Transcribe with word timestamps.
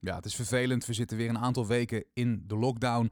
Ja, 0.00 0.16
het 0.16 0.24
is 0.24 0.34
vervelend. 0.34 0.86
We 0.86 0.92
zitten 0.92 1.16
weer 1.16 1.28
een 1.28 1.38
aantal 1.38 1.66
weken 1.66 2.04
in 2.14 2.44
de 2.46 2.56
lockdown. 2.56 3.10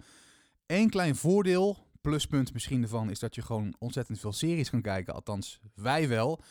Eén 0.66 0.90
klein 0.90 1.16
voordeel, 1.16 1.76
pluspunt 2.00 2.52
misschien 2.52 2.82
ervan, 2.82 3.10
is 3.10 3.18
dat 3.18 3.34
je 3.34 3.42
gewoon 3.42 3.74
ontzettend 3.78 4.20
veel 4.20 4.32
series 4.32 4.70
kan 4.70 4.82
kijken. 4.82 5.14
Althans, 5.14 5.60
wij 5.74 6.08
wel. 6.08 6.42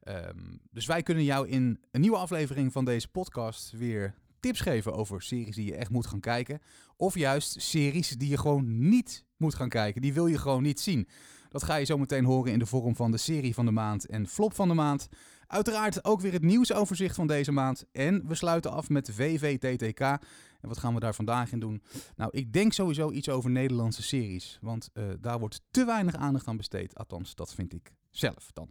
Ehm, 0.00 0.56
dus 0.70 0.86
wij 0.86 1.02
kunnen 1.02 1.24
jou 1.24 1.48
in 1.48 1.80
een 1.90 2.00
nieuwe 2.00 2.16
aflevering 2.16 2.72
van 2.72 2.84
deze 2.84 3.08
podcast 3.08 3.70
weer 3.70 4.14
tips 4.40 4.60
geven 4.60 4.92
over 4.92 5.22
series 5.22 5.54
die 5.54 5.66
je 5.66 5.76
echt 5.76 5.90
moet 5.90 6.06
gaan 6.06 6.20
kijken. 6.20 6.60
Of 6.96 7.14
juist 7.14 7.60
series 7.60 8.08
die 8.08 8.28
je 8.28 8.38
gewoon 8.38 8.88
niet 8.88 9.24
moet 9.36 9.54
gaan 9.54 9.68
kijken. 9.68 10.02
Die 10.02 10.14
wil 10.14 10.26
je 10.26 10.38
gewoon 10.38 10.62
niet 10.62 10.80
zien. 10.80 11.08
Dat 11.48 11.62
ga 11.62 11.76
je 11.76 11.84
zo 11.84 11.98
meteen 11.98 12.24
horen 12.24 12.52
in 12.52 12.58
de 12.58 12.66
vorm 12.66 12.96
van 12.96 13.10
de 13.10 13.16
serie 13.16 13.54
van 13.54 13.64
de 13.64 13.70
maand 13.70 14.06
en 14.06 14.28
flop 14.28 14.54
van 14.54 14.68
de 14.68 14.74
maand. 14.74 15.08
Uiteraard 15.46 16.04
ook 16.04 16.20
weer 16.20 16.32
het 16.32 16.42
nieuwsoverzicht 16.42 17.14
van 17.14 17.26
deze 17.26 17.52
maand. 17.52 17.84
En 17.92 18.28
we 18.28 18.34
sluiten 18.34 18.70
af 18.72 18.88
met 18.88 19.10
VVTTK. 19.12 20.00
En 20.00 20.68
wat 20.68 20.78
gaan 20.78 20.94
we 20.94 21.00
daar 21.00 21.14
vandaag 21.14 21.52
in 21.52 21.60
doen? 21.60 21.82
Nou, 22.16 22.30
ik 22.32 22.52
denk 22.52 22.72
sowieso 22.72 23.10
iets 23.10 23.28
over 23.28 23.50
Nederlandse 23.50 24.02
series. 24.02 24.58
Want 24.60 24.90
uh, 24.94 25.04
daar 25.20 25.38
wordt 25.38 25.60
te 25.70 25.84
weinig 25.84 26.14
aandacht 26.14 26.46
aan 26.46 26.56
besteed. 26.56 26.94
Althans, 26.98 27.34
dat 27.34 27.54
vind 27.54 27.74
ik 27.74 27.92
zelf 28.10 28.50
dan. 28.52 28.70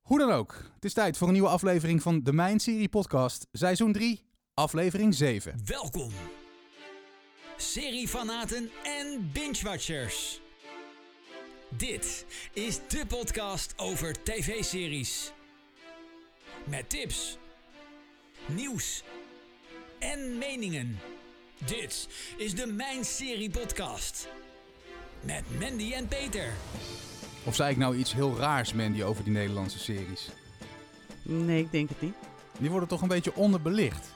Hoe 0.00 0.18
dan 0.18 0.30
ook, 0.30 0.54
het 0.74 0.84
is 0.84 0.92
tijd 0.92 1.16
voor 1.16 1.26
een 1.26 1.32
nieuwe 1.32 1.48
aflevering 1.48 2.02
van 2.02 2.22
de 2.22 2.32
Mijn 2.32 2.60
Serie 2.60 2.88
Podcast, 2.88 3.46
seizoen 3.52 3.92
3, 3.92 4.24
aflevering 4.54 5.14
7. 5.14 5.60
Welkom, 5.64 6.10
seriefanaten 7.56 8.70
en 8.84 9.30
binge-watchers. 9.32 10.40
Dit 11.76 12.26
is 12.52 12.80
de 12.88 13.04
podcast 13.08 13.72
over 13.76 14.22
tv-series. 14.22 15.32
Met 16.66 16.90
tips, 16.90 17.38
nieuws 18.46 19.04
en 19.98 20.38
meningen. 20.38 20.98
Dit 21.66 22.08
is 22.36 22.54
de 22.54 22.66
Mijn 22.66 23.04
Serie 23.04 23.50
Podcast. 23.50 24.28
Met 25.20 25.60
Mandy 25.60 25.92
en 25.92 26.08
Peter. 26.08 26.52
Of 27.44 27.54
zei 27.54 27.70
ik 27.70 27.76
nou 27.76 27.96
iets 27.96 28.12
heel 28.12 28.36
raars, 28.36 28.72
Mandy, 28.72 29.02
over 29.02 29.24
die 29.24 29.32
Nederlandse 29.32 29.78
series? 29.78 30.28
Nee, 31.22 31.62
ik 31.62 31.72
denk 31.72 31.88
het 31.88 32.00
niet. 32.00 32.14
Die 32.58 32.70
worden 32.70 32.88
toch 32.88 33.02
een 33.02 33.08
beetje 33.08 33.34
onderbelicht? 33.34 34.06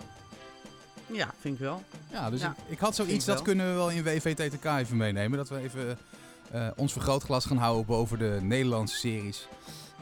Ja, 1.06 1.34
vind 1.40 1.54
ik 1.54 1.60
wel. 1.60 1.82
Ja, 2.10 2.30
dus 2.30 2.42
Ik, 2.42 2.50
ik, 2.68 2.78
had 2.78 2.94
zoiets, 2.94 3.24
dat 3.24 3.42
kunnen 3.42 3.68
we 3.68 3.74
wel 3.74 3.90
in 3.90 4.02
WVTTK 4.02 4.64
even 4.64 4.96
meenemen. 4.96 5.38
Dat 5.38 5.48
we 5.48 5.58
even 5.58 5.98
uh, 6.54 6.68
ons 6.76 6.92
vergrootglas 6.92 7.44
gaan 7.44 7.56
houden 7.56 7.86
boven 7.86 8.18
de 8.18 8.38
Nederlandse 8.42 8.96
series. 8.96 9.48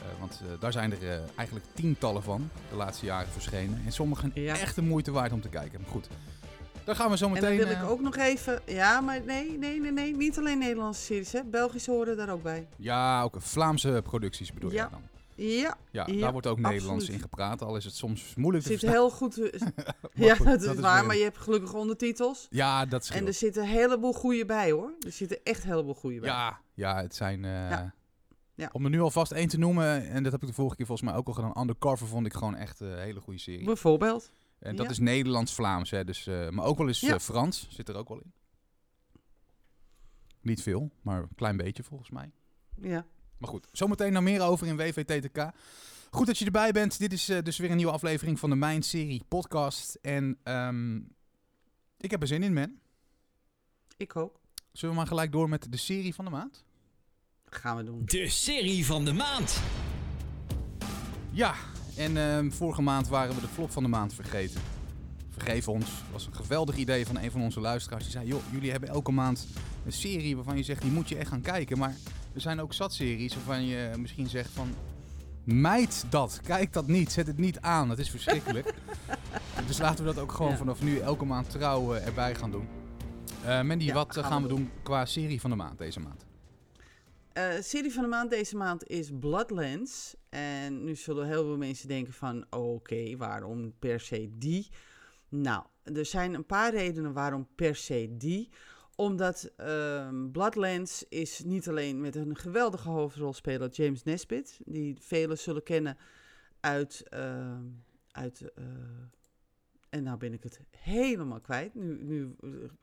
Uh, 0.02 0.20
want 0.20 0.40
uh, 0.44 0.60
daar 0.60 0.72
zijn 0.72 0.92
er 0.92 1.20
eigenlijk 1.34 1.66
tientallen 1.74 2.22
van 2.22 2.50
de 2.70 2.76
laatste 2.76 3.06
jaren 3.06 3.32
verschenen. 3.32 3.82
En 3.84 3.92
sommige 3.92 4.30
ja. 4.34 4.58
echt 4.58 4.74
de 4.74 4.82
moeite 4.82 5.10
waard 5.10 5.32
om 5.32 5.40
te 5.40 5.48
kijken. 5.48 5.80
Maar 5.80 5.90
goed, 5.90 6.08
daar 6.84 6.96
gaan 6.96 7.10
we 7.10 7.16
zo 7.16 7.28
meteen... 7.28 7.50
En 7.50 7.58
dan 7.58 7.68
wil 7.68 7.76
ik 7.76 7.90
ook 7.90 8.00
nog 8.00 8.16
even... 8.16 8.60
Ja, 8.66 9.00
maar 9.00 9.20
nee, 9.24 9.58
nee, 9.58 9.80
nee, 9.80 9.92
nee. 9.92 10.16
Niet 10.16 10.38
alleen 10.38 10.58
Nederlandse 10.58 11.02
series, 11.02 11.32
hè. 11.32 11.44
Belgische 11.44 11.90
horen 11.90 12.16
daar 12.16 12.30
ook 12.30 12.42
bij. 12.42 12.66
Ja, 12.76 13.22
ook 13.22 13.36
Vlaamse 13.38 14.00
producties 14.04 14.52
bedoel 14.52 14.70
ja. 14.70 14.84
je 14.84 14.90
dan? 14.90 15.02
Ja, 15.34 15.76
ja, 15.90 16.04
daar 16.04 16.32
wordt 16.32 16.46
ook 16.46 16.58
Nederlands 16.58 17.08
in 17.08 17.20
gepraat, 17.20 17.62
al 17.62 17.76
is 17.76 17.84
het 17.84 17.94
soms 17.94 18.34
moeilijk 18.34 18.64
te 18.64 18.78
zit 18.78 18.90
heel 18.90 19.10
goed. 19.10 19.34
ja, 20.14 20.34
goed, 20.34 20.46
dat, 20.46 20.60
dat, 20.60 20.74
is 20.74 20.80
waar, 20.80 21.06
maar 21.06 21.16
je 21.16 21.22
hebt 21.22 21.38
gelukkig 21.38 21.74
ondertitels. 21.74 22.46
Ja, 22.50 22.86
dat 22.86 23.02
is. 23.02 23.10
En 23.10 23.26
er 23.26 23.34
zitten 23.34 23.62
een 23.62 23.68
heleboel 23.68 24.12
goede 24.12 24.44
bij 24.44 24.70
hoor. 24.70 24.92
Er 25.00 25.12
zitten 25.12 25.38
echt 25.42 25.62
een 25.62 25.70
heleboel 25.70 25.94
goede 25.94 26.20
bij. 26.20 26.28
Ja, 26.28 26.60
ja 26.74 27.02
het 27.02 27.14
zijn. 27.14 27.44
Ja. 28.58 28.68
Om 28.72 28.84
er 28.84 28.90
nu 28.90 29.00
alvast 29.00 29.32
één 29.32 29.48
te 29.48 29.58
noemen, 29.58 30.08
en 30.08 30.22
dat 30.22 30.32
heb 30.32 30.42
ik 30.42 30.48
de 30.48 30.54
vorige 30.54 30.76
keer 30.76 30.86
volgens 30.86 31.08
mij 31.10 31.18
ook 31.18 31.26
al 31.26 31.32
gedaan. 31.32 31.60
Undercover 31.60 32.06
vond 32.06 32.26
ik 32.26 32.34
gewoon 32.34 32.54
echt 32.54 32.80
een 32.80 32.98
hele 32.98 33.20
goede 33.20 33.40
serie. 33.40 33.64
Bijvoorbeeld. 33.64 34.32
En 34.58 34.76
dat 34.76 34.90
is 34.90 34.98
Nederlands-Vlaams, 34.98 35.90
hè, 35.90 36.04
dus, 36.04 36.26
uh, 36.26 36.48
maar 36.48 36.64
ook 36.64 36.78
wel 36.78 36.86
eens 36.86 37.02
uh, 37.02 37.18
Frans 37.18 37.66
zit 37.70 37.88
er 37.88 37.96
ook 37.96 38.08
wel 38.08 38.20
in. 38.20 38.32
Niet 40.40 40.62
veel, 40.62 40.90
maar 41.02 41.22
een 41.22 41.34
klein 41.34 41.56
beetje 41.56 41.82
volgens 41.82 42.10
mij. 42.10 42.30
Ja. 42.80 43.06
Maar 43.38 43.48
goed, 43.48 43.68
zometeen 43.72 44.12
nog 44.12 44.22
meer 44.22 44.40
over 44.42 44.66
in 44.66 44.76
WVTTK. 44.76 45.50
Goed 46.10 46.26
dat 46.26 46.38
je 46.38 46.44
erbij 46.44 46.72
bent. 46.72 46.98
Dit 46.98 47.12
is 47.12 47.30
uh, 47.30 47.38
dus 47.42 47.58
weer 47.58 47.70
een 47.70 47.76
nieuwe 47.76 47.92
aflevering 47.92 48.38
van 48.38 48.50
de 48.50 48.56
Mijn 48.56 48.82
Serie 48.82 49.24
podcast. 49.28 49.94
En 49.94 50.38
um, 50.44 51.14
ik 51.98 52.10
heb 52.10 52.20
er 52.20 52.28
zin 52.28 52.42
in, 52.42 52.52
man. 52.52 52.78
Ik 53.96 54.16
ook. 54.16 54.40
Zullen 54.72 54.94
we 54.94 55.00
maar 55.00 55.10
gelijk 55.10 55.32
door 55.32 55.48
met 55.48 55.72
de 55.72 55.76
serie 55.76 56.14
van 56.14 56.24
de 56.24 56.30
maand? 56.30 56.64
Gaan 57.50 57.76
we 57.76 57.84
doen. 57.84 58.02
De 58.04 58.28
serie 58.28 58.86
van 58.86 59.04
de 59.04 59.12
maand. 59.12 59.60
Ja, 61.30 61.54
en 61.96 62.16
uh, 62.16 62.52
vorige 62.52 62.82
maand 62.82 63.08
waren 63.08 63.34
we 63.34 63.40
de 63.40 63.48
flop 63.48 63.70
van 63.70 63.82
de 63.82 63.88
maand 63.88 64.14
vergeten. 64.14 64.60
Vergeef 65.30 65.68
ons. 65.68 65.84
Dat 65.84 66.12
was 66.12 66.26
een 66.26 66.34
geweldig 66.34 66.76
idee 66.76 67.06
van 67.06 67.18
een 67.18 67.30
van 67.30 67.42
onze 67.42 67.60
luisteraars. 67.60 68.02
Die 68.02 68.12
zei, 68.12 68.26
joh, 68.26 68.40
jullie 68.50 68.70
hebben 68.70 68.88
elke 68.88 69.12
maand 69.12 69.46
een 69.84 69.92
serie 69.92 70.36
waarvan 70.36 70.56
je 70.56 70.62
zegt, 70.62 70.82
die 70.82 70.90
moet 70.90 71.08
je 71.08 71.16
echt 71.16 71.28
gaan 71.28 71.40
kijken. 71.40 71.78
Maar 71.78 71.94
er 72.34 72.40
zijn 72.40 72.60
ook 72.60 72.72
zat-series 72.72 73.34
waarvan 73.34 73.66
je 73.66 73.90
misschien 73.96 74.28
zegt 74.28 74.50
van... 74.50 74.74
Mijt 75.44 76.04
dat, 76.08 76.40
kijk 76.44 76.72
dat 76.72 76.86
niet, 76.86 77.12
zet 77.12 77.26
het 77.26 77.38
niet 77.38 77.60
aan, 77.60 77.88
dat 77.88 77.98
is 77.98 78.10
verschrikkelijk. 78.10 78.74
dus 79.66 79.78
laten 79.78 80.04
we 80.04 80.14
dat 80.14 80.22
ook 80.22 80.32
gewoon 80.32 80.50
ja. 80.50 80.56
vanaf 80.56 80.82
nu 80.82 80.98
elke 80.98 81.24
maand 81.24 81.50
trouw 81.50 81.94
uh, 81.94 82.06
erbij 82.06 82.34
gaan 82.34 82.50
doen. 82.50 82.68
Uh, 83.44 83.62
Mandy, 83.62 83.84
ja, 83.84 83.94
wat 83.94 84.12
gaan, 84.14 84.24
gaan 84.24 84.42
we 84.42 84.48
doen. 84.48 84.56
doen 84.56 84.70
qua 84.82 85.04
serie 85.04 85.40
van 85.40 85.50
de 85.50 85.56
maand 85.56 85.78
deze 85.78 86.00
maand? 86.00 86.27
Uh, 87.38 87.60
serie 87.60 87.92
van 87.92 88.02
de 88.02 88.08
maand 88.08 88.30
deze 88.30 88.56
maand 88.56 88.86
is 88.86 89.10
Bloodlands. 89.20 90.16
En 90.28 90.84
nu 90.84 90.94
zullen 90.94 91.26
heel 91.26 91.44
veel 91.44 91.56
mensen 91.56 91.88
denken 91.88 92.12
van... 92.12 92.44
oké, 92.50 92.56
okay, 92.56 93.16
waarom 93.16 93.74
per 93.78 94.00
se 94.00 94.30
die? 94.38 94.68
Nou, 95.28 95.64
er 95.82 96.06
zijn 96.06 96.34
een 96.34 96.46
paar 96.46 96.74
redenen 96.74 97.12
waarom 97.12 97.48
per 97.54 97.76
se 97.76 98.16
die 98.16 98.48
omdat 99.00 99.52
um, 99.56 100.30
Bloodlands 100.30 101.04
is 101.08 101.42
niet 101.44 101.68
alleen 101.68 102.00
met 102.00 102.14
een 102.14 102.36
geweldige 102.36 102.88
hoofdrolspeler 102.88 103.70
James 103.70 104.02
Nesbitt, 104.02 104.60
die 104.64 104.96
velen 105.00 105.38
zullen 105.38 105.62
kennen 105.62 105.96
uit. 106.60 107.04
Uh, 107.14 107.58
uit 108.10 108.42
uh, 108.42 108.64
en 109.88 110.02
nou 110.02 110.18
ben 110.18 110.32
ik 110.32 110.42
het 110.42 110.60
helemaal 110.76 111.40
kwijt. 111.40 111.74
Nu, 111.74 112.02
nu 112.02 112.36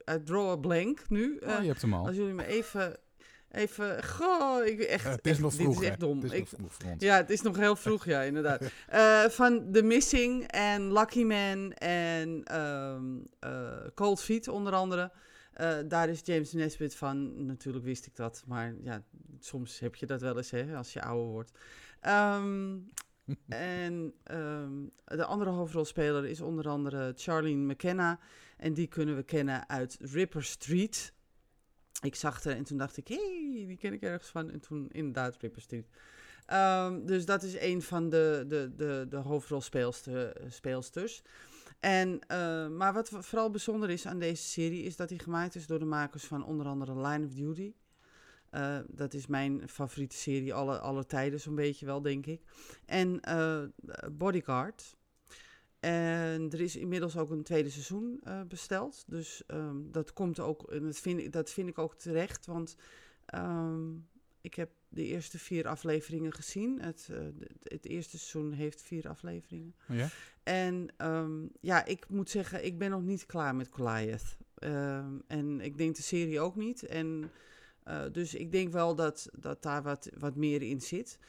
uit 0.04 0.26
Draw 0.26 0.50
a 0.50 0.56
Blank. 0.56 1.10
Nu, 1.10 1.38
oh, 1.38 1.62
je 1.62 1.68
hebt 1.68 1.82
hem 1.82 1.94
al. 1.94 2.06
Als 2.06 2.16
jullie 2.16 2.34
me 2.34 2.46
even. 2.46 2.98
Even, 3.56 4.04
goh, 4.04 4.66
ik 4.66 4.80
echt, 4.80 5.04
het 5.04 5.26
is 5.26 5.32
echt, 5.32 5.42
nog 5.42 5.54
vroeg, 5.54 5.74
dit 5.74 5.84
is 5.84 5.90
echt 5.90 6.00
dom. 6.00 6.22
Het 6.22 6.32
is 6.32 6.40
ik, 6.40 6.58
nog 6.58 6.74
vroeg 6.74 6.94
ja, 6.98 7.16
het 7.18 7.30
is 7.30 7.42
nog 7.42 7.58
heel 7.58 7.76
vroeg, 7.76 8.06
ja, 8.06 8.22
inderdaad. 8.22 8.62
Uh, 8.94 9.24
van 9.40 9.72
The 9.72 9.82
Missing 9.82 10.44
en 10.48 10.94
Lucky 10.94 11.24
Man 11.24 11.74
en 11.74 12.60
um, 12.62 13.24
uh, 13.46 13.72
Cold 13.94 14.22
Feet 14.22 14.48
onder 14.48 14.74
andere. 14.74 15.12
Uh, 15.62 15.78
daar 15.88 16.10
is 16.10 16.22
James 16.24 16.52
Nesbitt 16.54 16.96
van. 16.96 17.46
Natuurlijk 17.46 17.86
wist 17.86 18.06
ik 18.06 18.16
dat, 18.16 18.44
maar 18.48 18.74
ja, 18.84 19.04
soms 19.40 19.80
heb 19.80 19.96
je 19.96 20.06
dat 20.06 20.22
wel 20.22 20.38
eens 20.38 20.52
hè, 20.52 20.76
als 20.76 20.94
je 20.94 21.02
ouder 21.02 21.32
wordt. 21.32 21.52
Um, 22.08 22.90
en 23.50 24.14
um, 24.32 24.92
de 25.06 25.26
andere 25.26 25.50
hoofdrolspeler 25.50 26.26
is 26.26 26.42
onder 26.42 26.70
andere 26.70 27.14
Charlene 27.16 27.74
McKenna. 27.74 28.20
En 28.58 28.74
die 28.74 28.88
kunnen 28.88 29.16
we 29.16 29.24
kennen 29.24 29.70
uit 29.70 29.98
Ripper 30.02 30.44
Street. 30.44 31.14
Ik 32.02 32.16
zag 32.16 32.44
haar 32.44 32.56
en 32.56 32.64
toen 32.64 32.78
dacht 32.78 32.98
ik, 32.98 33.08
hey, 33.08 33.64
die 33.68 33.78
ken 33.78 33.94
ik 33.94 34.02
ergens 34.02 34.30
van. 34.30 34.52
En 34.52 34.60
toen 34.60 34.88
inderdaad 34.92 35.38
Ripper 35.40 35.62
Street. 35.62 35.88
Um, 36.54 37.06
dus 37.06 37.26
dat 37.26 37.44
is 37.44 37.60
een 37.60 37.82
van 37.82 38.10
de, 38.10 38.46
de, 38.48 38.72
de, 38.76 39.06
de 39.10 39.18
hoofdrolspeelsters. 39.18 41.22
En, 41.80 42.20
uh, 42.32 42.68
maar 42.68 42.94
wat 42.94 43.10
vooral 43.10 43.50
bijzonder 43.50 43.90
is 43.90 44.08
aan 44.08 44.20
deze 44.20 44.44
serie, 44.44 44.84
is 44.84 44.96
dat 44.96 45.10
die 45.10 45.20
gemaakt 45.20 45.56
is 45.56 45.68
door 45.68 45.80
de 45.80 45.86
makers 45.86 46.24
van 46.24 46.46
onder 46.46 46.66
andere 46.66 47.08
Line 47.08 47.26
of 47.26 47.34
Duty. 47.34 47.74
Uh, 48.52 48.78
dat 48.88 49.14
is 49.14 49.28
mijn 49.28 49.70
favoriete 49.70 50.16
serie 50.16 50.54
alle, 50.54 50.80
alle 50.80 51.06
tijden, 51.06 51.40
zo'n 51.40 51.56
beetje 51.56 51.86
wel, 51.86 52.02
denk 52.02 52.26
ik. 52.26 52.42
En 52.86 53.20
Bodyguard. 54.12 54.95
En 55.80 56.50
er 56.52 56.62
is 56.62 56.76
inmiddels 56.76 57.18
ook 57.18 57.30
een 57.30 57.44
tweede 57.44 57.70
seizoen 57.70 58.24
besteld. 58.48 59.04
Dus 59.08 59.44
um, 59.48 59.92
dat 59.92 60.14
komt 60.14 60.40
ook, 60.40 60.72
en 60.72 60.84
dat 60.84 60.98
vind, 60.98 61.34
dat 61.34 61.50
vind 61.50 61.70
ik 61.70 61.78
ook 61.78 61.96
terecht, 61.96 62.46
want 62.46 62.76
um, 63.36 64.08
ik 64.42 64.54
heb 64.54 64.70
de 64.90 65.04
eerste 65.04 65.40
vier 65.40 65.68
afleveringen 65.68 66.34
gezien. 66.34 66.82
Het, 66.82 67.08
uh, 67.12 67.18
het 67.64 67.86
eerste 67.86 68.18
seizoen 68.18 68.52
heeft 68.52 68.82
vier 68.82 69.10
afleveringen. 69.10 69.76
Oh 69.90 69.96
ja? 69.96 70.10
En 70.44 70.94
um, 70.98 71.52
ja, 71.62 71.86
ik 71.86 72.10
moet 72.10 72.30
zeggen, 72.30 72.66
ik 72.66 72.78
ben 72.78 72.90
nog 72.90 73.02
niet 73.02 73.26
klaar 73.26 73.56
met 73.56 73.70
Goliath. 73.72 74.38
En 75.28 75.62
ik 75.62 75.78
denk 75.78 75.96
de 75.96 76.02
serie 76.02 76.40
ook 76.40 76.56
niet. 76.56 76.84
En 76.84 77.32
uh, 77.88 78.04
dus 78.12 78.34
ik 78.34 78.52
denk 78.52 78.72
wel 78.72 78.96
dat, 78.96 79.30
dat 79.40 79.64
daar 79.64 79.84
wat, 79.84 80.10
wat 80.18 80.36
meer 80.36 80.62
in 80.62 80.82
zit. 80.82 81.20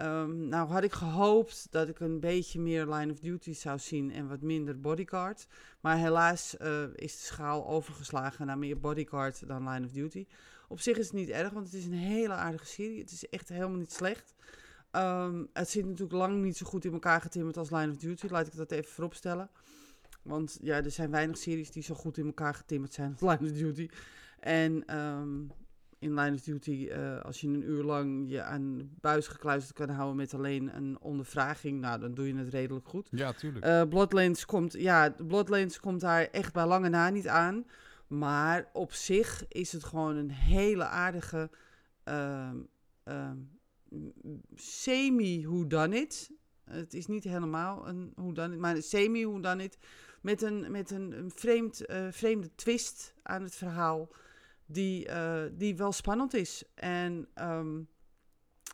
Um, 0.00 0.48
nou 0.48 0.68
had 0.68 0.82
ik 0.82 0.92
gehoopt 0.92 1.66
dat 1.70 1.88
ik 1.88 2.00
een 2.00 2.20
beetje 2.20 2.60
meer 2.60 2.86
Line 2.94 3.12
of 3.12 3.18
Duty 3.18 3.52
zou 3.52 3.78
zien 3.78 4.12
en 4.12 4.28
wat 4.28 4.40
minder 4.40 4.80
Bodyguard. 4.80 5.46
Maar 5.80 5.96
helaas 5.96 6.56
uh, 6.62 6.82
is 6.94 7.12
de 7.12 7.24
schaal 7.24 7.66
overgeslagen 7.66 8.46
naar 8.46 8.58
meer 8.58 8.80
Bodyguard 8.80 9.48
dan 9.48 9.68
Line 9.68 9.86
of 9.86 9.92
Duty. 9.92 10.26
Op 10.68 10.80
zich 10.80 10.96
is 10.96 11.04
het 11.04 11.14
niet 11.14 11.28
erg, 11.28 11.52
want 11.52 11.66
het 11.66 11.74
is 11.74 11.84
een 11.84 11.92
hele 11.92 12.32
aardige 12.32 12.66
serie. 12.66 13.00
Het 13.00 13.10
is 13.10 13.28
echt 13.28 13.48
helemaal 13.48 13.78
niet 13.78 13.92
slecht. 13.92 14.34
Um, 14.92 15.48
het 15.52 15.70
zit 15.70 15.84
natuurlijk 15.84 16.12
lang 16.12 16.42
niet 16.42 16.56
zo 16.56 16.66
goed 16.66 16.84
in 16.84 16.92
elkaar 16.92 17.20
getimmerd 17.20 17.56
als 17.56 17.70
Line 17.70 17.90
of 17.90 17.96
Duty, 17.96 18.26
laat 18.30 18.46
ik 18.46 18.56
dat 18.56 18.70
even 18.70 18.92
vooropstellen. 18.92 19.50
Want 20.22 20.58
ja, 20.62 20.76
er 20.84 20.90
zijn 20.90 21.10
weinig 21.10 21.38
series 21.38 21.70
die 21.70 21.82
zo 21.82 21.94
goed 21.94 22.18
in 22.18 22.26
elkaar 22.26 22.54
getimmerd 22.54 22.92
zijn 22.92 23.10
als 23.10 23.20
Line 23.20 23.50
of 23.50 23.58
Duty. 23.58 23.88
En 24.40 24.86
ehm, 24.86 25.42
in 26.06 26.14
Line 26.14 26.34
of 26.34 26.40
Duty, 26.40 26.88
eh, 26.90 27.20
als 27.20 27.40
je 27.40 27.48
een 27.48 27.70
uur 27.70 27.82
lang 27.82 28.30
je 28.30 28.42
aan 28.42 28.78
de 28.78 28.86
buis 29.00 29.26
gekluisterd 29.26 29.76
kan 29.76 29.88
houden 29.88 30.16
met 30.16 30.34
alleen 30.34 30.76
een 30.76 31.00
ondervraging, 31.00 31.80
nou, 31.80 32.00
dan 32.00 32.14
doe 32.14 32.26
je 32.26 32.36
het 32.36 32.48
redelijk 32.48 32.88
goed. 32.88 33.08
Ja, 33.10 33.32
tuurlijk. 33.32 33.64
Eh 33.64 33.82
Bloodlands 33.88 34.44
komt, 34.44 34.72
ja, 34.72 35.14
Bloodlands 35.26 35.80
komt 35.80 36.00
daar 36.00 36.22
echt 36.22 36.52
bij 36.52 36.66
lange 36.66 36.88
na 36.88 37.10
niet 37.10 37.28
aan. 37.28 37.64
Maar 38.06 38.68
op 38.72 38.92
zich 38.92 39.44
is 39.48 39.72
het 39.72 39.84
gewoon 39.84 40.16
een 40.16 40.30
hele 40.30 40.84
aardige 40.84 41.50
ehm 42.04 42.56
ehm, 43.02 43.36
semi-whodunit. 44.54 46.30
Het 46.64 46.94
is 46.94 47.06
niet 47.06 47.24
helemaal 47.24 47.88
een 47.88 48.12
whodunit, 48.14 48.58
maar 48.58 48.76
een 48.76 48.82
semi-whodunit. 48.82 49.78
Met 50.20 50.42
een, 50.42 50.70
met 50.70 50.90
een, 50.90 51.12
een 51.12 51.30
vreemd, 51.34 51.86
eh, 51.86 52.06
vreemde 52.10 52.54
twist 52.54 53.14
aan 53.22 53.42
het 53.42 53.54
verhaal. 53.54 54.08
Die, 54.66 55.06
eh, 55.06 55.42
die 55.52 55.76
wel 55.76 55.92
spannend 55.92 56.34
is. 56.34 56.64
En 56.74 57.28
ehm, 57.34 57.80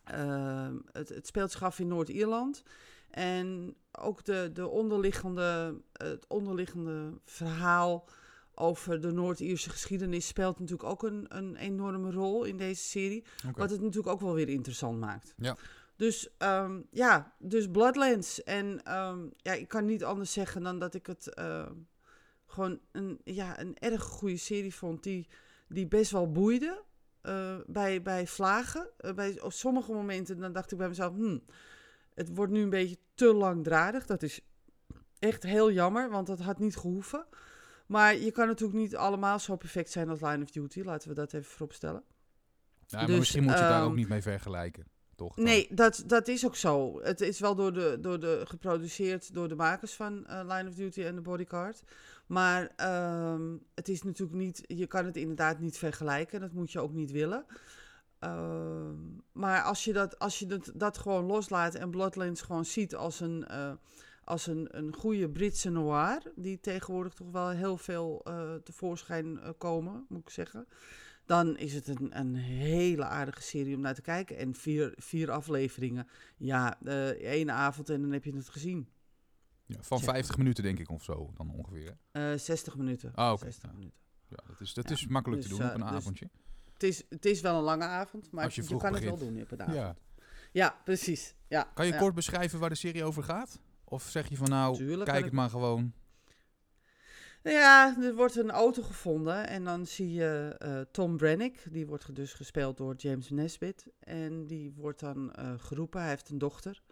ehm, 0.05 0.77
het, 0.93 1.09
het 1.09 1.27
speelt 1.27 1.51
zich 1.51 1.63
af 1.63 1.79
in 1.79 1.89
Noord-Ierland. 1.89 2.63
En 3.11 3.77
ook 3.93 4.25
de, 4.25 4.51
de 4.53 4.69
onderliggende, 4.69 5.81
het 5.93 6.27
onderliggende 6.29 7.21
verhaal 7.25 8.09
over 8.55 9.01
de 9.01 9.13
Noord-Ierse 9.13 9.71
geschiedenis 9.71 10.27
speelt 10.27 10.59
natuurlijk 10.59 10.89
ook 10.89 11.03
een, 11.03 11.27
een 11.29 11.57
enorme 11.57 12.11
rol 12.11 12.45
in 12.45 12.57
deze 12.57 12.83
serie. 12.83 13.25
Wat 13.57 13.71
het 13.71 13.81
natuurlijk 13.81 14.13
ook 14.13 14.21
wel 14.21 14.35
weer 14.35 14.49
interessant 14.49 15.01
maakt. 15.01 15.35
Ja. 15.37 15.57
Dus 15.97 16.29
ehm, 16.39 16.81
ja, 16.91 17.35
dus 17.39 17.71
Bloodlands. 17.71 18.43
En 18.43 18.81
ja, 19.37 19.53
ik 19.53 19.69
kan 19.69 19.85
niet 19.85 20.05
anders 20.05 20.33
zeggen 20.33 20.63
dan 20.63 20.79
dat 20.79 20.95
ik 20.95 21.07
het 21.07 21.33
gewoon 22.47 22.81
een, 22.93 23.21
ja, 23.25 23.61
een 23.61 23.79
erg 23.79 24.03
goede 24.03 24.37
serie 24.37 24.75
vond. 24.75 25.03
Die, 25.03 25.29
die 25.73 25.87
best 25.87 26.11
wel 26.11 26.33
boeide 26.33 26.83
eh, 27.21 27.57
bij, 27.67 28.03
bij 28.03 28.27
vlagen. 28.27 28.89
Eh, 28.97 29.15
bij 29.15 29.41
op 29.41 29.53
sommige 29.53 29.93
momenten 29.93 30.39
dan 30.39 30.53
dacht 30.53 30.73
ik 30.73 30.79
bij 30.79 30.89
mezelf, 30.89 31.15
hmm, 31.15 31.43
het 32.15 32.35
wordt 32.35 32.53
nu 32.53 32.63
een 32.63 32.71
beetje 32.71 32.99
te 33.15 33.35
langdradig. 33.35 34.07
Dat 34.07 34.23
is 34.23 34.41
echt 35.19 35.43
heel 35.43 35.73
jammer, 35.73 36.11
want 36.11 36.27
dat 36.27 36.41
had 36.41 36.59
niet 36.59 36.77
gehoeven. 36.77 37.27
Maar 37.87 38.17
je 38.17 38.31
kan 38.31 38.47
natuurlijk 38.47 38.79
niet 38.79 38.97
allemaal 38.97 39.39
zo 39.39 39.57
perfect 39.57 39.91
zijn 39.91 40.09
als 40.09 40.21
Line 40.21 40.43
of 40.43 40.51
Duty. 40.51 40.81
Laten 40.81 41.09
we 41.09 41.15
dat 41.15 41.33
even 41.33 41.51
vooropstellen. 41.51 42.03
Ja, 42.87 42.99
maar 42.99 43.07
dus, 43.07 43.19
misschien 43.19 43.43
moet 43.43 43.53
je 43.53 43.59
daar 43.59 43.83
ook 43.83 43.89
ehm, 43.89 43.97
niet 43.97 44.09
mee 44.09 44.23
vergelijken. 44.23 44.87
Toch? 45.17 45.35
dan? 45.35 45.45
Nee, 45.45 45.69
dat, 45.71 46.03
dat 46.07 46.29
is 46.29 46.47
ook 46.47 46.57
zo. 46.57 47.01
Het 47.03 47.21
is 47.21 47.41
wel 47.41 47.55
door 47.55 47.73
de, 47.73 47.99
door 48.01 48.21
de, 48.21 48.43
geproduceerd 48.45 49.35
door 49.35 49.49
de 49.49 49.55
makers 49.55 49.93
van 49.93 50.27
eh, 50.27 50.41
Line 50.49 50.69
of 50.69 50.75
Duty 50.75 51.03
en 51.03 51.15
The 51.15 51.21
Bodyguard. 51.21 51.83
Maar 52.27 52.73
ehm, 52.77 53.57
het 53.75 53.89
is 53.89 54.03
natuurlijk 54.03 54.39
niet, 54.39 54.63
je 54.67 54.87
kan 54.87 55.05
het 55.05 55.17
inderdaad 55.17 55.59
niet 55.59 55.79
vergelijken. 55.79 56.41
Dat 56.41 56.53
moet 56.53 56.73
je 56.73 56.81
ook 56.81 56.93
niet 56.93 57.11
willen. 57.11 57.47
Ehm, 58.19 58.95
maar 59.33 59.63
als 59.63 59.85
je, 59.85 59.93
dat, 59.93 60.19
als 60.19 60.39
je 60.39 60.47
dat, 60.47 60.73
dat 60.75 60.99
gewoon 60.99 61.25
loslaat 61.25 61.75
en 61.75 61.91
Bloodlands 61.91 62.43
gewoon 62.43 62.65
ziet 62.65 62.95
als 62.95 63.21
een, 63.21 63.47
eh, 63.47 63.73
als 64.25 64.47
een, 64.47 64.69
een 64.71 64.95
goede 64.95 65.31
Britse 65.31 65.71
noir, 65.71 66.23
die 66.35 66.61
tegenwoordig 66.61 67.15
toch 67.15 67.31
wel 67.31 67.49
heel 67.49 67.77
veel 67.77 68.21
eh, 68.25 68.55
tevoorschijn 68.55 69.41
komen, 69.59 70.07
moet 70.09 70.21
ik 70.21 70.31
zeggen. 70.31 70.67
Dan 71.33 71.57
is 71.57 71.75
het 71.75 71.89
een, 71.89 72.19
een 72.19 72.35
hele 72.35 73.05
aardige 73.05 73.43
serie 73.43 73.75
om 73.75 73.81
naar 73.81 73.95
te 73.95 74.03
kijken. 74.03 74.37
En 74.37 74.55
vier, 74.55 74.93
vier 74.97 75.31
afleveringen. 75.31 76.09
Ja, 76.37 76.81
eh 76.85 77.09
één 77.09 77.51
avond 77.51 77.91
en 77.91 78.01
dan 78.01 78.13
heb 78.13 78.25
je 78.25 78.37
het 78.37 78.49
gezien. 78.49 78.89
Ja, 79.67 79.77
van 79.81 79.99
Ja. 79.99 80.05
50 80.05 80.37
minuten 80.37 80.63
denk 80.65 80.79
ik 80.79 80.91
of 80.91 81.03
zo 81.05 81.33
dan 81.37 81.51
ongeveer. 81.51 81.97
hè? 82.13 82.33
Eh 82.33 82.39
60 82.39 82.77
minuten. 82.77 83.15
Ah, 83.15 83.33
oké. 83.33 83.45
60 83.45 83.71
Ja. 83.71 83.77
minuten. 83.77 83.99
Ja, 84.29 84.37
dat 84.47 84.61
is, 84.61 84.75
dat 84.75 84.89
Ja, 84.89 84.95
is 84.95 85.07
makkelijk 85.07 85.43
dus, 85.43 85.51
te 85.51 85.57
doen 85.57 85.67
op 85.67 85.73
eh, 85.73 85.81
een 85.81 85.87
dus- 85.87 85.97
avondje. 85.97 86.31
Het 86.73 86.83
is, 86.83 87.03
het 87.09 87.25
is 87.27 87.41
wel 87.41 87.57
een 87.57 87.63
lange 87.63 87.85
avond, 87.85 88.31
maar 88.31 88.45
Als 88.45 88.55
je 88.55 88.77
kan 88.77 88.95
het 88.95 89.05
wel 89.05 89.19
doen 89.19 89.41
op 89.41 89.51
een 89.51 89.61
avond. 89.63 89.77
Ja. 89.77 89.97
Ja, 90.53 90.81
precies. 90.85 91.35
Ja, 91.49 91.71
Kan 91.75 91.87
je 91.87 91.97
kort 91.97 92.15
beschrijven 92.15 92.59
waar 92.59 92.69
de 92.69 92.75
serie 92.75 93.05
over 93.05 93.23
gaat? 93.23 93.61
Of 93.85 94.03
zeg 94.03 94.29
je 94.29 94.37
van 94.37 94.49
nou, 94.49 94.77
Tuurlijk 94.77 95.11
kijk 95.11 95.25
het 95.25 95.33
maar 95.33 95.51
gewoon. 95.51 95.93
Nou 97.43 97.57
Ja, 97.57 97.97
er 98.03 98.15
wordt 98.15 98.37
een 98.37 98.51
auto 98.51 98.83
gevonden 98.83 99.47
en 99.47 99.65
dan 99.65 99.87
zie 99.87 100.13
je 100.13 100.55
eh, 100.59 100.81
Tom 100.91 101.17
Brennick, 101.17 101.65
die 101.71 101.87
wordt 101.87 102.15
dus 102.15 102.33
gespeeld 102.33 102.77
door 102.77 102.95
James 102.97 103.31
Nesbitt. 103.31 103.87
En 103.99 104.47
die 104.47 104.73
wordt 104.77 105.01
dan 105.01 105.33
eh, 105.33 105.53
geroepen, 105.59 106.01
hij 106.01 106.09
heeft 106.09 106.29
een 106.29 106.39
dochter, 106.39 106.83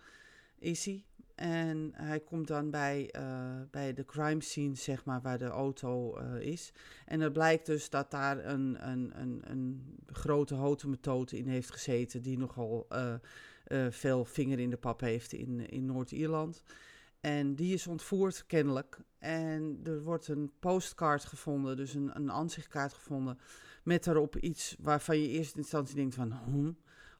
Izzy. 0.58 1.05
En 1.35 1.91
hij 1.94 2.20
komt 2.20 2.47
dan 2.47 2.70
bij, 2.70 3.08
eh, 3.11 3.61
bij 3.70 3.94
de 3.94 4.05
crime 4.05 4.43
scene, 4.43 4.75
zeg 4.75 5.05
maar, 5.05 5.20
waar 5.20 5.38
de 5.38 5.49
auto 5.49 6.19
is. 6.38 6.73
En 7.06 7.20
het 7.20 7.32
blijkt 7.32 7.67
dus 7.67 7.91
dat 7.91 8.11
daar 8.11 8.44
een, 8.44 8.88
een, 8.88 9.12
een, 9.20 9.43
een 9.44 9.97
grote 10.06 10.55
in 11.31 11.49
heeft 11.49 11.70
gezeten, 11.70 12.23
die 12.23 12.38
nogal 12.38 12.87
veel 13.91 14.25
vinger 14.25 14.58
in 14.58 14.70
de 14.70 14.76
pap 14.76 15.00
heeft 15.00 15.32
in, 15.32 15.70
in 15.70 15.87
Noord-Ierland. 15.87 16.62
En 17.20 17.55
die 17.55 17.75
is 17.75 17.87
ontvoerd, 17.87 18.46
kennelijk. 18.46 18.99
En 19.19 19.81
er 19.84 20.02
wordt 20.02 20.28
een 20.28 20.52
postcard 20.61 21.25
gevonden, 21.25 21.76
dus 21.76 21.94
een, 21.94 22.11
een 22.17 22.32
aanzichtkaart 22.32 22.93
gevonden. 22.93 23.38
Met 23.82 24.05
daarop 24.05 24.37
iets 24.37 24.76
waarvan 24.81 25.19
je 25.19 25.28
in 25.28 25.34
eerste 25.38 25.58
instantie 25.58 25.94
denkt 25.94 26.14
van, 26.14 26.32
hm, 26.32 26.72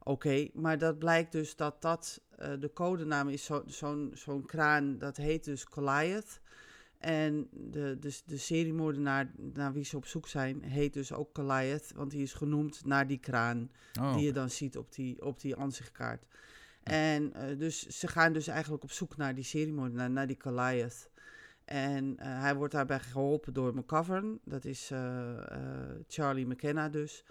oké. 0.03 0.49
Maar 0.55 0.79
dat 0.79 0.99
blijkt 0.99 1.33
dus 1.33 1.57
dat 1.57 1.83
dat, 1.83 2.21
eh, 2.37 2.53
de 2.59 2.73
codenaam 2.73 3.29
is 3.29 3.45
zo- 3.45 3.63
zo'n 3.67 4.11
zo'n 4.15 4.47
kraan, 4.47 4.99
dat 4.99 5.17
heet 5.17 5.45
dus 5.45 5.65
Goliath. 5.65 6.41
En 6.99 7.49
de, 7.53 7.97
de, 8.01 8.21
de 8.27 8.37
seriemoordenaar 8.37 9.33
naar 9.37 9.73
wie 9.73 9.85
ze 9.85 9.97
op 9.97 10.07
zoek 10.07 10.29
zijn, 10.29 10.63
heet 10.63 10.93
dus 10.93 11.13
ook 11.13 11.29
Goliath. 11.33 11.93
Want 11.95 12.11
die 12.11 12.23
is 12.23 12.33
genoemd 12.33 12.85
naar 12.85 13.07
die 13.07 13.19
kraan 13.19 13.71
Oh, 14.01 14.15
die 14.15 14.25
je 14.25 14.33
dan 14.33 14.51
ziet 14.51 14.77
op 14.77 14.93
die, 14.93 15.23
op 15.25 15.41
die 15.41 15.57
aanzichtkaart. 15.57 16.25
En 16.83 17.33
eh, 17.33 17.59
dus 17.59 17.87
ze 17.87 18.09
gaan 18.09 18.33
dus 18.33 18.47
eigenlijk 18.47 18.83
op 18.83 18.91
zoek 18.91 19.17
naar 19.17 19.35
die 19.35 19.45
seriemoordenaar, 19.45 20.11
naar 20.11 20.27
die 20.27 20.41
Goliath. 20.41 21.11
En 21.65 22.19
eh, 22.19 22.41
hij 22.41 22.55
wordt 22.55 22.73
daarbij 22.73 23.01
geholpen 23.01 23.53
door 23.53 23.75
McCovern, 23.75 24.41
dat 24.45 24.65
is 24.65 24.91
eh, 24.91 25.45
Charlie 26.09 26.47
McKenna 26.47 26.89
dus. 26.89 27.25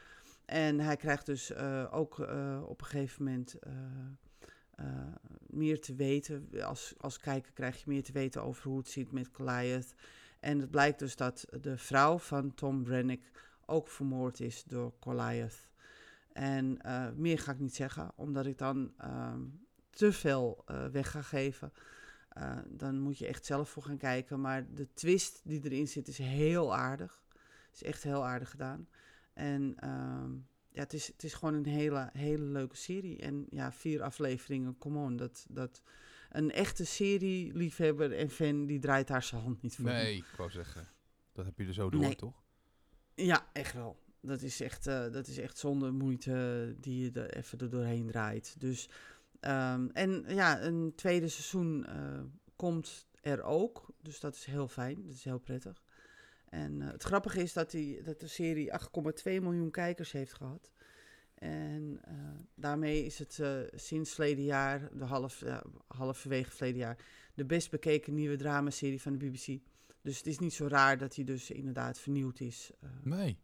En 0.46 0.80
hij 0.80 0.96
krijgt 0.96 1.26
dus 1.26 1.56
ook 1.92 2.20
op 2.64 2.82
een 2.82 2.88
gegeven 2.88 3.24
moment 3.24 3.56
meer 5.48 5.82
te 5.82 5.96
weten. 5.96 6.50
Als, 6.64 6.94
als 6.98 7.20
kijker 7.20 7.52
krijg 7.52 7.78
je 7.78 7.84
meer 7.88 8.04
te 8.04 8.12
weten 8.12 8.44
over 8.44 8.68
hoe 8.70 8.78
het 8.78 8.90
zit 8.90 9.12
met 9.12 9.30
Goliath. 9.32 9.94
En 10.40 10.60
het 10.60 10.72
blijkt 10.72 11.00
dus 11.00 11.16
dat 11.16 11.46
de 11.62 11.78
vrouw 11.78 12.18
van 12.18 12.54
Tom 12.54 12.84
Brennick 12.84 13.32
ook 13.66 13.88
vermoord 13.88 14.40
is 14.40 14.64
door 14.64 14.94
Goliath. 15.00 15.69
En 16.40 16.82
eh, 16.82 17.12
meer 17.16 17.40
ga 17.40 17.52
ik 17.52 17.60
niet 17.60 17.76
zeggen, 17.76 18.12
omdat 18.16 18.46
ik 18.46 18.58
dan 18.58 18.94
ehm, 18.98 19.42
te 19.90 20.12
veel 20.12 20.64
eh, 20.66 20.86
weg 20.86 21.12
ga 21.12 21.22
geven. 21.22 21.74
Eh, 22.30 22.58
dan 22.68 23.00
moet 23.00 23.18
je 23.18 23.28
echt 23.28 23.46
zelf 23.46 23.70
voor 23.70 23.84
gaan 23.84 23.98
kijken. 23.98 24.42
Maar 24.42 24.74
de 24.74 24.94
twist 24.94 25.42
die 25.44 25.62
erin 25.64 25.88
zit 25.88 26.08
is 26.08 26.18
heel 26.18 26.76
aardig. 26.76 27.22
Is 27.74 27.84
echt 27.84 28.04
heel 28.04 28.26
aardig 28.26 28.50
gedaan. 28.50 28.88
En 29.34 29.74
ehm, 29.80 30.32
ja, 30.70 30.82
het 30.82 30.94
is, 30.94 31.08
het 31.08 31.24
is 31.24 31.34
gewoon 31.34 31.54
een 31.54 31.66
hele, 31.66 32.10
hele 32.14 32.44
leuke 32.44 32.76
serie. 32.76 33.18
En 33.18 33.46
ja, 33.50 33.72
vier 33.72 34.02
afleveringen, 34.02 34.78
come 34.78 35.00
on. 35.00 35.16
Dat, 35.16 35.46
dat, 35.50 35.82
een 36.30 36.52
echte 36.52 36.86
serie-liefhebber 36.86 38.14
en 38.14 38.30
fan, 38.30 38.66
die 38.66 38.80
draait 38.80 39.08
daar 39.08 39.24
zijn 39.24 39.42
hand 39.42 39.62
niet 39.62 39.76
voor. 39.76 39.86
nee, 39.86 40.16
ik 40.16 40.34
wou 40.38 40.50
zeggen. 40.50 40.88
Dat 41.32 41.46
heb 41.46 41.58
je 41.58 41.66
er 41.66 41.74
zo 41.74 41.90
door, 41.90 42.02
Nee. 42.02 42.16
toch? 42.16 42.44
Ja, 43.16 43.50
echt 43.54 43.74
wel. 43.74 44.08
Dat 44.22 44.42
is 44.42 44.62
echt, 44.62 44.88
eh, 44.88 45.12
dat 45.12 45.28
is 45.28 45.38
echt 45.38 45.58
zonder 45.58 45.94
moeite 45.94 46.76
die 46.80 47.04
je 47.04 47.20
er 47.22 47.36
even 47.36 47.60
er 47.60 47.70
doorheen 47.70 48.08
draait. 48.08 48.56
Dus, 48.60 48.90
ehm, 49.40 49.88
en 49.94 50.24
ja, 50.28 50.62
een 50.62 50.94
tweede 50.96 51.28
seizoen 51.28 51.86
eh, 51.86 52.22
komt 52.56 53.08
er 53.22 53.44
ook. 53.44 53.94
Dus 54.02 54.20
dat 54.20 54.36
is 54.36 54.46
heel 54.46 54.68
fijn. 54.68 55.04
Dat 55.06 55.14
is 55.14 55.24
heel 55.24 55.40
prettig. 55.40 55.84
En 56.50 56.82
eh, 56.82 56.92
het 56.92 57.04
grappige 57.04 57.42
is 57.42 57.54
dat, 57.54 57.72
die, 57.72 58.02
dat 58.02 58.20
de 58.20 58.28
serie 58.28 58.72
8,2 58.72 59.42
miljoen 59.42 59.72
kijkers 59.72 60.12
heeft 60.12 60.34
gehad. 60.34 60.72
En 61.36 62.02
daarmee 62.56 63.06
is 63.06 63.20
het 63.20 63.42
sinds 63.76 64.14
verleden 64.14 64.44
jaar, 64.44 64.90
de 64.98 65.04
half, 65.04 65.40
ja, 65.40 65.64
halverwege 65.88 66.52
verleden 66.52 66.80
jaar, 66.80 66.98
de 67.34 67.46
best 67.46 67.72
bekeken 67.72 68.14
nieuwe 68.14 68.36
dramaserie 68.36 69.02
van 69.02 69.18
de 69.18 69.26
BBC. 69.26 69.60
Dus 70.02 70.18
het 70.18 70.28
is 70.28 70.40
niet 70.40 70.54
zo 70.54 70.68
raar 70.68 70.98
dat 70.98 71.16
hij 71.16 71.24
dus 71.24 71.52
inderdaad 71.52 72.00
vernieuwd 72.00 72.40
is. 72.40 72.72
Nee. 73.04 73.38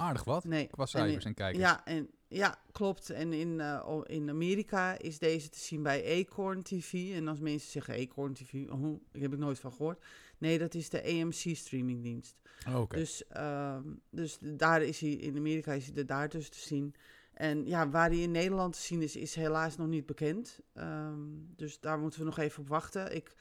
Aardig 0.00 0.24
wat. 0.24 0.44
nee. 0.44 0.66
Qua 0.66 0.82
En 0.82 0.88
cijfers 0.88 1.24
in- 1.24 1.28
en 1.30 1.34
kijkers. 1.34 1.62
Ja, 1.64 1.84
en, 1.86 2.10
ja, 2.28 2.58
klopt. 2.72 3.10
En 3.10 3.32
in, 3.32 3.60
eh, 3.60 4.00
in 4.06 4.30
Amerika 4.30 4.98
is 4.98 5.18
deze 5.18 5.48
te 5.48 5.58
zien 5.58 5.82
bij 5.82 6.20
Acorn 6.24 6.62
TV. 6.62 7.12
En 7.14 7.28
als 7.28 7.40
mensen 7.40 7.70
zeggen 7.70 7.94
Acorn 8.08 8.32
TV, 8.34 8.68
oh, 8.70 8.82
daar 9.12 9.22
heb 9.22 9.32
ik 9.32 9.38
nooit 9.38 9.58
van 9.58 9.72
gehoord. 9.72 10.04
Nee, 10.38 10.58
dat 10.58 10.74
is 10.74 10.88
de 10.90 11.02
AMC 11.04 11.56
streamingdienst. 11.56 12.36
Oh, 12.68 12.80
Oké. 12.80 12.96
Dus, 12.96 13.26
ehm, 13.26 13.82
dus 14.10 14.38
daar 14.40 14.82
is 14.82 15.00
hij, 15.00 15.10
in 15.10 15.36
Amerika 15.36 15.72
is 15.72 15.86
hij 15.86 15.96
er 15.96 16.06
daar 16.06 16.28
dus 16.28 16.48
te 16.48 16.58
zien. 16.58 16.94
En 17.32 17.66
ja, 17.66 17.88
waar 17.90 18.08
hij 18.08 18.18
in 18.18 18.30
Nederland 18.30 18.72
te 18.72 18.80
zien 18.80 19.02
is, 19.02 19.16
is 19.16 19.34
helaas 19.34 19.76
nog 19.76 19.86
niet 19.88 20.06
bekend. 20.06 20.60
Ehm, 20.72 21.20
dus 21.56 21.80
daar 21.80 21.98
moeten 21.98 22.20
we 22.20 22.26
nog 22.26 22.38
even 22.38 22.62
op 22.62 22.68
wachten. 22.68 23.14
Ik 23.14 23.34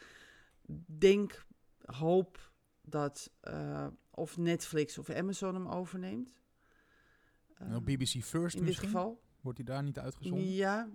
denk 0.85 1.45
hoop 1.85 2.51
dat 2.81 3.31
uh, 3.43 3.87
of 4.11 4.37
Netflix 4.37 4.97
of 4.97 5.09
Amazon 5.09 5.53
hem 5.53 5.67
overneemt. 5.67 6.33
Uh, 7.61 7.67
nou, 7.67 7.81
BBC 7.81 8.23
First 8.23 8.31
in 8.31 8.39
misschien? 8.39 8.63
dit 8.63 8.75
geval. 8.75 9.21
Wordt 9.41 9.57
hij 9.57 9.67
daar 9.67 9.83
niet 9.83 9.99
uitgezonden? 9.99 10.47
Ja, 10.47 10.89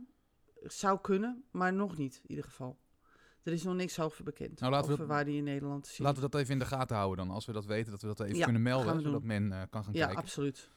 zou 0.62 1.00
kunnen, 1.00 1.44
maar 1.50 1.72
nog 1.72 1.96
niet 1.96 2.20
in 2.22 2.30
ieder 2.30 2.44
geval. 2.44 2.78
Er 3.42 3.52
is 3.52 3.62
nog 3.62 3.74
niks 3.74 4.00
over 4.00 4.24
bekend 4.24 4.60
nou, 4.60 4.72
laten 4.72 4.90
over 4.90 5.02
we 5.02 5.08
dat, 5.08 5.16
waar 5.16 5.24
die 5.24 5.36
in 5.36 5.44
Nederland 5.44 5.86
zien. 5.86 6.06
Laten 6.06 6.22
we 6.22 6.28
dat 6.28 6.40
even 6.40 6.52
in 6.52 6.58
de 6.58 6.64
gaten 6.64 6.96
houden 6.96 7.26
dan. 7.26 7.34
Als 7.34 7.46
we 7.46 7.52
dat 7.52 7.64
weten, 7.64 7.90
dat 7.90 8.02
we 8.02 8.06
dat 8.06 8.20
even 8.20 8.42
kunnen 8.42 8.62
melden. 8.62 9.00
Zodat 9.00 9.22
men 9.22 9.42
uh, 9.42 9.62
kan 9.70 9.84
gaan 9.84 9.92
ja, 9.92 9.98
kijken. 9.98 10.14
Ja, 10.14 10.20
absoluut. 10.20 10.68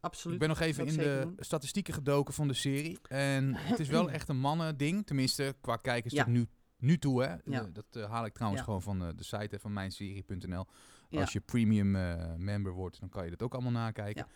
absoluut. 0.00 0.34
Ik 0.34 0.40
ben 0.40 0.48
nog 0.48 0.60
even 0.60 0.86
in 0.86 0.96
de 0.96 1.32
statistieken 1.38 1.94
gedoken 1.94 2.34
van 2.34 2.48
de 2.48 2.54
serie. 2.54 2.98
En 3.08 3.54
het 3.70 3.78
is 3.78 3.88
wel 3.88 4.10
echt 4.10 4.28
een 4.28 4.38
mannen 4.38 4.76
ding. 4.76 5.06
Tenminste, 5.06 5.54
qua 5.60 5.76
kijkers 5.76 6.14
ja. 6.14 6.24
tot 6.24 6.32
nu, 6.32 6.46
nu 6.78 6.98
toe. 6.98 7.22
Hè. 7.22 7.34
Ja. 7.44 7.68
dat 7.72 7.86
uh, 7.96 8.10
haal 8.10 8.24
ik 8.24 8.34
trouwens 8.34 8.62
gewoon 8.62 8.82
van 8.82 9.02
uh, 9.02 9.08
de 9.16 9.24
site 9.24 9.48
hè, 9.50 9.58
van 9.58 9.72
mijnserie.nl. 9.72 10.66
Als 11.10 11.32
je 11.32 11.40
premium 11.40 11.90
member 12.36 12.72
wordt, 12.72 13.00
dan 13.00 13.08
kan 13.08 13.24
je 13.24 13.30
dat 13.30 13.42
ook 13.42 13.52
allemaal 13.52 13.72
nakijken. 13.72 14.26
74% 14.26 14.28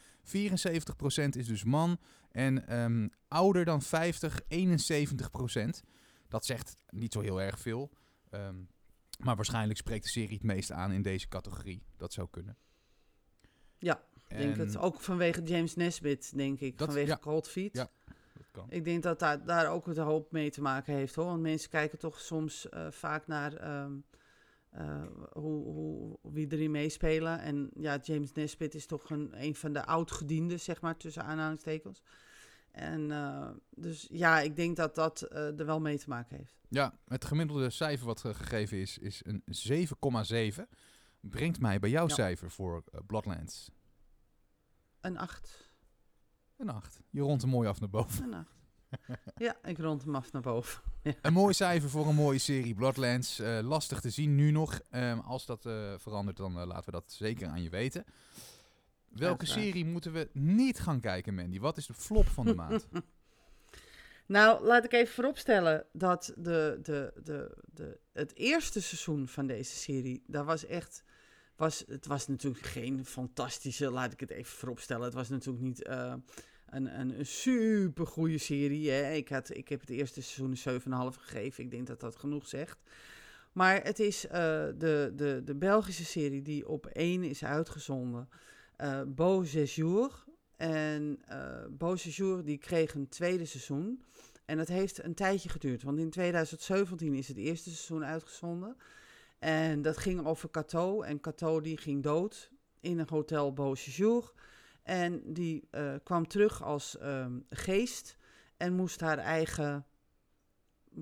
is 1.30 1.46
dus 1.46 1.64
man. 1.64 1.98
En 2.30 2.80
um, 2.80 3.10
ouder 3.28 3.64
dan 3.64 3.82
50, 3.82 4.40
71%. 4.42 4.46
Dat 6.28 6.44
zegt 6.44 6.76
niet 6.90 7.12
zo 7.12 7.20
heel 7.20 7.40
erg 7.40 7.58
veel. 7.58 7.90
Um, 8.30 8.68
maar 9.18 9.37
waarschijnlijk 9.37 9.78
spreekt 9.78 10.04
de 10.04 10.10
serie 10.10 10.34
het 10.34 10.42
meest 10.42 10.72
aan 10.72 10.92
in 10.92 11.02
deze 11.02 11.28
categorie. 11.28 11.82
Dat 11.96 12.12
zou 12.12 12.28
kunnen. 12.30 12.56
Ja, 13.78 14.02
ik 14.28 14.37
denk 14.37 14.56
het. 14.56 14.76
Ook 14.76 15.00
vanwege 15.00 15.42
James 15.42 15.76
Nesbitt, 15.76 16.37
denk 16.37 16.60
ik. 16.60 16.78
Dat, 16.78 16.87
vanwege 16.88 17.10
ja, 17.10 17.18
Cold 17.20 17.48
Feet. 17.48 17.76
Ja, 17.76 17.90
dat 18.34 18.50
kan. 18.50 18.66
Ik 18.68 18.84
denk 18.84 19.02
dat 19.02 19.18
daar, 19.18 19.44
daar 19.44 19.70
ook 19.70 19.87
het 19.87 19.96
hoop 19.96 20.32
mee 20.32 20.50
te 20.50 20.62
maken 20.62 20.94
heeft. 20.94 21.14
hoor. 21.14 21.25
Want 21.25 21.40
mensen 21.40 21.70
kijken 21.70 21.98
toch 21.98 22.20
soms 22.20 22.66
uh, 22.70 22.87
vaak 22.90 23.26
naar 23.26 23.82
um, 23.82 24.04
uh, 24.75 25.02
hoe, 25.32 25.64
hoe, 25.64 26.18
wie 26.22 26.52
erin 26.52 26.70
meespelen. 26.70 27.40
En 27.40 27.70
ja, 27.75 27.98
James 28.02 28.32
Nesbitt 28.32 28.75
is 28.75 28.87
toch 28.87 29.10
een, 29.10 29.42
een 29.44 29.54
van 29.54 29.72
de 29.72 29.84
oud-gedienden, 29.84 30.60
zeg 30.60 30.80
maar, 30.80 30.96
tussen 30.96 31.25
aanhalingstekens. 31.25 32.02
En 32.70 33.10
uh, 33.10 33.48
dus 33.70 34.06
ja, 34.10 34.40
ik 34.40 34.56
denk 34.56 34.76
dat 34.76 34.94
dat 34.94 35.28
uh, 35.32 35.58
er 35.58 35.66
wel 35.66 35.80
mee 35.80 35.98
te 35.98 36.08
maken 36.08 36.37
heeft. 36.37 36.58
Ja, 36.68 36.98
het 37.06 37.25
gemiddelde 37.25 37.70
cijfer 37.70 38.06
wat 38.06 38.20
gegeven 38.20 38.78
is, 38.78 38.98
is 38.98 39.22
een 39.25 39.42
7,7. 40.58 40.62
Brengt 41.20 41.60
mij 41.60 41.78
bij 41.78 41.90
jouw 41.90 42.08
ja. 42.08 42.14
cijfer 42.14 42.50
voor 42.50 42.84
Bloodlands. 43.06 43.70
Een 45.00 45.18
8. 45.18 45.70
Een 46.56 46.68
8. 46.68 47.00
Je 47.10 47.20
rondt 47.20 47.42
hem 47.42 47.50
mooi 47.50 47.68
af 47.68 47.80
naar 47.80 47.90
boven. 47.90 48.25
Een 48.25 48.34
8. 48.34 48.58
ja, 49.37 49.57
ik 49.64 49.78
rond 49.78 50.04
hem 50.04 50.14
af 50.14 50.33
naar 50.33 50.42
boven. 50.42 50.80
Ja. 51.02 51.14
Een 51.23 51.33
mooi 51.33 51.54
cijfer 51.54 51.90
voor 51.90 52.07
een 52.07 52.14
mooie 52.14 52.38
serie 52.38 52.75
Bloodlands. 52.75 53.38
lastig 53.62 54.00
te 54.00 54.11
zien 54.11 54.35
nu 54.35 54.50
nog. 54.50 54.80
Um, 54.90 55.18
als 55.18 55.47
dat 55.47 55.62
verandert, 55.97 56.37
dan 56.37 56.52
laten 56.52 56.85
we 56.85 56.90
dat 56.90 57.12
zeker 57.12 57.49
aan 57.49 57.62
je 57.62 57.71
weten. 57.71 58.04
Welke 59.09 59.47
serie 59.47 59.85
moeten 59.85 60.12
we 60.12 60.28
niet 60.33 60.78
gaan 60.78 61.00
kijken, 61.00 61.35
Mandy? 61.35 61.59
Wat 61.59 61.76
is 61.76 61.87
de 61.87 61.95
flop 61.95 62.26
van 62.26 62.45
de 62.45 62.54
maand? 62.64 62.88
nou, 64.26 64.64
laat 64.64 64.85
ik 64.85 64.92
even 64.92 65.14
vooropstellen 65.14 65.87
dat 65.92 66.33
de, 66.37 66.78
de, 66.83 67.12
de, 67.23 67.57
de, 67.73 68.00
het 68.12 68.35
eerste 68.35 68.83
seizoen 68.83 69.28
van 69.28 69.47
deze 69.47 69.76
serie, 69.76 70.23
daar 70.26 70.45
was 70.45 70.66
echt... 70.66 71.04
Was, 71.57 71.85
het 71.87 72.07
was 72.07 72.26
natuurlijk 72.26 72.66
geen 72.66 73.04
fantastische, 73.04 73.90
laat 73.90 74.12
ik 74.12 74.21
het 74.21 74.30
even 74.30 74.57
vooropstellen. 74.57 75.04
Het 75.04 75.14
was 75.14 75.28
natuurlijk 75.28 75.64
niet 75.64 75.83
een, 76.70 77.00
een, 77.00 77.26
super 77.26 78.06
goede 78.06 78.38
serie. 78.38 78.90
Hè. 78.90 79.12
Ik, 79.12 79.28
had, 79.28 79.56
ik 79.56 79.68
heb 79.68 79.80
het 79.80 79.90
eerste 79.90 80.22
seizoen 80.22 80.80
een 80.90 81.12
7,5 81.12 81.20
gegeven. 81.20 81.64
Ik 81.64 81.70
denk 81.70 81.87
dat 81.87 82.00
dat 82.00 82.16
genoeg 82.16 82.46
zegt. 82.46 82.78
Maar 83.52 83.82
het 83.82 83.98
is 83.98 84.25
uh, 84.25 84.32
de, 84.32 85.12
de, 85.16 85.42
de 85.44 85.54
Belgische 85.54 86.04
serie 86.04 86.42
die 86.42 86.68
op 86.68 86.87
één 86.87 87.22
is 87.22 87.44
uitgezonden 87.44 88.28
uh, 88.80 89.00
Beau 89.06 89.46
Séjour. 89.46 90.25
En 90.56 91.18
uh, 91.30 91.64
Beau 91.70 91.98
Séjour 91.98 92.44
die 92.44 92.58
kreeg 92.58 92.94
een 92.94 93.08
tweede 93.08 93.44
seizoen. 93.44 94.02
En 94.44 94.56
dat 94.56 94.68
heeft 94.68 95.04
een 95.04 95.14
tijdje 95.14 95.48
geduurd, 95.48 95.82
want 95.82 95.98
in 95.98 96.10
2017 96.10 97.14
is 97.14 97.28
het 97.28 97.37
eerste 97.37 97.70
seizoen 97.70 98.04
uitgezonden. 98.04 98.76
En 99.38 99.82
dat 99.82 99.96
ging 99.96 100.26
over 100.26 100.50
Cato. 100.50 101.02
En 101.02 101.20
Cato 101.20 101.60
die 101.60 101.76
ging 101.76 102.02
dood 102.02 102.50
in 102.80 102.98
een 102.98 103.08
hotel 103.08 103.52
Beau 103.52 103.76
Séjour. 103.76 104.32
En 104.88 105.23
die 105.33 105.68
uh, 105.71 105.95
kwam 106.04 106.26
terug 106.26 106.62
als 106.62 106.97
um, 107.02 107.47
geest 107.50 108.16
en 108.57 108.73
moest 108.73 109.00
haar 109.00 109.18
eigen 109.18 109.87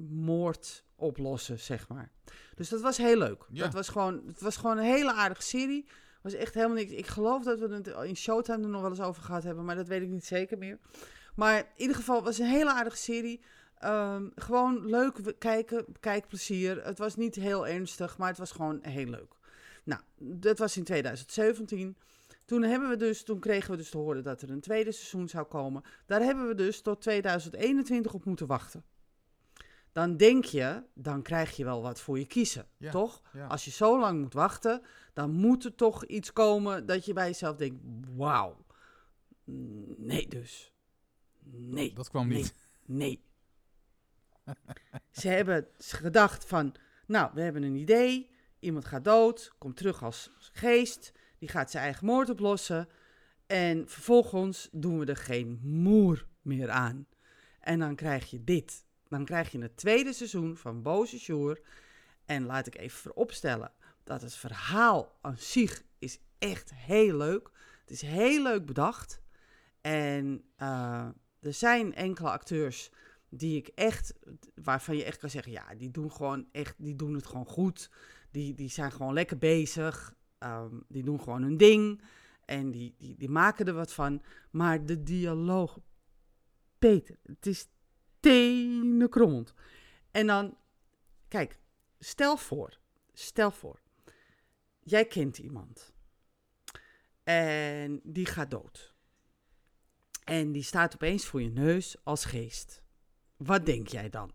moord 0.09 0.85
oplossen, 0.95 1.59
zeg 1.59 1.89
maar. 1.89 2.11
Dus 2.55 2.69
dat 2.69 2.81
was 2.81 2.97
heel 2.97 3.19
leuk. 3.19 3.47
Ja. 3.51 3.65
Dat 3.65 3.73
was 3.73 3.89
gewoon, 3.89 4.23
het 4.27 4.41
was 4.41 4.57
gewoon 4.57 4.79
een 4.79 4.85
hele 4.85 5.13
aardige 5.13 5.43
serie 5.43 5.87
was 6.31 6.35
echt 6.35 6.55
helemaal 6.55 6.77
niks. 6.77 6.93
Ik 6.93 7.07
geloof 7.07 7.45
dat 7.45 7.59
we 7.59 7.75
het 7.75 7.87
in 7.87 8.17
Showtime 8.17 8.63
er 8.63 8.69
nog 8.69 8.81
wel 8.81 8.91
eens 8.91 9.01
over 9.01 9.23
gehad 9.23 9.43
hebben, 9.43 9.65
maar 9.65 9.77
dat 9.77 9.87
weet 9.87 10.03
ik 10.03 10.09
niet 10.09 10.25
zeker 10.25 10.59
meer. 10.59 10.79
Maar 11.35 11.59
in 11.59 11.67
ieder 11.77 11.97
geval, 11.97 12.23
was 12.23 12.39
een 12.39 12.47
hele 12.47 12.73
aardige 12.73 12.97
serie. 12.97 13.41
Um, 13.85 14.33
gewoon 14.35 14.87
leuk 14.87 15.35
kijken, 15.39 15.85
kijkplezier. 16.01 16.85
Het 16.85 16.99
was 16.99 17.17
niet 17.17 17.35
heel 17.35 17.67
ernstig, 17.67 18.19
maar 18.19 18.29
het 18.29 18.39
was 18.39 18.51
gewoon 18.51 18.79
heel 18.83 19.07
leuk. 19.07 19.35
Nou, 19.85 20.01
dat 20.19 20.59
was 20.59 20.77
in 20.77 20.85
2017. 20.85 21.97
Toen, 22.47 22.63
hebben 22.63 22.89
we 22.89 22.97
dus, 22.97 23.23
toen 23.23 23.41
kregen 23.41 23.71
we 23.71 23.77
dus 23.77 23.91
te 23.91 23.99
horen 23.99 24.23
dat 24.23 24.43
er 24.43 24.51
een 24.51 24.61
tweede 24.61 24.93
seizoen 24.93 25.29
zou 25.29 25.47
komen. 25.47 25.83
Daar 26.07 26.23
hebben 26.23 26.49
we 26.49 26.55
dus 26.55 26.81
tot 26.81 27.01
2021 27.01 28.15
op 28.15 28.25
moeten 28.25 28.47
wachten 28.47 28.85
dan 29.97 30.17
denk 30.17 30.45
je, 30.45 30.83
dan 30.95 31.23
krijg 31.23 31.57
je 31.57 31.65
wel 31.65 31.83
wat 31.83 32.01
voor 32.01 32.19
je 32.19 32.27
kiezen, 32.27 32.67
toch? 32.91 33.23
Als 33.49 33.65
je 33.65 33.71
zo 33.71 34.01
lang 34.01 34.21
moet 34.21 34.33
wachten, 34.33 34.83
dan 35.13 35.31
moet 35.31 35.65
er 35.65 35.75
toch 35.75 36.05
iets 36.05 36.33
komen 36.33 36.87
dat 36.87 37.05
je 37.05 37.13
bij 37.13 37.27
jezelf 37.27 37.57
denkt, 37.57 37.83
wauw. 38.17 38.65
Nee 39.97 40.29
dus. 40.29 40.73
Nee. 41.45 41.95
Dat 41.95 42.09
kwam 42.09 42.29
nee, 42.29 42.37
niet. 42.37 42.55
Nee. 42.85 43.25
Ze 45.11 45.29
hebben 45.29 45.69
gedacht 45.79 46.45
van, 46.45 46.75
nou, 47.07 47.31
we 47.35 47.41
hebben 47.41 47.63
een 47.63 47.77
idee. 47.77 48.31
Iemand 48.59 48.85
gaat 48.85 49.05
dood, 49.05 49.55
komt 49.59 49.77
terug 49.77 50.03
als 50.03 50.31
geest. 50.39 51.13
Die 51.39 51.49
gaat 51.49 51.71
zijn 51.71 51.85
eigen 51.85 52.07
moord 52.07 52.31
oplossen. 52.31 52.89
En 53.47 53.89
vervolgens 53.89 54.69
doen 54.73 54.99
we 54.99 55.07
er 55.07 55.17
geen 55.17 55.61
moer 55.63 56.27
meer 56.43 56.71
aan. 56.71 57.07
En 57.61 57.79
dan 57.79 57.95
krijg 57.95 58.31
je 58.31 58.45
dit. 58.45 58.85
Dan 59.09 59.25
krijg 59.25 59.53
je 59.53 59.59
het 59.59 59.77
tweede 59.77 60.13
seizoen 60.13 60.57
van 60.57 60.83
Boze 60.83 61.19
Sjoer. 61.19 61.61
En 62.25 62.45
laat 62.47 62.67
ik 62.67 62.79
even 62.79 62.99
vooropstellen 62.99 63.73
dat 64.05 64.23
het 64.23 64.35
verhaal 64.35 65.19
aan 65.21 65.39
zich 65.39 65.83
is 65.99 66.19
echt 66.39 66.75
heel 66.75 67.17
leuk. 67.17 67.51
Het 67.81 67.91
is 67.91 68.01
heel 68.01 68.43
leuk 68.43 68.67
bedacht. 68.67 69.21
En 69.81 70.45
uh, 70.59 71.09
er 71.41 71.53
zijn 71.53 71.95
enkele 71.95 72.31
acteurs 72.31 72.91
die 73.29 73.57
ik 73.57 73.69
echt, 73.69 74.15
waarvan 74.55 74.97
je 74.97 75.05
echt 75.05 75.19
kan 75.19 75.31
zeggen, 75.31 75.53
ja, 75.53 75.75
die 75.75 75.91
doen 75.91 76.13
gewoon 76.13 76.49
echt, 76.53 76.75
die 76.79 76.97
doen 76.97 77.15
het 77.15 77.27
gewoon 77.27 77.47
goed. 77.47 77.91
Die, 78.31 78.55
die 78.55 78.71
zijn 78.71 78.93
gewoon 78.93 79.15
lekker 79.15 79.39
bezig. 79.39 80.15
Um, 80.39 80.85
die 80.89 81.03
doen 81.03 81.21
gewoon 81.21 81.43
hun 81.43 81.57
ding. 81.57 82.03
En 82.45 82.71
die, 82.71 82.95
die, 82.99 83.17
die 83.17 83.29
maken 83.29 83.67
er 83.67 83.75
wat 83.75 83.93
van. 83.93 84.23
Maar 84.51 84.87
de 84.87 85.03
dialoog, 85.03 85.79
Peter, 86.79 87.19
het 87.23 87.47
is 87.47 87.69
tenen 88.21 89.09
krommend. 89.09 89.55
En 90.11 90.27
dan, 90.27 90.57
kijk, 91.29 91.59
stel 91.99 92.37
voor, 92.37 92.79
stel 93.13 93.51
voor, 93.51 93.81
jij 94.83 95.07
kent 95.07 95.39
iemand. 95.39 95.95
En 97.23 98.01
die 98.03 98.27
gaat 98.27 98.51
dood. 98.51 98.95
En 100.25 100.53
die 100.53 100.63
staat 100.63 100.95
opeens 100.95 101.27
voor 101.27 101.43
je 101.43 101.51
neus 101.51 101.97
als 102.05 102.25
geest. 102.25 102.83
Wat 103.37 103.67
denk 103.67 103.89
jij 103.89 104.09
dan? 104.09 104.33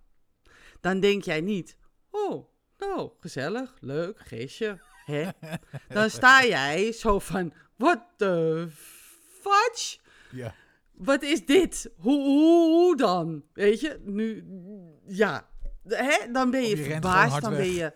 Dan 0.79 0.99
denk 0.99 1.23
jij 1.23 1.41
niet, 1.41 1.77
oh, 2.09 2.49
nou, 2.77 3.11
gezellig, 3.19 3.77
leuk, 3.79 4.19
geestje. 4.19 4.81
Hè? 5.11 5.29
Dan 5.95 6.09
sta 6.09 6.45
jij 6.45 6.91
zo 6.91 7.19
van, 7.19 7.53
what 7.75 7.99
the 8.17 8.67
fudge? 9.41 9.97
Ja 10.31 10.53
wat 11.03 11.23
is 11.23 11.45
dit? 11.45 11.89
Hoe, 11.97 12.23
hoe, 12.23 12.97
dan? 12.97 13.43
Weet 13.53 13.79
je, 13.79 13.99
nu, 14.03 14.45
ja. 15.07 15.47
Hè? 15.87 16.31
Dan 16.31 16.51
ben 16.51 16.61
je, 16.61 16.77
je 16.77 16.83
verbaasd, 16.83 17.41
dan 17.41 17.55
ben 17.55 17.71
je... 17.73 17.93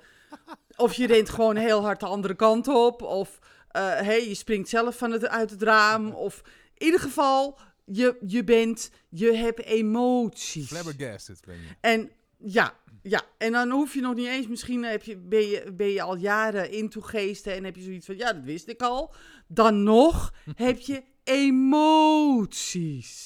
Of 0.75 0.93
je 0.93 1.07
rent 1.07 1.29
gewoon 1.29 1.55
heel 1.55 1.81
hard 1.81 1.99
de 1.99 2.05
andere 2.05 2.35
kant 2.35 2.67
op, 2.67 3.01
of 3.01 3.39
uh, 3.41 3.81
hey, 3.81 4.27
je 4.27 4.35
springt 4.35 4.69
zelf 4.69 4.97
van 4.97 5.11
het, 5.11 5.27
uit 5.27 5.49
het 5.49 5.61
raam, 5.61 6.11
of 6.11 6.41
in 6.73 6.85
ieder 6.85 6.99
geval, 6.99 7.59
je, 7.85 8.17
je 8.27 8.43
bent, 8.43 8.91
je 9.09 9.33
hebt 9.33 9.63
emoties. 9.63 10.67
Flabbergasted 10.67 11.41
ben 11.45 11.55
je. 11.55 11.67
En 11.81 12.11
ja, 12.37 12.73
ja, 13.07 13.21
en 13.37 13.51
dan 13.51 13.69
hoef 13.69 13.93
je 13.93 14.01
nog 14.01 14.15
niet 14.15 14.27
eens, 14.27 14.47
misschien 14.47 14.83
heb 14.83 15.03
je, 15.03 15.17
ben, 15.17 15.47
je, 15.47 15.73
ben 15.73 15.87
je 15.89 16.01
al 16.01 16.15
jaren 16.15 16.71
into 16.71 17.01
geesten 17.01 17.53
en 17.53 17.63
heb 17.63 17.75
je 17.75 17.81
zoiets 17.81 18.05
van, 18.05 18.17
ja, 18.17 18.33
dat 18.33 18.43
wist 18.43 18.67
ik 18.67 18.81
al. 18.81 19.13
Dan 19.47 19.83
nog 19.83 20.33
heb 20.55 20.79
je 20.79 21.03
emoties. 21.23 23.23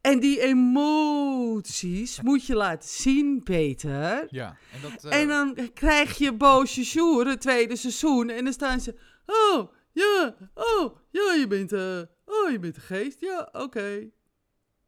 En 0.00 0.20
die 0.20 0.40
emoties 0.40 2.20
moet 2.20 2.46
je 2.46 2.54
laten 2.54 2.88
zien, 2.88 3.42
Peter. 3.42 4.26
Ja, 4.30 4.56
en 4.72 4.80
dat... 4.90 5.04
eh, 5.04 5.20
En 5.20 5.28
dan 5.28 5.70
krijg 5.74 6.18
je 6.18 6.32
Boosje 6.32 6.84
Sjoer, 6.84 7.26
het 7.26 7.40
tweede 7.40 7.76
seizoen. 7.76 8.28
En 8.28 8.44
dan 8.44 8.52
staan 8.52 8.80
ze... 8.80 8.94
Oh, 9.26 9.72
ja, 9.92 10.36
oh, 10.54 10.96
ja, 11.10 11.32
je 11.32 11.46
bent, 11.48 11.72
eh, 11.72 12.00
oh, 12.24 12.50
je 12.50 12.58
bent 12.58 12.76
een 12.76 12.82
geest. 12.82 13.20
Ja, 13.20 13.48
oké. 13.52 14.08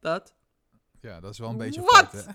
Dat. 0.00 0.34
ja, 1.00 1.20
dat 1.20 1.32
is 1.32 1.38
wel 1.38 1.50
een 1.50 1.56
beetje 1.56 1.80
Wat? 1.80 1.90
fout? 1.90 2.26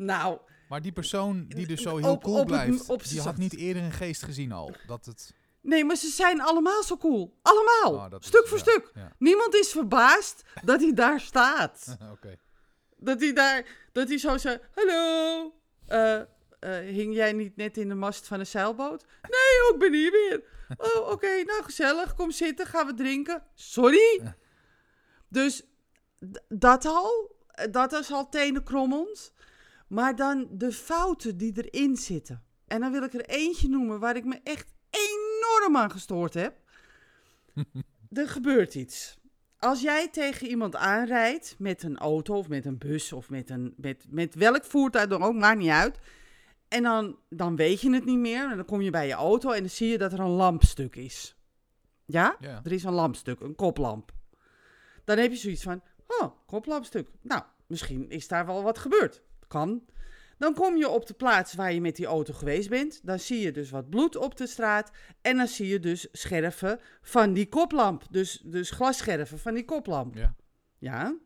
Nou, 0.00 0.38
Maar 0.68 0.82
die 0.82 0.92
persoon 0.92 1.44
die 1.48 1.66
dus 1.66 1.82
zo 1.82 1.96
heel 1.96 2.10
Op- 2.10 2.22
cool 2.22 2.40
op 2.40 2.46
blijft, 2.46 3.08
die 3.10 3.20
had 3.20 3.36
niet 3.36 3.56
eerder 3.56 3.82
een 3.82 3.92
geest 3.92 4.22
gezien 4.22 4.52
al. 4.52 4.74
Dat 4.86 5.04
het... 5.06 5.34
nee, 5.60 5.84
maar 5.84 5.96
ze 5.96 6.08
zijn 6.08 6.40
allemaal 6.40 6.82
zo 6.82 6.96
cool. 6.96 7.38
Allemaal. 7.42 8.06
Oh, 8.06 8.18
is- 8.20 8.26
stuk 8.26 8.46
voor 8.46 8.58
ja, 8.58 8.62
stuk. 8.62 8.90
Ja, 8.94 9.12
Niemand 9.18 9.54
is 9.54 9.70
verbaasd 9.70 10.42
dat 10.64 10.80
hij 10.80 10.92
daar 10.92 11.20
staat. 11.20 11.96
oké. 12.12 12.36
Dat 12.96 13.20
hij 13.20 13.32
daar, 13.32 13.66
dat 13.92 14.08
hij 14.08 14.18
zo 14.18 14.38
zei, 14.38 14.58
hallo. 14.74 15.54
Eh, 15.86 16.20
hing 16.78 17.14
jij 17.14 17.32
niet 17.32 17.56
net 17.56 17.76
in 17.76 17.88
de 17.88 17.94
mast 17.94 18.26
van 18.26 18.40
een 18.40 18.46
zeilboot? 18.46 19.04
Nee, 19.22 19.68
oh, 19.68 19.74
ik 19.74 19.78
ben 19.78 19.92
hier 19.92 20.10
weer. 20.10 20.42
Oh, 20.76 21.10
oké, 21.10 21.42
nou 21.42 21.62
gezellig. 21.62 22.14
Kom 22.14 22.30
zitten, 22.30 22.66
gaan 22.66 22.86
we 22.86 22.94
drinken. 22.94 23.42
Sorry? 23.54 24.34
Dus 25.28 25.62
dat 26.48 26.84
al, 26.84 27.36
eh, 27.48 27.72
dat 27.72 27.92
is 27.92 28.12
al 28.12 28.28
tenenkrommend. 28.28 29.32
Maar 29.90 30.16
dan 30.16 30.48
de 30.50 30.72
fouten 30.72 31.36
die 31.36 31.52
erin 31.62 31.96
zitten. 31.96 32.42
En 32.66 32.80
dan 32.80 32.92
wil 32.92 33.02
ik 33.02 33.14
er 33.14 33.24
eentje 33.24 33.68
noemen 33.68 34.00
waar 34.00 34.16
ik 34.16 34.24
me 34.24 34.40
echt 34.42 34.74
enorm 34.90 35.76
aan 35.76 35.90
gestoord 35.90 36.34
heb. 36.34 36.60
er 38.10 38.28
gebeurt 38.28 38.74
iets. 38.74 39.18
Als 39.58 39.80
jij 39.80 40.08
tegen 40.08 40.46
iemand 40.46 40.76
aanrijdt 40.76 41.54
met 41.58 41.82
een 41.82 41.98
auto 41.98 42.36
of 42.36 42.48
met 42.48 42.64
een 42.64 42.78
bus 42.78 43.12
of 43.12 43.30
met, 43.30 43.50
een, 43.50 43.74
met, 43.76 44.04
met 44.08 44.34
welk 44.34 44.64
voertuig 44.64 45.08
dan 45.08 45.22
ook, 45.22 45.34
maakt 45.34 45.58
niet 45.58 45.70
uit. 45.70 45.98
En 46.68 46.82
dan, 46.82 47.18
dan 47.28 47.56
weet 47.56 47.80
je 47.80 47.92
het 47.92 48.04
niet 48.04 48.18
meer. 48.18 48.50
En 48.50 48.56
dan 48.56 48.66
kom 48.66 48.80
je 48.80 48.90
bij 48.90 49.06
je 49.06 49.12
auto 49.12 49.50
en 49.50 49.60
dan 49.60 49.70
zie 49.70 49.88
je 49.88 49.98
dat 49.98 50.12
er 50.12 50.20
een 50.20 50.28
lampstuk 50.28 50.96
is. 50.96 51.36
Ja? 52.04 52.36
Ja. 52.40 52.60
Er 52.64 52.72
is 52.72 52.84
een 52.84 52.92
lampstuk, 52.92 53.40
een 53.40 53.54
koplamp. 53.54 54.12
Dan 55.04 55.18
heb 55.18 55.30
je 55.30 55.36
zoiets 55.36 55.62
van, 55.62 55.82
oh, 56.06 56.30
koplampstuk. 56.46 57.08
Nou, 57.20 57.42
misschien 57.66 58.10
is 58.10 58.28
daar 58.28 58.46
wel 58.46 58.62
wat 58.62 58.78
gebeurd. 58.78 59.22
Kan. 59.50 59.84
Dan 60.38 60.54
kom 60.54 60.76
je 60.76 60.88
op 60.88 61.06
de 61.06 61.14
plaats 61.14 61.54
waar 61.54 61.72
je 61.72 61.80
met 61.80 61.96
die 61.96 62.06
auto 62.06 62.34
geweest 62.34 62.68
bent. 62.68 63.00
Dan 63.02 63.18
zie 63.18 63.40
je 63.40 63.52
dus 63.52 63.70
wat 63.70 63.90
bloed 63.90 64.16
op 64.16 64.36
de 64.36 64.46
straat. 64.46 64.90
En 65.20 65.36
dan 65.36 65.46
zie 65.46 65.68
je 65.68 65.80
dus 65.80 66.08
scherven 66.12 66.80
van 67.02 67.32
die 67.32 67.48
koplamp. 67.48 68.04
Dus, 68.10 68.42
dus 68.44 68.70
glasscherven 68.70 69.38
van 69.38 69.54
die 69.54 69.64
koplamp. 69.64 70.14
Ja. 70.14 70.34
Ja. 70.78 71.16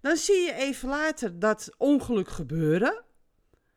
Dan 0.00 0.16
zie 0.16 0.40
je 0.40 0.52
even 0.52 0.88
later 0.88 1.38
dat 1.38 1.74
ongeluk 1.76 2.28
gebeuren. 2.28 3.04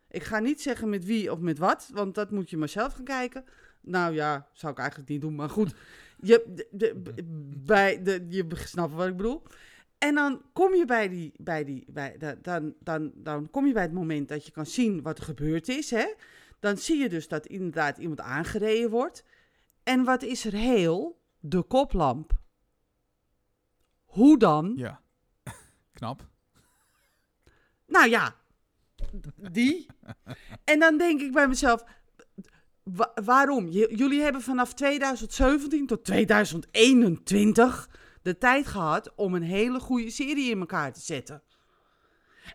Ik 0.09 0.23
ga 0.23 0.39
niet 0.39 0.61
zeggen 0.61 0.89
met 0.89 1.05
wie 1.05 1.31
of 1.31 1.39
met 1.39 1.57
wat, 1.57 1.89
want 1.93 2.15
dat 2.15 2.31
moet 2.31 2.49
je 2.49 2.57
maar 2.57 2.69
zelf 2.69 2.93
gaan 2.93 3.03
kijken. 3.03 3.43
Nou 3.81 4.13
ja, 4.13 4.47
zou 4.53 4.71
ik 4.71 4.79
eigenlijk 4.79 5.09
niet 5.09 5.21
doen, 5.21 5.35
maar 5.35 5.49
goed. 5.49 5.73
Je, 6.21 6.43
de, 6.47 6.67
de- 6.71 7.23
bij 7.65 8.03
de, 8.03 8.25
je 8.29 8.45
snapt 8.53 8.93
wat 8.93 9.07
ik 9.07 9.17
bedoel. 9.17 9.43
En 9.99 10.15
dan 10.15 10.41
kom 10.53 10.75
je 10.75 10.85
bij 10.85 11.09
die, 11.09 11.33
bij 11.37 11.63
die, 11.63 11.85
bij, 11.87 12.17
da- 12.17 12.35
dan, 12.41 12.73
dan, 12.79 13.11
dan 13.15 13.49
kom 13.49 13.65
je 13.67 13.73
bij 13.73 13.81
het 13.83 13.91
moment 13.93 14.27
dat 14.27 14.45
je 14.45 14.51
kan 14.51 14.65
zien 14.65 15.01
wat 15.01 15.17
er 15.17 15.23
gebeurd 15.23 15.67
is. 15.67 15.91
Hè? 15.91 16.13
Dan 16.59 16.77
zie 16.77 16.97
je 16.97 17.09
dus 17.09 17.27
dat 17.27 17.45
inderdaad 17.45 17.97
iemand 17.97 18.19
aangereden 18.21 18.89
wordt. 18.89 19.23
En 19.83 20.03
wat 20.03 20.23
is 20.23 20.45
er 20.45 20.53
heel? 20.53 21.19
De 21.39 21.61
koplamp. 21.63 22.31
Hoe 24.05 24.37
dan? 24.37 24.73
Ja. 24.75 25.01
Knap. 25.93 26.27
Nou 27.87 28.09
ja, 28.09 28.35
die. 29.51 29.85
En 30.63 30.79
dan 30.79 30.97
denk 30.97 31.21
ik 31.21 31.31
bij 31.31 31.47
mezelf, 31.47 31.83
wa- 32.83 33.11
waarom? 33.23 33.67
J- 33.67 33.95
jullie 33.95 34.21
hebben 34.21 34.41
vanaf 34.41 34.73
2017 34.73 35.87
tot 35.87 36.03
2021 36.05 37.89
de 38.21 38.37
tijd 38.37 38.67
gehad 38.67 39.15
om 39.15 39.33
een 39.33 39.43
hele 39.43 39.79
goede 39.79 40.09
serie 40.09 40.49
in 40.51 40.59
elkaar 40.59 40.93
te 40.93 40.99
zetten. 40.99 41.43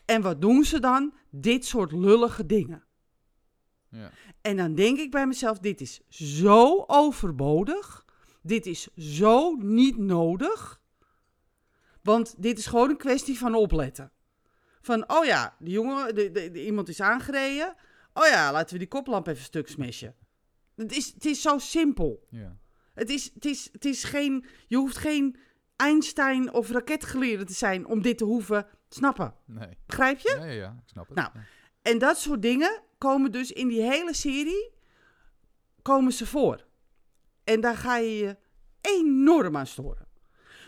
En 0.04 0.22
wat 0.22 0.40
doen 0.40 0.64
ze 0.64 0.80
dan? 0.80 1.14
Dit 1.30 1.64
soort 1.64 1.92
lullige 1.92 2.46
dingen. 2.46 2.84
Ja. 3.90 4.10
En 4.40 4.56
dan 4.56 4.74
denk 4.74 4.98
ik 4.98 5.10
bij 5.10 5.26
mezelf, 5.26 5.58
dit 5.58 5.80
is 5.80 6.00
zo 6.08 6.84
overbodig. 6.86 8.04
Dit 8.42 8.66
is 8.66 8.88
zo 8.96 9.54
niet 9.54 9.96
nodig. 9.98 10.82
Want 12.02 12.42
dit 12.42 12.58
is 12.58 12.66
gewoon 12.66 12.90
een 12.90 12.96
kwestie 12.96 13.38
van 13.38 13.54
opletten. 13.54 14.12
Van, 14.80 15.10
oh 15.10 15.24
ja, 15.24 15.56
die 15.58 15.72
jongen, 15.72 16.14
de, 16.14 16.30
de- 16.30 16.50
de- 16.50 16.64
iemand 16.64 16.88
is 16.88 17.00
aangereden. 17.00 17.74
Oh 18.12 18.26
ja, 18.26 18.52
laten 18.52 18.72
we 18.72 18.78
die 18.78 18.88
koplamp 18.88 19.26
even 19.26 19.44
stuk 19.44 19.68
smashen. 19.68 20.14
Het 20.74 20.96
is, 20.96 21.12
het 21.14 21.24
is 21.24 21.42
zo 21.42 21.58
simpel. 21.58 22.26
Ja. 22.30 22.56
Het 22.94 23.10
is, 23.10 23.30
het, 23.34 23.44
is, 23.44 23.68
het 23.72 23.84
is 23.84 24.04
geen, 24.04 24.44
je 24.66 24.76
hoeft 24.76 24.96
geen 24.96 25.36
Einstein 25.84 26.52
of 26.52 26.70
raketgeleerde 26.70 27.44
te 27.44 27.52
zijn 27.52 27.86
om 27.86 28.02
dit 28.02 28.18
te 28.18 28.24
hoeven 28.24 28.66
snappen. 28.88 29.34
Nee. 29.44 29.78
Begrijp 29.86 30.18
je? 30.18 30.36
Ja, 30.38 30.44
ja, 30.44 30.52
ja, 30.52 30.76
ik 30.82 30.88
snap 30.88 31.08
het. 31.08 31.16
Nou. 31.16 31.30
En 31.82 31.98
dat 31.98 32.18
soort 32.18 32.42
dingen 32.42 32.82
komen 32.98 33.32
dus 33.32 33.52
in 33.52 33.68
die 33.68 33.82
hele 33.82 34.14
serie 34.14 34.72
komen 35.82 36.12
ze 36.12 36.26
voor. 36.26 36.64
En 37.44 37.60
daar 37.60 37.76
ga 37.76 37.96
je 37.96 38.16
je 38.16 38.36
enorm 38.80 39.56
aan 39.56 39.66
storen. 39.66 40.06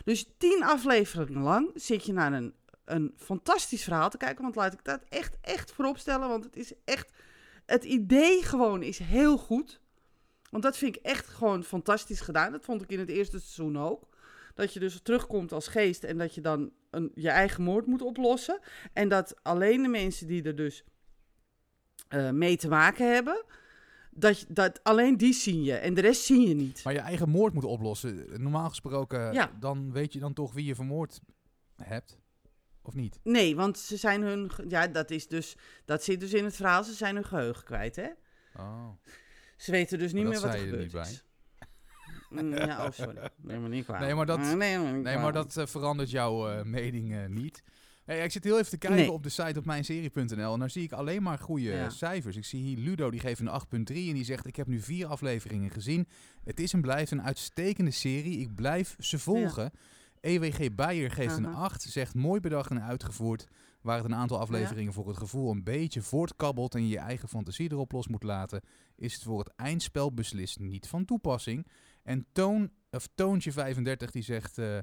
Dus 0.03 0.33
tien 0.37 0.63
afleveringen 0.63 1.41
lang 1.41 1.71
zit 1.73 2.05
je 2.05 2.13
naar 2.13 2.33
een, 2.33 2.53
een 2.85 3.13
fantastisch 3.17 3.83
verhaal 3.83 4.09
te 4.09 4.17
kijken. 4.17 4.43
Want 4.43 4.55
laat 4.55 4.73
ik 4.73 4.83
dat 4.83 5.01
echt, 5.09 5.37
echt 5.41 5.71
voorop 5.71 5.97
stellen. 5.97 6.27
Want 6.27 6.43
het 6.43 6.55
is 6.55 6.73
echt... 6.85 7.11
Het 7.65 7.83
idee 7.83 8.43
gewoon 8.43 8.83
is 8.83 8.99
heel 8.99 9.37
goed. 9.37 9.81
Want 10.49 10.63
dat 10.63 10.77
vind 10.77 10.95
ik 10.95 11.03
echt 11.03 11.27
gewoon 11.27 11.63
fantastisch 11.63 12.21
gedaan. 12.21 12.51
Dat 12.51 12.65
vond 12.65 12.81
ik 12.81 12.91
in 12.91 12.99
het 12.99 13.09
eerste 13.09 13.39
seizoen 13.39 13.77
ook. 13.77 14.07
Dat 14.57 14.73
je 14.73 14.79
dus 14.79 14.99
terugkomt 15.01 15.51
als 15.51 15.67
geest 15.67 16.03
en 16.03 16.17
dat 16.17 16.35
je 16.35 16.41
dan 16.41 16.71
een, 16.89 17.11
je 17.15 17.29
eigen 17.29 17.63
moord 17.63 17.85
moet 17.85 18.01
oplossen. 18.01 18.59
En 18.93 19.09
dat 19.09 19.43
alleen 19.43 19.81
de 19.81 19.87
mensen 19.87 20.27
die 20.27 20.43
er 20.43 20.55
dus 20.55 20.83
eh, 22.07 22.29
mee 22.29 22.57
te 22.57 22.67
maken 22.67 23.13
hebben, 23.13 23.43
dat, 24.11 24.45
dat 24.49 24.83
alleen 24.83 25.17
die 25.17 25.33
zien 25.33 25.63
je 25.63 25.73
en 25.73 25.93
de 25.93 26.01
rest 26.01 26.21
zie 26.21 26.47
je 26.47 26.53
niet. 26.53 26.83
Maar 26.83 26.93
je 26.93 26.99
eigen 26.99 27.29
moord 27.29 27.53
moet 27.53 27.63
oplossen. 27.63 28.41
Normaal 28.41 28.69
gesproken, 28.69 29.33
Ja. 29.33 29.51
dan 29.59 29.91
weet 29.91 30.13
je 30.13 30.19
dan 30.19 30.33
toch 30.33 30.53
wie 30.53 30.65
je 30.65 30.75
vermoord 30.75 31.19
hebt. 31.75 32.17
Of 32.81 32.93
niet? 32.93 33.19
Nee, 33.23 33.55
want 33.55 33.77
ze 33.77 33.97
zijn 33.97 34.21
hun, 34.21 34.51
ja, 34.67 34.87
dat 34.87 35.11
is 35.11 35.27
dus, 35.27 35.57
dat 35.85 36.03
zit 36.03 36.19
dus 36.19 36.33
in 36.33 36.43
het 36.43 36.55
verhaal, 36.55 36.83
ze 36.83 36.93
zijn 36.93 37.15
hun 37.15 37.25
geheugen 37.25 37.63
kwijt, 37.63 37.95
hè? 37.95 38.09
Oh. 38.55 38.89
Ze 39.57 39.71
weten 39.71 39.99
dus 39.99 40.13
niet 40.13 40.23
meer 40.23 40.39
wat 40.39 40.53
er 40.53 40.59
gebeurd 40.59 40.93
is. 40.93 41.23
Mm, 41.23 41.26
ja, 42.29 42.85
oh 42.85 42.91
sorry. 42.91 43.29
Neem 43.41 43.61
me 43.61 43.67
niet 43.69 43.83
kwalijk. 43.83 44.05
Nee, 44.05 44.15
maar 44.15 44.25
dat- 44.25 44.39
Mm, 44.39 44.57
Nee, 45.01 45.17
maar 45.17 45.33
dat 45.33 45.57
eh, 45.57 45.65
verandert 45.65 46.09
jouw 46.11 46.49
eh, 46.49 46.63
mening 46.63 47.13
eh, 47.13 47.25
niet. 47.27 47.63
Hey, 48.05 48.23
ik 48.23 48.31
zit 48.31 48.43
heel 48.43 48.57
even 48.59 48.69
te 48.69 48.77
kijken 48.77 48.99
Nee. 48.99 49.11
op 49.11 49.23
de 49.23 49.29
site 49.29 49.59
op 49.59 49.65
mijnserie.nl 49.65 50.53
en 50.53 50.59
daar 50.59 50.69
zie 50.69 50.83
ik 50.83 50.91
alleen 50.91 51.23
maar 51.23 51.37
goede 51.39 51.63
Ja. 51.69 51.89
cijfers. 51.89 52.35
Ik 52.35 52.45
zie 52.45 52.61
hier 52.61 52.77
Ludo, 52.77 53.11
die 53.11 53.19
geeft 53.19 53.39
een 53.39 53.47
8.3 53.49 54.07
en 54.07 54.13
die 54.13 54.23
zegt... 54.23 54.47
ik 54.47 54.55
heb 54.55 54.67
nu 54.67 54.79
vier 54.79 55.07
afleveringen 55.07 55.71
gezien. 55.71 56.07
Het 56.43 56.59
is 56.59 56.73
en 56.73 56.81
blijft 56.81 57.11
een 57.11 57.21
uitstekende 57.23 57.91
serie. 57.91 58.37
Ik 58.39 58.55
blijf 58.55 58.95
ze 58.99 59.19
volgen. 59.19 59.71
EWG 60.21 60.75
Beijer 60.75 61.11
geeft 61.11 61.37
een 61.37 61.47
Aha. 61.47 61.63
8. 61.63 61.81
Zegt 61.81 62.15
mooi 62.15 62.39
bedacht 62.39 62.69
en 62.69 62.81
uitgevoerd. 62.83 63.47
Waar 63.81 63.95
het 63.97 64.05
een 64.05 64.15
aantal 64.15 64.39
afleveringen 64.39 64.93
voor 64.93 65.07
het 65.07 65.17
gevoel 65.17 65.51
een 65.51 65.63
beetje 65.63 66.01
voortkabbelt... 66.01 66.75
en 66.75 66.81
je 66.81 66.87
je 66.89 66.97
eigen 66.99 67.29
fantasie 67.29 67.71
erop 67.71 67.91
los 67.91 68.07
moet 68.07 68.23
laten... 68.23 68.61
is 68.95 69.13
het 69.13 69.23
voor 69.23 69.39
het 69.39 69.53
eindspel 69.55 70.13
beslist 70.13 70.59
niet 70.59 70.87
van 70.87 71.05
toepassing. 71.05 71.67
En 72.07 72.25
Toon, 72.31 72.71
of 72.91 73.07
Toontje 73.15 73.51
35 73.51 74.11
die 74.11 74.23
zegt... 74.23 74.57
eh, 74.57 74.77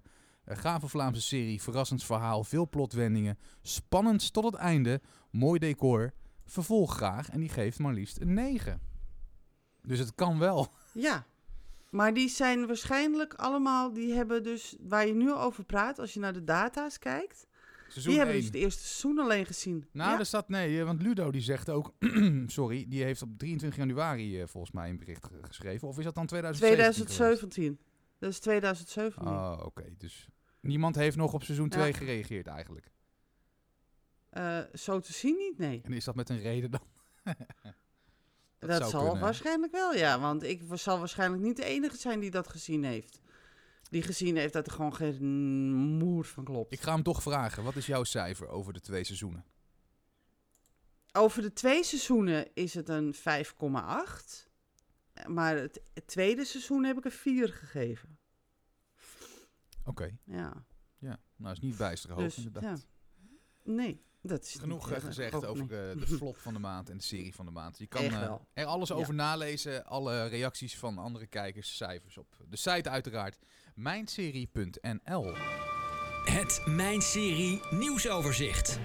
gave 0.45 0.89
Vlaamse 0.89 1.23
serie, 1.23 1.63
verrassend 1.63 2.05
verhaal, 2.05 2.45
veel 2.45 2.69
plotwendingen, 2.69 3.39
spannend 3.63 4.33
tot 4.33 4.45
het 4.45 4.55
einde, 4.55 5.01
mooi 5.31 5.59
decor, 5.59 6.13
vervolg 6.45 6.97
graag 6.97 7.29
en 7.29 7.41
die 7.41 7.49
geeft 7.49 7.79
maar 7.79 7.93
liefst 7.93 8.21
een 8.21 8.35
9. 8.35 8.81
Dus 9.83 9.99
het 9.99 10.15
kan 10.15 10.39
wel. 10.39 10.69
Ja, 10.93 11.27
maar 11.91 12.15
die 12.15 12.29
zijn 12.29 12.67
waarschijnlijk 12.67 13.35
allemaal, 13.35 13.93
die 13.93 14.13
hebben 14.13 14.43
dus, 14.43 14.77
waar 14.81 15.07
je 15.07 15.15
nu 15.15 15.33
over 15.33 15.65
praat, 15.65 15.99
als 15.99 16.15
je 16.15 16.21
naar 16.21 16.33
de 16.33 16.45
data's 16.45 16.99
kijkt, 16.99 17.47
Seizoen 18.03 18.13
die 18.13 18.23
hebben 18.23 18.35
1. 18.35 18.45
dus 18.45 18.53
het 18.55 18.63
eerste 18.63 18.83
seizoen 18.87 19.19
alleen 19.19 19.47
gezien. 19.47 19.89
Nou, 19.93 20.11
ja? 20.11 20.19
er 20.19 20.27
staat 20.27 20.49
nee, 20.49 20.79
eh, 20.79 20.85
want 20.85 21.03
Ludo 21.03 21.31
die 21.31 21.41
zegt 21.41 21.71
ook, 21.71 21.95
sorry, 22.47 22.87
die 22.89 23.03
heeft 23.05 23.23
op 23.23 23.39
23 23.39 23.79
januari 23.79 24.41
eh, 24.41 24.47
volgens 24.47 24.73
mij 24.73 24.91
een 24.91 24.99
bericht 24.99 25.25
ge- 25.27 25.39
geschreven. 25.43 25.89
Of 25.89 25.99
is 25.99 26.05
dat 26.05 26.15
dan 26.15 26.27
2017? 26.27 26.95
geweest? 26.95 27.17
2017. 27.17 27.79
Dat 28.19 28.31
is 28.31 28.39
2017. 28.39 29.27
Oh, 29.27 29.61
oké. 29.65 29.85
Dus 29.99 30.29
niemand 30.61 30.95
heeft 30.97 31.17
nog 31.17 31.33
op 31.33 31.43
seizoen 31.43 31.69
Ja. 31.71 31.77
2 31.79 31.93
gereageerd 31.93 32.47
eigenlijk. 32.47 32.91
Eh, 34.31 34.59
zo 34.75 35.01
te 35.01 35.13
zien 35.13 35.37
niet, 35.37 35.59
nee. 35.59 35.81
En 35.85 35.93
is 35.93 36.05
dat 36.05 36.15
met 36.15 36.29
een 36.29 36.41
reden 36.41 36.71
dan? 36.71 36.83
Dat, 38.59 38.91
zal 38.91 39.03
kunnen. 39.03 39.21
waarschijnlijk 39.23 39.73
wel, 39.73 39.95
ja. 39.95 40.21
Want 40.21 40.43
ik 40.43 40.63
zal 40.73 40.99
waarschijnlijk 40.99 41.43
niet 41.43 41.57
de 41.57 41.65
enige 41.65 41.97
zijn 41.97 42.21
die 42.21 42.31
dat 42.31 42.49
gezien 42.49 42.85
heeft. 42.85 43.21
Die 43.91 44.03
gezien 44.03 44.37
heeft 44.37 44.53
dat 44.53 44.67
er 44.67 44.73
gewoon 44.73 44.95
geen 44.95 45.25
moer 45.75 46.25
van 46.25 46.45
klopt. 46.45 46.73
Ik 46.73 46.81
ga 46.81 46.95
hem 46.95 47.03
toch 47.03 47.23
vragen. 47.23 47.65
Wat 47.65 47.77
is 47.77 47.87
jouw 47.87 48.05
cijfer 48.05 48.49
over 48.49 48.73
de 48.73 48.81
twee 48.81 49.05
seizoenen? 49.05 49.45
Over 51.13 51.43
de 51.43 51.53
twee 51.53 51.85
seizoenen 51.85 52.55
is 52.55 52.75
het 52.75 52.89
een 52.89 53.15
5,8. 53.15 53.21
Maar 55.27 55.57
het, 55.57 55.81
het 55.95 56.07
tweede 56.07 56.45
seizoen 56.45 56.85
heb 56.85 56.97
ik 56.99 57.05
een 57.05 57.11
4 57.11 57.53
gegeven. 57.53 58.19
Oké, 59.85 60.17
Ja. 60.25 60.65
ja. 60.99 61.21
Nou, 61.37 61.53
is 61.53 61.61
niet 61.61 61.77
bijster 61.77 62.13
hoog 62.13 62.23
Dus, 62.23 62.37
inderdaad. 62.37 62.63
ja. 62.63 62.77
Nee, 63.73 64.03
dat 64.23 64.45
is 64.45 64.55
Genoeg 64.55 64.85
niet, 64.85 64.91
eh, 64.91 64.97
eh, 64.97 65.05
gezegd 65.05 65.45
over 65.45 65.63
eh, 65.91 65.99
de 66.01 66.07
flop 66.07 66.37
van 66.37 66.53
de 66.53 66.59
maand 66.59 66.91
en 66.91 66.97
de 66.97 67.03
serie 67.03 67.35
van 67.35 67.45
de 67.45 67.51
maand. 67.51 67.79
Je 67.79 67.87
kan 67.87 68.05
er 68.55 68.65
alles 68.67 68.89
Ja. 68.89 68.95
over 68.95 69.15
nalezen, 69.15 69.85
alle 69.85 70.27
reacties 70.27 70.79
van 70.79 70.99
andere 70.99 71.27
kijkers, 71.27 71.77
cijfers 71.77 72.19
op 72.19 72.37
de 72.49 72.57
site 72.57 72.91
uiteraard. 72.91 73.39
Mijnserie.nl 73.75 75.33
Het 76.25 76.63
Mijn 76.67 77.01
Serie 77.03 77.61
nieuwsoverzicht. 77.71 78.79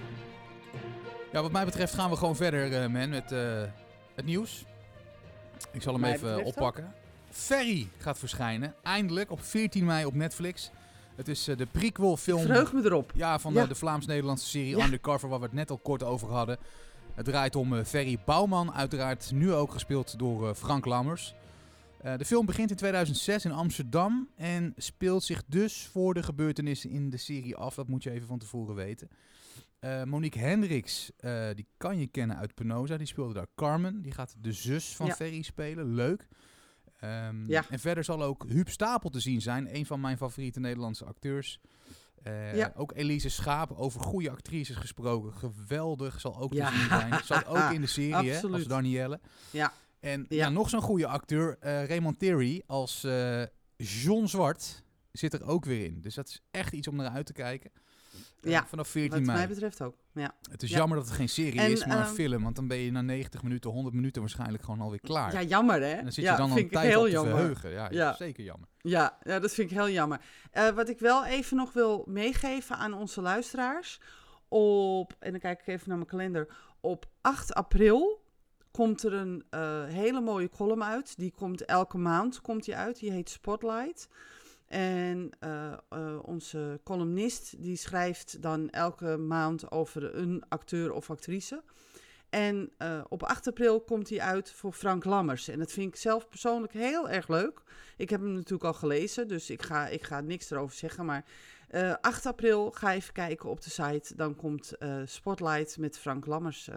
Ja, 1.32 1.42
wat 1.42 1.52
mij 1.52 1.66
betreft 1.66 1.94
gaan 1.94 2.10
we 2.10 2.16
gewoon 2.16 2.36
verder, 2.36 2.74
eh, 2.74 2.88
man, 2.90 3.10
met 3.10 3.32
eh, 3.32 3.62
het 4.16 4.26
nieuws. 4.26 4.66
Ik 5.72 5.82
zal 5.82 5.92
hem 5.94 6.02
Mij 6.02 6.14
even 6.14 6.36
ook. 6.36 6.46
oppakken. 6.46 6.94
Ferry 7.30 7.88
gaat 7.98 8.20
verschijnen, 8.20 8.76
eindelijk 8.84 9.32
op 9.32 9.44
14 9.44 9.86
mei 9.86 10.06
op 10.06 10.14
Netflix. 10.14 10.72
Het 11.16 11.28
is 11.28 11.48
eh, 11.48 11.58
de 11.58 11.66
prequel 11.66 12.18
film... 12.18 12.42
Verheug 12.42 12.74
me 12.74 12.82
erop. 12.86 13.12
Ja, 13.16 13.40
van 13.40 13.54
Ja. 13.54 13.62
eh, 13.62 13.68
de 13.68 13.76
Vlaams-Nederlandse 13.76 14.48
serie 14.48 14.78
Ja. 14.78 14.84
Undercover, 14.86 15.30
waar 15.30 15.40
we 15.40 15.46
het 15.46 15.54
net 15.54 15.70
al 15.72 15.78
kort 15.78 16.04
over 16.04 16.30
hadden. 16.30 16.58
Het 17.16 17.26
draait 17.26 17.56
om 17.56 17.78
eh, 17.78 17.86
Ferry 17.86 18.20
Bouwman, 18.26 18.74
uiteraard 18.74 19.32
nu 19.34 19.54
ook 19.54 19.72
gespeeld 19.72 20.20
door 20.20 20.50
eh, 20.50 20.56
Frank 20.56 20.86
Lammers. 20.86 21.34
Eh, 22.02 22.18
de 22.18 22.26
film 22.26 22.46
begint 22.46 22.70
in 22.70 22.76
2006 22.76 23.46
in 23.46 23.52
Amsterdam 23.52 24.30
en 24.36 24.74
speelt 24.78 25.24
zich 25.24 25.44
dus 25.48 25.88
voor 25.92 26.14
de 26.14 26.24
gebeurtenissen 26.24 26.90
in 26.90 27.10
de 27.10 27.18
serie 27.18 27.56
af. 27.56 27.76
Dat 27.76 27.88
moet 27.88 28.04
je 28.04 28.12
even 28.12 28.28
van 28.28 28.40
tevoren 28.40 28.76
weten. 28.76 29.10
Eh, 29.80 30.04
Monique 30.04 30.40
Hendricks, 30.40 31.12
eh, 31.18 31.48
die 31.56 31.68
kan 31.78 32.00
je 32.00 32.08
kennen 32.08 32.38
uit 32.38 32.56
Penosa, 32.56 32.98
die 32.98 33.08
speelde 33.08 33.34
daar 33.34 33.48
Carmen. 33.56 34.02
Die 34.02 34.12
gaat 34.12 34.36
de 34.40 34.52
zus 34.54 34.96
van 34.96 35.06
Ja. 35.06 35.14
Ferry 35.16 35.42
spelen, 35.42 35.94
leuk. 35.94 36.28
Ehm, 37.00 37.46
Ja. 37.48 37.66
En 37.70 37.80
verder 37.80 38.04
zal 38.04 38.24
ook 38.24 38.46
Huub 38.48 38.70
Stapel 38.70 39.10
te 39.10 39.20
zien 39.20 39.42
zijn, 39.42 39.76
een 39.76 39.86
van 39.86 40.02
mijn 40.02 40.18
favoriete 40.18 40.60
Nederlandse 40.60 41.06
acteurs. 41.06 41.60
Ja. 42.54 42.74
Ook 42.76 42.92
Elise 42.96 43.30
Schaap, 43.30 43.72
over 43.72 44.02
goede 44.02 44.30
actrices 44.30 44.76
gesproken. 44.76 45.34
Geweldig, 45.34 46.20
zal 46.20 46.40
ook 46.40 46.54
te 46.54 46.68
zien 46.74 46.88
zijn. 46.88 47.24
Zat 47.24 47.46
ook 47.46 47.72
in 47.72 47.82
de 47.82 47.88
serie 48.00 48.32
hè, 48.32 48.42
als. 48.42 48.64
Danielle. 48.68 49.20
Ja. 49.52 49.74
En 50.00 50.26
Ja. 50.30 50.36
ja, 50.38 50.50
nog 50.50 50.70
zo'n 50.70 50.82
goede 50.82 51.08
acteur, 51.08 51.58
eh, 51.60 51.86
Raymond 51.86 52.20
Terry 52.20 52.64
als 52.68 53.04
eh, 53.04 53.42
John 53.78 54.26
Zwart, 54.26 54.84
zit 55.12 55.34
er 55.34 55.48
ook 55.48 55.66
weer 55.66 55.86
in. 55.86 56.02
Dus 56.02 56.16
dat 56.16 56.28
is 56.28 56.42
echt 56.52 56.74
iets 56.74 56.88
om 56.88 56.96
naar 56.96 57.10
uit 57.10 57.26
te 57.26 57.34
kijken. 57.34 57.72
Eh, 58.42 58.52
Ja, 58.52 58.66
vanaf 58.68 58.88
14 58.88 59.12
Wat 59.18 59.22
mei. 59.26 59.38
mij 59.38 59.48
betreft 59.48 59.82
ook. 59.82 59.96
Ja. 60.14 60.36
Het 60.52 60.64
is 60.64 60.70
Ja. 60.70 60.78
jammer 60.78 60.98
dat 60.98 61.08
het 61.08 61.16
geen 61.16 61.30
serie 61.30 61.60
En, 61.60 61.72
is, 61.72 61.86
maar 61.86 61.98
een 61.98 62.04
ehm, 62.04 62.14
film. 62.14 62.44
Want 62.44 62.56
dan 62.56 62.68
ben 62.68 62.78
je 62.78 62.92
na 62.92 63.02
90 63.02 63.44
minuten, 63.44 63.70
100 63.72 63.96
minuten 63.96 64.22
waarschijnlijk 64.22 64.64
gewoon 64.64 64.82
alweer 64.82 65.00
klaar. 65.00 65.34
ja, 65.34 65.42
jammer 65.42 65.82
hè? 65.82 65.92
en 65.94 66.04
dan 66.04 66.12
zit 66.12 66.24
ja, 66.24 66.32
je 66.32 66.38
dan 66.38 66.52
al 66.52 66.58
een 66.58 66.70
tijd 66.70 66.96
op 66.96 67.04
te 67.06 67.12
jammer. 67.12 67.34
verheugen. 67.36 67.72
Ja, 67.72 67.88
Ja. 67.92 68.14
zeker 68.14 68.44
jammer. 68.44 68.68
Ja, 68.82 69.18
ja, 69.24 69.40
dat 69.40 69.52
vind 69.54 69.72
ik 69.72 69.78
heel 69.78 69.90
jammer. 69.90 70.20
Wat 70.76 70.90
ik 70.90 71.00
wel 71.00 71.26
even 71.26 71.58
nog 71.58 71.74
wil 71.74 72.04
meegeven 72.08 72.76
aan 72.78 72.94
onze 72.94 73.22
luisteraars. 73.22 74.00
Op, 74.48 75.16
en 75.20 75.32
dan 75.32 75.40
kijk 75.40 75.60
ik 75.60 75.68
even 75.68 75.88
naar 75.88 75.98
mijn 75.98 76.10
kalender. 76.10 76.48
Op 76.80 77.06
8 77.22 77.54
april 77.54 78.28
komt 78.72 79.04
er 79.04 79.14
een 79.14 79.44
eh, 79.50 79.84
hele 79.86 80.22
mooie 80.22 80.50
column 80.50 80.84
uit. 80.84 81.18
Die 81.18 81.34
komt 81.36 81.66
elke 81.66 81.98
maand 81.98 82.42
komt 82.42 82.66
die 82.66 82.76
uit. 82.76 83.00
Die 83.00 83.12
heet 83.12 83.30
Spotlight. 83.30 84.08
En 84.68 85.32
eh, 85.40 85.74
eh, 85.90 86.20
onze 86.22 86.80
columnist 86.84 87.64
die 87.64 87.76
schrijft 87.76 88.42
dan 88.42 88.70
elke 88.70 89.18
maand 89.18 89.72
over 89.72 90.16
een 90.16 90.44
acteur 90.50 90.92
of 90.92 91.10
actrice. 91.10 91.64
En 92.30 92.72
op 93.08 93.24
8 93.24 93.48
april 93.48 93.82
komt 93.82 94.10
hij 94.10 94.22
uit 94.22 94.52
voor 94.52 94.74
Frank 94.74 95.06
Lammers. 95.06 95.48
En 95.48 95.60
dat 95.60 95.72
vind 95.72 95.94
ik 95.94 96.00
zelf 96.00 96.28
persoonlijk 96.28 96.74
heel 96.74 97.10
erg 97.10 97.28
leuk. 97.28 97.62
Ik 97.98 98.10
heb 98.10 98.20
hem 98.20 98.32
natuurlijk 98.32 98.64
al 98.64 98.74
gelezen, 98.74 99.28
dus 99.28 99.50
ik 99.50 99.62
ga, 99.62 99.88
ik 99.88 100.04
ga 100.04 100.22
niks 100.22 100.52
erover 100.52 100.76
zeggen. 100.76 101.06
Maar 101.06 101.26
eh 101.68 101.94
8 102.02 102.26
april 102.26 102.72
ga 102.72 102.94
even 102.94 103.14
kijken 103.14 103.50
op 103.50 103.62
de 103.62 103.70
site. 103.70 104.16
Dan 104.16 104.36
komt 104.36 104.74
Spotlight 105.06 105.78
met 105.78 106.00
Frank 106.00 106.26
Lammers 106.26 106.70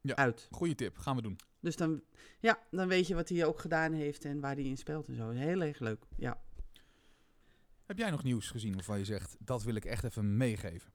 Ja. 0.00 0.16
uit. 0.16 0.48
Goeie 0.50 0.74
tip, 0.74 0.98
gaan 0.98 1.16
we 1.16 1.22
doen. 1.22 1.38
Dus 1.60 1.76
dan, 1.76 2.02
ja, 2.40 2.58
dan 2.70 2.88
weet 2.88 3.06
je 3.06 3.14
wat 3.14 3.28
hij 3.28 3.44
ook 3.44 3.58
gedaan 3.58 3.92
heeft 3.92 4.24
en 4.24 4.40
waar 4.40 4.54
hij 4.54 4.64
in 4.64 4.76
speelt 4.76 5.08
en 5.08 5.14
zo. 5.14 5.28
Heel 5.28 5.60
erg 5.60 5.78
leuk, 5.78 6.04
ja. 6.16 6.40
Heb 7.86 7.98
jij 7.98 8.10
nog 8.10 8.22
nieuws 8.22 8.50
gezien 8.50 8.74
waarvan 8.74 8.98
je 8.98 9.04
zegt, 9.04 9.36
dat 9.38 9.62
wil 9.62 9.74
ik 9.74 9.84
echt 9.84 10.04
even 10.04 10.36
meegeven? 10.36 10.92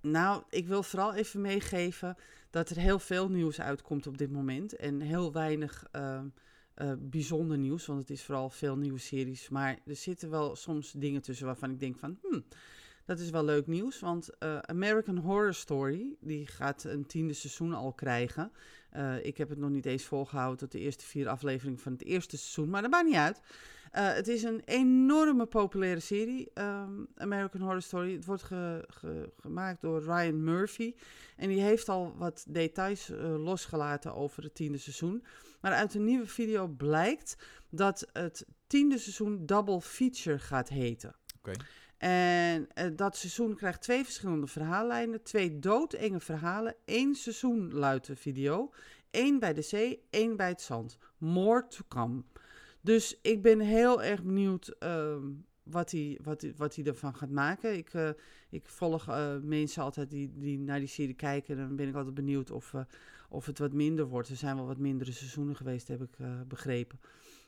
Nou, 0.00 0.42
ik 0.48 0.66
wil 0.66 0.82
vooral 0.82 1.14
even 1.14 1.40
meegeven 1.40 2.16
dat 2.50 2.70
er 2.70 2.76
heel 2.76 2.98
veel 2.98 3.28
nieuws 3.28 3.60
uitkomt 3.60 4.06
op 4.06 4.18
dit 4.18 4.30
moment. 4.30 4.76
En 4.76 5.00
heel 5.00 5.32
weinig 5.32 5.86
ehm, 5.90 6.28
eh, 6.74 6.92
bijzonder 6.98 7.58
nieuws, 7.58 7.86
want 7.86 8.00
het 8.00 8.10
is 8.10 8.22
vooral 8.22 8.50
veel 8.50 8.76
nieuwe 8.76 8.98
series. 8.98 9.48
Maar 9.48 9.78
er 9.86 9.96
zitten 9.96 10.30
wel 10.30 10.56
soms 10.56 10.92
dingen 10.92 11.22
tussen 11.22 11.46
waarvan 11.46 11.70
ik 11.70 11.80
denk 11.80 11.98
van, 11.98 12.18
hmm, 12.22 12.44
dat 13.04 13.18
is 13.18 13.30
wel 13.30 13.44
leuk 13.44 13.66
nieuws. 13.66 14.00
Want 14.00 14.38
eh, 14.38 14.58
American 14.58 15.16
Horror 15.16 15.54
Story, 15.54 16.16
die 16.20 16.46
gaat 16.46 16.84
een 16.84 17.06
tiende 17.06 17.32
seizoen 17.32 17.72
al 17.74 17.92
krijgen. 17.92 18.52
Eh, 18.90 19.24
ik 19.24 19.36
heb 19.38 19.48
het 19.48 19.58
nog 19.58 19.70
niet 19.70 19.86
eens 19.86 20.04
volgehouden 20.04 20.58
tot 20.58 20.72
de 20.72 20.78
eerste 20.78 21.04
vier 21.04 21.28
afleveringen 21.28 21.78
van 21.78 21.92
het 21.92 22.04
eerste 22.04 22.36
seizoen, 22.36 22.70
maar 22.70 22.82
dat 22.82 22.90
maakt 22.90 23.06
niet 23.06 23.14
uit. 23.16 23.40
Eh, 23.90 24.12
het 24.12 24.28
is 24.28 24.42
een 24.42 24.62
enorme 24.64 25.46
populaire 25.46 26.00
serie, 26.00 26.50
ehm, 26.54 26.92
American 27.16 27.60
Horror 27.60 27.82
Story. 27.82 28.12
Het 28.14 28.24
wordt 28.24 28.42
ge- 28.42 28.84
ge- 28.88 29.32
gemaakt 29.40 29.80
door 29.80 30.02
Ryan 30.02 30.44
Murphy. 30.44 30.94
En 31.36 31.48
die 31.48 31.60
heeft 31.60 31.88
al 31.88 32.14
wat 32.16 32.44
details 32.48 33.10
losgelaten 33.36 34.14
over 34.14 34.42
het 34.42 34.54
tiende 34.54 34.78
seizoen. 34.78 35.24
Maar 35.60 35.72
uit 35.72 35.94
een 35.94 36.04
nieuwe 36.04 36.26
video 36.26 36.66
blijkt 36.68 37.36
dat 37.70 38.08
het 38.12 38.46
tiende 38.66 38.98
seizoen 38.98 39.46
Double 39.46 39.80
Feature 39.80 40.38
gaat 40.38 40.68
heten. 40.68 41.14
Oké. 41.38 41.52
En 42.00 42.68
eh, 42.74 42.90
dat 42.96 43.16
seizoen 43.16 43.54
krijgt 43.54 43.82
twee 43.82 44.04
verschillende 44.04 44.46
verhaallijnen. 44.46 45.22
Twee 45.22 45.58
doodenge 45.58 46.20
verhalen. 46.20 46.74
Eén 46.84 47.14
seizoen 47.14 47.72
video. 48.14 48.72
Eén 49.10 49.38
bij 49.38 49.54
de 49.54 49.62
zee, 49.62 50.02
één 50.10 50.36
bij 50.36 50.48
het 50.48 50.60
zand. 50.60 50.98
More 51.18 51.66
to 51.66 51.84
come. 51.88 52.22
Dus 52.80 53.18
ik 53.22 53.42
ben 53.42 53.60
heel 53.60 54.02
erg 54.02 54.22
benieuwd 54.22 54.68
ehm, 54.78 55.24
wat 55.62 55.90
hij 55.90 56.18
wat, 56.22 56.46
wat 56.56 56.74
hij 56.74 56.84
ervan 56.84 57.14
gaat 57.14 57.30
maken. 57.30 57.76
Ik, 57.76 57.94
eh, 57.94 58.10
ik 58.50 58.68
volg 58.68 59.08
eh, 59.08 59.36
mensen 59.42 59.82
altijd 59.82 60.10
die, 60.10 60.32
die 60.34 60.58
naar 60.58 60.78
die 60.78 60.88
serie 60.88 61.14
kijken. 61.14 61.58
En 61.58 61.66
dan 61.66 61.76
ben 61.76 61.88
ik 61.88 61.94
altijd 61.94 62.14
benieuwd 62.14 62.50
of, 62.50 62.74
of 63.28 63.46
het 63.46 63.58
wat 63.58 63.72
minder 63.72 64.06
wordt. 64.06 64.28
Er 64.28 64.36
zijn 64.36 64.56
wel 64.56 64.66
wat 64.66 64.78
mindere 64.78 65.12
seizoenen 65.12 65.56
geweest, 65.56 65.88
heb 65.88 66.02
ik 66.02 66.16
begrepen. 66.48 67.00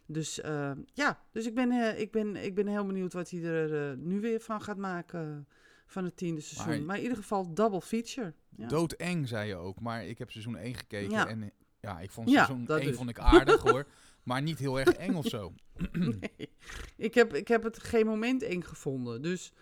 Dus 0.07 0.41
eh, 0.41 0.71
ja, 0.93 1.23
dus 1.33 1.47
ik 1.47 1.55
ben, 1.55 1.71
eh, 1.71 2.01
ik, 2.01 2.11
ben, 2.11 2.37
ik 2.37 2.55
ben 2.55 2.67
heel 2.67 2.87
benieuwd 2.87 3.12
wat 3.12 3.31
hij 3.31 3.43
er 3.45 3.91
eh, 3.91 3.97
nu 3.97 4.21
weer 4.21 4.41
van 4.41 4.61
gaat 4.62 4.77
maken 4.77 5.49
van 5.87 6.05
het 6.05 6.17
tiende 6.17 6.41
seizoen. 6.41 6.77
Maar- 6.77 6.83
Maar, 6.87 6.97
in 6.97 7.03
ieder 7.03 7.17
geval 7.19 7.55
double 7.55 7.81
feature. 7.81 8.33
Ja. 8.57 8.67
Doodeng, 8.69 9.29
zei 9.29 9.49
je 9.49 9.57
ook. 9.57 9.81
Maar 9.81 10.07
ik 10.07 10.19
heb 10.19 10.31
seizoen 10.31 10.57
1 10.57 10.75
gekeken 10.75 11.11
Ja. 11.11 11.27
en 11.29 11.51
ja, 11.81 12.01
ik 12.01 12.11
vond 12.11 12.31
seizoen 12.31 12.65
dat 12.65 12.79
1 12.79 12.87
dus. 12.87 12.97
vond 12.97 13.09
ik 13.11 13.19
aardig 13.19 13.62
hoor. 13.62 13.87
Maar 14.23 14.43
niet 14.43 14.59
heel 14.59 14.79
erg 14.81 14.93
eng 14.93 15.15
of 15.15 15.27
zo. 15.27 15.53
Nee. 15.93 16.51
ik, 16.97 17.15
heb, 17.15 17.35
ik 17.35 17.49
heb 17.49 17.62
het 17.62 17.79
geen 17.83 18.07
moment 18.07 18.43
eng 18.43 18.62
gevonden. 18.62 19.23
Dus 19.23 19.53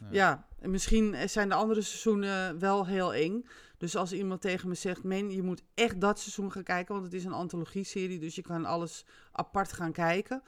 Ja. 0.00 0.06
ja, 0.10 0.46
en 0.58 0.70
misschien 0.70 1.28
zijn 1.28 1.48
de 1.48 1.54
andere 1.54 1.80
seizoenen 1.80 2.58
wel 2.58 2.86
heel 2.86 3.14
eng. 3.14 3.46
Dus 3.80 3.96
als 3.96 4.12
iemand 4.12 4.40
tegen 4.40 4.68
me 4.68 4.74
zegt, 4.74 5.02
men, 5.04 5.30
je 5.30 5.42
moet 5.42 5.62
echt 5.74 6.00
dat 6.00 6.18
seizoen 6.20 6.52
gaan 6.52 6.62
kijken, 6.62 6.94
want 6.94 7.06
het 7.06 7.14
is 7.14 7.24
een 7.24 7.32
antologie-serie, 7.32 8.18
dus 8.18 8.34
je 8.34 8.42
kan 8.42 8.64
alles 8.64 9.04
apart 9.32 9.72
gaan 9.72 9.92
kijken. 9.92 10.42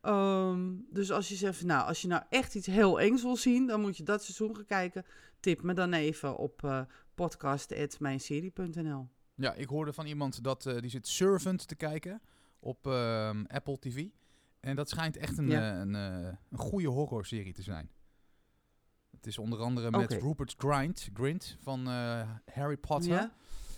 Ehm, 0.00 0.72
dus 0.90 1.10
als 1.10 1.28
je 1.28 1.34
zegt, 1.34 1.64
nou, 1.64 1.86
als 1.88 2.02
je 2.02 2.08
nou 2.08 2.22
echt 2.28 2.54
iets 2.54 2.66
heel 2.66 3.00
engs 3.00 3.22
wil 3.22 3.36
zien, 3.36 3.66
dan 3.66 3.80
moet 3.80 3.96
je 3.96 4.02
dat 4.02 4.22
seizoen 4.24 4.56
gaan 4.56 4.64
kijken. 4.64 5.04
Tip 5.40 5.62
me 5.62 5.74
dan 5.74 5.92
even 5.92 6.36
op 6.36 6.84
podcast.mijnserie.nl. 7.14 9.08
Ja, 9.34 9.54
ik 9.54 9.68
hoorde 9.68 9.92
van 9.92 10.06
iemand 10.06 10.44
dat 10.44 10.66
eh, 10.66 10.80
die 10.80 10.90
zit 10.90 11.08
Servant 11.08 11.68
te 11.68 11.74
kijken 11.74 12.20
op 12.60 12.86
ehm, 12.86 13.44
Apple 13.46 13.78
TV. 13.78 14.06
En 14.60 14.76
dat 14.76 14.88
schijnt 14.88 15.16
echt 15.16 15.38
een, 15.38 15.48
Ja. 15.48 15.72
eh, 15.72 15.78
een, 15.78 15.94
eh, 15.94 16.32
een 16.50 16.58
goede 16.58 16.88
horrorserie 16.88 17.52
te 17.52 17.62
zijn. 17.62 17.90
Het 19.24 19.32
is 19.32 19.38
onder 19.38 19.58
andere 19.58 19.90
met. 19.90 20.12
Rupert 20.12 20.54
Grint, 20.58 21.08
Grint 21.14 21.56
van 21.60 21.88
eh, 21.88 22.30
Harry 22.52 22.76
Potter. 22.76 23.10
Ja? 23.10 23.34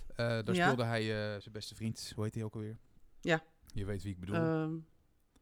Eh, 0.09 0.17
daar 0.17 0.55
Ja. 0.55 0.65
speelde 0.65 0.85
hij 0.85 1.01
eh, 1.01 1.41
zijn 1.41 1.53
beste 1.53 1.75
vriend, 1.75 2.13
hoe 2.15 2.25
heet 2.25 2.35
hij 2.35 2.45
ook 2.45 2.55
alweer? 2.55 2.79
Ja. 3.21 3.43
Je 3.75 3.85
weet 3.85 4.03
wie 4.03 4.13
ik 4.13 4.21
bedoel. 4.21 4.37
Ehm, 4.37 4.75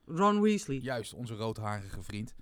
Ron 0.04 0.40
Weasley. 0.40 0.76
Juist, 0.76 1.12
onze 1.14 1.34
roodharige 1.34 2.02
vriend. 2.02 2.34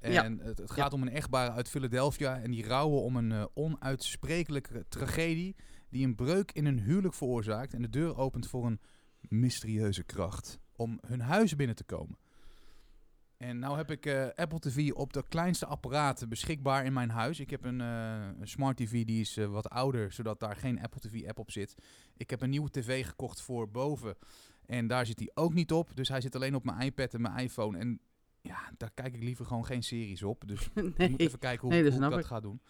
En 0.00 0.12
Ja. 0.12 0.30
het, 0.36 0.58
het 0.58 0.70
gaat 0.70 0.92
om 0.92 1.02
een 1.02 1.08
echtbare 1.10 1.50
uit 1.50 1.68
Philadelphia 1.68 2.40
en 2.40 2.50
die 2.50 2.66
rouwen 2.66 3.02
om 3.02 3.16
een 3.16 3.48
onuitsprekelijke 3.54 4.84
tragedie 4.88 5.56
die 5.90 6.06
een 6.06 6.14
breuk 6.14 6.52
in 6.52 6.64
hun 6.64 6.80
huwelijk 6.80 7.14
veroorzaakt 7.14 7.74
en 7.74 7.82
de 7.82 7.90
deur 7.90 8.16
opent 8.16 8.46
voor 8.48 8.66
een 8.66 8.80
mysterieuze 9.20 10.02
kracht 10.04 10.58
om 10.76 10.98
hun 11.06 11.20
huis 11.20 11.56
binnen 11.56 11.76
te 11.76 11.84
komen. 11.84 12.18
En 13.44 13.58
nou 13.58 13.76
heb 13.76 13.90
ik 13.90 14.06
eh, 14.06 14.26
Apple 14.34 14.58
TV 14.58 14.92
op 14.92 15.12
de 15.12 15.24
kleinste 15.28 15.66
apparaten 15.66 16.28
beschikbaar 16.28 16.84
in 16.84 16.92
mijn 16.92 17.10
huis. 17.10 17.40
Ik 17.40 17.50
heb 17.50 17.64
een, 17.64 17.80
eh, 17.80 18.28
een 18.40 18.48
smart 18.48 18.76
TV 18.76 19.04
die 19.04 19.20
is 19.20 19.36
eh, 19.36 19.46
wat 19.46 19.70
ouder, 19.70 20.12
zodat 20.12 20.40
daar 20.40 20.56
geen 20.56 20.82
Apple 20.82 21.00
TV 21.00 21.28
app 21.28 21.38
op 21.38 21.50
zit. 21.50 21.74
Ik 22.16 22.30
heb 22.30 22.40
een 22.42 22.50
nieuwe 22.50 22.70
tv 22.70 23.06
gekocht 23.06 23.40
voor 23.40 23.70
boven. 23.70 24.16
En 24.66 24.86
daar 24.86 25.06
zit 25.06 25.18
hij 25.18 25.30
ook 25.34 25.54
niet 25.54 25.72
op. 25.72 25.96
Dus 25.96 26.08
hij 26.08 26.20
zit 26.20 26.34
alleen 26.34 26.54
op 26.54 26.64
mijn 26.64 26.80
iPad 26.80 27.14
en 27.14 27.20
mijn 27.20 27.36
iPhone. 27.36 27.78
En 27.78 28.00
ja, 28.40 28.58
daar 28.76 28.90
kijk 28.94 29.14
ik 29.14 29.22
liever 29.22 29.46
gewoon 29.46 29.66
geen 29.66 29.82
series 29.82 30.22
op. 30.22 30.42
Dus 30.46 30.66
ik 30.74 30.82
moet 30.82 30.98
nee. 30.98 31.16
even 31.16 31.38
kijken 31.38 31.60
hoe, 31.60 31.70
Nee, 31.70 31.82
dat 31.82 31.92
hoe 31.92 32.04
ik 32.04 32.10
dat 32.10 32.24
ga 32.24 32.40
doen. 32.40 32.60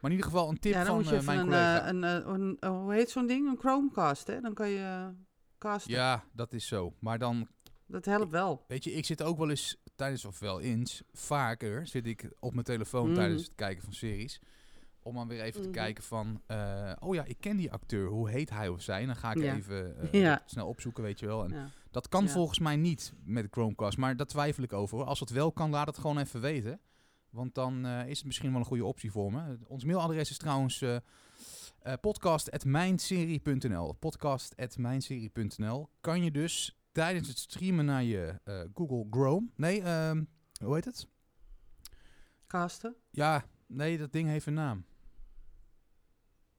Maar 0.00 0.10
in 0.10 0.16
ieder 0.16 0.30
geval 0.30 0.48
een 0.48 0.58
tip 0.58 0.72
ja, 0.72 0.84
van 0.84 1.04
mijn 1.04 1.38
een, 1.38 1.44
collega. 1.44 1.88
een, 1.88 2.02
een, 2.02 2.56
eh, 2.60 2.70
hoe 2.70 2.92
heet 2.92 3.10
zo'n 3.10 3.26
ding? 3.26 3.48
Een 3.48 3.58
Chromecast, 3.58 4.26
hè? 4.26 4.40
Dan 4.40 4.54
kan 4.54 4.68
je 4.68 5.12
casten. 5.58 5.92
ja, 5.92 6.24
dat 6.32 6.52
is 6.52 6.66
zo. 6.66 6.94
Maar 6.98 7.18
dan 7.18 7.48
Dat 7.86 8.04
helpt 8.04 8.30
wel. 8.30 8.64
Weet 8.68 8.84
je, 8.84 8.92
ik 8.92 9.04
zit 9.04 9.22
ook 9.22 9.38
wel 9.38 9.50
eens 9.50 9.76
tijdens, 9.96 10.24
of 10.24 10.38
wel 10.38 10.60
eens, 10.60 11.02
vaker 11.12 11.86
zit 11.86 12.06
ik 12.06 12.30
op 12.40 12.52
mijn 12.52 12.64
telefoon 12.64 13.06
Mhm. 13.06 13.14
tijdens 13.14 13.42
het 13.42 13.54
kijken 13.54 13.82
van 13.84 13.92
series. 13.92 14.40
Om 15.02 15.14
dan 15.14 15.28
weer 15.28 15.40
even 15.40 15.62
te 15.62 15.68
kijken 15.70 16.04
van, 16.04 16.42
eh, 16.46 16.92
oh 16.98 17.14
ja, 17.14 17.24
ik 17.24 17.36
ken 17.40 17.56
die 17.56 17.72
acteur, 17.72 18.08
hoe 18.08 18.30
heet 18.30 18.50
hij 18.50 18.68
of 18.68 18.82
zij? 18.82 19.00
En 19.00 19.06
dan 19.06 19.16
ga 19.16 19.30
ik 19.30 19.38
Ja. 19.38 19.54
even 19.54 20.10
eh, 20.12 20.20
Ja. 20.22 20.42
snel 20.46 20.66
opzoeken, 20.68 21.02
weet 21.02 21.20
je 21.20 21.26
wel. 21.26 21.44
En 21.44 21.50
Ja. 21.50 21.68
dat 21.90 22.08
kan 22.08 22.28
volgens 22.28 22.58
mij 22.58 22.76
niet 22.76 23.12
met 23.24 23.46
Chromecast, 23.50 23.98
maar 23.98 24.16
daar 24.16 24.26
twijfel 24.26 24.62
ik 24.62 24.72
over. 24.72 24.96
hoor. 24.98 25.06
Als 25.06 25.20
het 25.20 25.30
wel 25.30 25.52
kan, 25.52 25.70
laat 25.70 25.86
het 25.86 25.98
gewoon 25.98 26.18
even 26.18 26.40
weten. 26.40 26.80
Want 27.30 27.54
dan 27.54 27.86
eh, 27.86 28.06
is 28.08 28.16
het 28.18 28.26
misschien 28.26 28.50
wel 28.50 28.60
een 28.60 28.66
goede 28.66 28.84
optie 28.84 29.10
voor 29.10 29.32
me. 29.32 29.58
Ons 29.66 29.84
mailadres 29.84 30.30
is 30.30 30.36
trouwens 30.38 30.82
eh 30.82 30.96
eh, 31.82 31.92
podcast.mijnserie.nl. 32.00 33.92
Podcast.mijnserie.nl. 33.92 35.88
Kan 36.00 36.22
je 36.22 36.30
dus 36.30 36.78
tijdens 36.96 37.28
het 37.28 37.38
streamen 37.38 37.84
naar 37.84 38.02
je 38.02 38.40
eh, 38.44 38.60
Google 38.74 39.06
Chrome... 39.10 39.46
Nee, 39.56 39.82
ehm, 39.82 40.24
hoe 40.64 40.74
heet 40.74 40.84
het? 40.84 41.08
Casten. 42.46 42.96
Ja, 43.10 43.44
nee, 43.66 43.98
dat 43.98 44.12
ding 44.12 44.28
heeft 44.28 44.46
een 44.46 44.54
naam. 44.54 44.84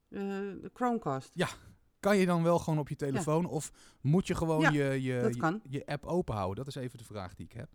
Eh, 0.10 0.19
de 0.19 0.69
Chromecast. 0.73 1.32
Kan 2.00 2.17
je 2.17 2.26
dan 2.26 2.43
wel 2.43 2.60
gewoon 2.60 2.80
op 2.80 2.89
je 2.89 2.95
telefoon 2.95 3.45
of 3.45 3.71
moet 4.02 4.28
je 4.28 4.36
gewoon 4.36 4.62
Ja, 4.62 4.69
je, 4.69 4.84
je, 4.84 5.00
je, 5.02 5.60
je 5.69 5.86
app 5.86 6.06
openhouden? 6.06 6.56
Dat 6.56 6.76
is 6.76 6.82
even 6.82 6.97
de 6.97 7.04
vraag 7.04 7.36
die 7.36 7.45
ik 7.45 7.54
heb. 7.54 7.69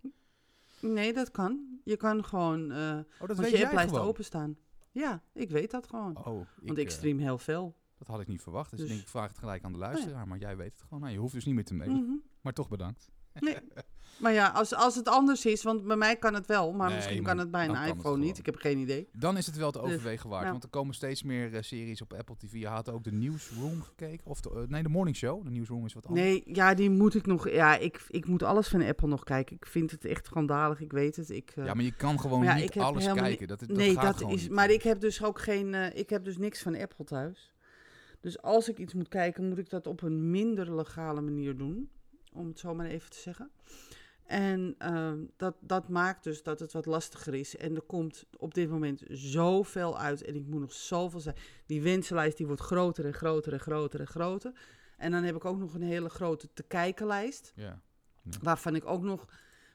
Nee, 0.79 1.13
dat 1.13 1.31
kan. 1.31 1.79
Je 1.83 1.97
kan 1.97 2.25
gewoon... 2.25 2.71
eh 2.71 2.99
Oh, 3.19 3.27
dat 3.27 3.37
weet 3.37 3.51
je 3.51 3.63
app 3.63 3.71
blijft 3.71 3.97
openstaan. 3.97 4.57
Ja, 4.91 5.23
ik 5.33 5.49
weet 5.49 5.71
dat 5.71 5.87
gewoon. 5.87 6.17
Oh, 6.17 6.47
want 6.61 6.77
ik 6.77 6.89
stream 6.89 7.17
heel 7.19 7.37
veel. 7.37 7.75
Dat 7.97 8.07
had 8.07 8.19
ik 8.19 8.27
niet 8.27 8.41
verwacht. 8.41 8.69
Dus, 8.69 8.79
Dus- 8.79 8.87
ik 8.87 8.93
denk, 8.93 9.05
ik 9.05 9.11
vraag 9.11 9.27
het 9.27 9.37
gelijk 9.37 9.63
aan 9.63 9.71
de 9.71 9.77
luisteraar. 9.77 10.27
Maar 10.27 10.37
jij 10.37 10.57
weet 10.57 10.71
het 10.71 10.81
gewoon. 10.81 10.99
Nou, 10.99 11.13
je 11.13 11.19
hoeft 11.19 11.33
dus 11.33 11.45
niet 11.45 11.55
meer 11.55 11.65
te 11.65 11.73
mailen. 11.73 12.03
Mhm. 12.03 12.15
Maar 12.43 12.53
toch 12.53 12.69
bedankt. 12.69 13.09
Nee. 13.33 13.57
Maar 14.17 14.33
ja, 14.33 14.47
als, 14.47 14.73
als 14.75 14.95
het 14.95 15.07
anders 15.07 15.45
is, 15.45 15.63
want 15.63 15.83
bij 15.87 15.95
mij 15.95 16.15
kan 16.15 16.33
het 16.33 16.45
wel, 16.45 16.71
maar 16.73 16.87
Nee, 16.87 16.95
misschien 16.95 17.21
maar 17.21 17.31
kan 17.31 17.39
het 17.39 17.51
bij 17.51 17.67
een 17.67 17.95
iPhone 17.95 18.17
niet. 18.23 18.37
Ik 18.37 18.45
heb 18.45 18.55
geen 18.55 18.77
idee. 18.77 19.09
Dan 19.13 19.37
is 19.37 19.45
het 19.45 19.57
wel 19.57 19.71
te 19.71 19.81
Dus, 19.81 19.87
overwegen 19.91 20.29
waard. 20.29 20.43
ja. 20.45 20.51
Want 20.51 20.63
er 20.63 20.69
komen 20.69 20.93
steeds 20.95 21.23
meer 21.23 21.53
eh, 21.53 21.61
series 21.61 22.01
op 22.01 22.13
Apple 22.13 22.35
TV. 22.37 22.53
Je 22.53 22.67
had 22.67 22.89
ook 22.89 23.03
de 23.03 23.11
Newsroom 23.11 23.81
gekeken. 23.81 24.25
Of 24.25 24.41
de, 24.41 24.49
eh, 24.49 24.67
nee, 24.67 24.83
de 24.83 24.89
Morning 24.89 25.15
Show. 25.15 25.43
De 25.43 25.49
Newsroom 25.49 25.85
is 25.85 25.93
wat 25.93 26.05
anders. 26.05 26.25
Nee, 26.25 26.43
ja, 26.45 26.73
die 26.73 26.89
moet 26.89 27.15
ik 27.15 27.25
nog. 27.25 27.49
Ja, 27.49 27.77
ik, 27.77 28.05
ik 28.07 28.27
moet 28.27 28.43
alles 28.43 28.67
van 28.67 28.81
Apple 28.81 29.07
nog 29.07 29.23
kijken. 29.23 29.55
Ik 29.55 29.65
vind 29.65 29.91
het 29.91 30.05
echt 30.05 30.25
schandalig, 30.25 30.79
ik 30.81 30.91
weet 30.91 31.15
het. 31.15 31.29
Ik, 31.29 31.51
eh, 31.55 31.65
Ja, 31.65 31.73
maar 31.73 31.83
je 31.83 31.95
kan 31.95 32.19
gewoon 32.19 32.43
ja, 32.43 32.55
niet 32.55 32.77
alles 32.77 33.05
kijken. 33.05 33.47
Dat, 33.47 33.59
dat 33.59 33.69
nee, 33.69 33.93
gaat 33.93 34.19
dat 34.19 34.29
is. 34.31 34.41
niet. 34.41 34.51
Maar 34.51 34.69
ik 34.69 34.83
heb 34.83 34.99
dus 34.99 35.23
ook 35.23 35.39
geen. 35.39 35.73
ik 35.95 36.09
heb 36.09 36.23
dus 36.25 36.37
niks 36.37 36.61
van 36.61 36.75
Apple 36.75 37.05
thuis. 37.05 37.53
Dus 38.21 38.41
als 38.41 38.69
ik 38.69 38.77
iets 38.77 38.93
moet 38.93 39.07
kijken, 39.07 39.47
moet 39.49 39.57
ik 39.57 39.69
dat 39.69 39.87
op 39.87 40.01
een 40.01 40.31
minder 40.31 40.75
legale 40.75 41.21
manier 41.21 41.57
doen. 41.57 41.89
Om 42.33 42.47
het 42.47 42.59
zo 42.59 42.75
maar 42.75 42.85
even 42.85 43.09
te 43.09 43.17
zeggen. 43.17 43.51
En 44.25 44.75
ehm, 44.77 45.19
dat, 45.37 45.55
dat 45.59 45.89
maakt 45.89 46.23
dus 46.23 46.43
dat 46.43 46.59
het 46.59 46.73
wat 46.73 46.85
lastiger 46.85 47.33
is. 47.33 47.57
En 47.57 47.75
er 47.75 47.81
komt 47.81 48.25
op 48.37 48.53
dit 48.53 48.69
moment 48.69 49.03
zoveel 49.07 49.99
uit. 49.99 50.23
En 50.23 50.35
ik 50.35 50.45
moet 50.45 50.59
nog 50.59 50.73
zoveel 50.73 51.19
zijn. 51.19 51.35
Die 51.65 51.81
wensenlijst 51.81 52.37
die 52.37 52.47
wordt 52.47 52.61
groter 52.61 53.05
en 53.05 53.13
groter 53.13 53.53
en 53.53 53.59
groter 53.59 53.99
en 53.99 54.07
groter. 54.07 54.51
En 54.97 55.11
dan 55.11 55.23
heb 55.23 55.35
ik 55.35 55.45
ook 55.45 55.57
nog 55.57 55.73
een 55.73 55.81
hele 55.81 56.09
grote 56.09 56.49
te 56.53 56.63
kijkenlijst. 56.63 57.53
Ja. 57.55 57.81
Waarvan 58.41 58.75
ik 58.75 58.85
ook 58.85 59.03
nog 59.03 59.27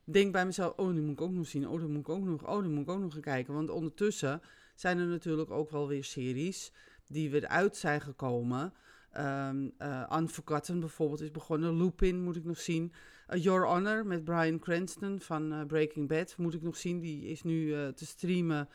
denk 0.04 0.32
bij 0.32 0.46
mezelf, 0.46 0.72
oh, 0.76 0.92
die 0.92 1.02
moet 1.02 1.12
ik 1.12 1.20
ook 1.20 1.32
nog 1.32 1.46
zien. 1.46 1.68
Oh, 1.68 1.78
die 1.78 1.88
moet 1.88 2.00
ik 2.00 2.08
ook 2.08 2.24
nog, 2.24 2.46
oh, 2.46 2.60
die 2.60 2.70
moet 2.70 2.82
ik 2.82 2.90
ook 2.90 3.00
nog 3.00 3.12
gaan 3.12 3.20
kijken. 3.20 3.54
Want 3.54 3.70
ondertussen 3.70 4.42
zijn 4.74 4.98
er 4.98 5.06
natuurlijk 5.06 5.50
ook 5.50 5.70
wel 5.70 5.88
weer 5.88 6.04
series 6.04 6.72
die 7.06 7.30
weer 7.30 7.46
uit 7.46 7.76
zijn 7.76 8.00
gekomen. 8.00 8.72
Ehm 9.12 9.68
eh, 9.78 10.12
Unforgotten 10.18 10.80
bijvoorbeeld 10.80 11.20
is 11.20 11.30
begonnen. 11.30 11.76
Lupin 11.76 12.22
moet 12.22 12.36
ik 12.36 12.44
nog 12.44 12.60
zien. 12.60 12.92
Eh, 13.26 13.42
Your 13.42 13.66
Honor 13.66 14.06
met 14.06 14.24
Brian 14.24 14.58
Cranston 14.58 15.20
van 15.20 15.52
eh, 15.52 15.66
Breaking 15.66 16.08
Bad 16.08 16.36
moet 16.36 16.54
ik 16.54 16.62
nog 16.62 16.76
zien. 16.76 17.00
Die 17.00 17.26
is 17.26 17.42
nu 17.42 17.74
eh, 17.74 17.88
te 17.88 18.06
streamen. 18.06 18.68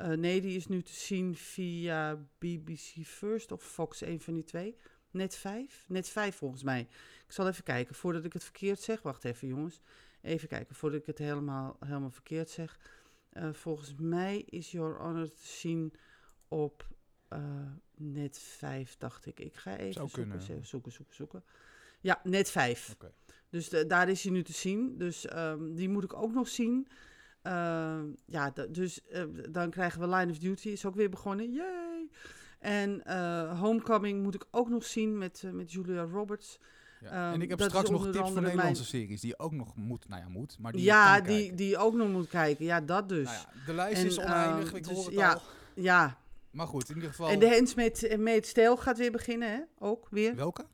Eh, 0.00 0.08
nee, 0.08 0.40
die 0.40 0.56
is 0.56 0.66
nu 0.66 0.82
te 0.82 0.92
zien 0.92 1.36
via 1.36 2.26
BBC 2.38 3.04
First 3.04 3.52
of 3.52 3.62
Fox, 3.62 4.00
een 4.00 4.20
van 4.20 4.34
die 4.34 4.44
twee. 4.44 4.76
Net 5.10 5.36
5? 5.36 5.84
Net 5.88 6.08
5 6.08 6.36
volgens 6.36 6.62
mij. 6.62 6.80
Ik 7.26 7.32
zal 7.32 7.48
even 7.48 7.64
kijken 7.64 7.94
voordat 7.94 8.24
ik 8.24 8.32
het 8.32 8.44
verkeerd 8.44 8.80
zeg. 8.80 9.02
Wacht 9.02 9.24
even, 9.24 9.48
jongens. 9.48 9.80
Even 10.22 10.48
kijken 10.48 10.74
voordat 10.74 11.00
ik 11.00 11.06
het 11.06 11.18
helemaal, 11.18 11.76
helemaal 11.80 12.10
verkeerd 12.10 12.50
zeg. 12.50 12.78
Eh, 13.30 13.52
volgens 13.52 13.94
mij 13.98 14.42
is 14.46 14.70
Your 14.70 14.98
Honor 14.98 15.28
te 15.28 15.46
zien 15.46 15.92
op 16.48 16.88
eh, 17.30 17.38
net 17.96 18.38
5, 18.38 18.96
dacht 18.98 19.26
ik. 19.26 19.40
Ik 19.40 19.56
ga 19.56 19.76
even 19.76 20.08
zoeken, 20.10 20.42
zoeken, 20.62 20.92
zoeken, 20.92 21.14
zoeken. 21.14 21.44
Ja, 22.00 22.20
net 22.24 22.50
5. 22.50 22.90
Oké. 22.92 23.12
Dus 23.48 23.68
de- 23.68 23.86
daar 23.86 24.08
is 24.08 24.22
hij 24.22 24.32
nu 24.32 24.42
te 24.42 24.52
zien. 24.52 24.98
Dus 24.98 25.26
ehm, 25.26 25.74
die 25.74 25.88
moet 25.88 26.04
ik 26.04 26.14
ook 26.14 26.32
nog 26.32 26.48
zien. 26.48 26.88
Ehm, 27.42 28.04
ja, 28.26 28.52
dus 28.70 29.06
eh, 29.06 29.24
dan 29.50 29.70
krijgen 29.70 30.00
we 30.00 30.08
Line 30.08 30.30
of 30.30 30.38
Duty, 30.38 30.68
is 30.68 30.84
ook 30.86 30.94
weer 30.94 31.10
begonnen. 31.10 31.52
Yay! 31.52 32.08
En 32.58 33.04
eh, 33.04 33.60
Homecoming 33.60 34.22
moet 34.22 34.34
ik 34.34 34.44
ook 34.50 34.68
nog 34.68 34.84
zien 34.84 35.18
met, 35.18 35.42
met 35.52 35.72
Julia 35.72 36.02
Roberts. 36.02 36.58
Ja. 37.00 37.06
Ehm, 37.10 37.34
en 37.34 37.42
ik 37.42 37.48
heb 37.48 37.58
dat 37.58 37.68
straks 37.68 37.90
nog 37.90 38.10
tips 38.10 38.30
voor 38.30 38.42
Nederlandse 38.42 38.84
series 38.84 39.20
die 39.20 39.30
je 39.30 39.38
ook 39.38 39.52
nog 39.52 39.76
moet, 39.76 40.08
nou 40.08 40.22
ja, 40.22 40.28
moet, 40.28 40.58
maar 40.58 40.72
die 40.72 40.82
ja, 40.82 41.20
die, 41.20 41.38
kijken. 41.38 41.56
die 41.56 41.76
ook 41.78 41.94
nog 41.94 42.08
moet 42.08 42.28
kijken. 42.28 42.64
Ja, 42.64 42.80
dat 42.80 43.08
dus. 43.08 43.24
Nou 43.24 43.36
ja, 43.36 43.64
de 43.66 43.74
lijst 43.74 44.00
En, 44.00 44.06
is 44.06 44.18
oneindig, 44.18 44.68
ehm, 44.68 44.76
ik 44.76 44.84
dus 44.84 44.96
hoor 44.96 45.04
het 45.04 45.14
ja. 45.14 45.32
al. 45.32 45.40
Ja, 45.74 46.18
Maar 46.50 46.66
goed, 46.66 46.88
in 46.88 46.94
ieder 46.94 47.10
geval... 47.10 47.28
en 47.28 47.38
de 47.38 47.48
Handmaid's 47.48 48.16
Maid's 48.16 48.52
Tale 48.52 48.76
gaat 48.76 48.98
weer 48.98 49.12
beginnen, 49.12 49.50
hè? 49.50 49.60
Ook 49.78 50.06
weer. 50.10 50.34
Welke? 50.36 50.66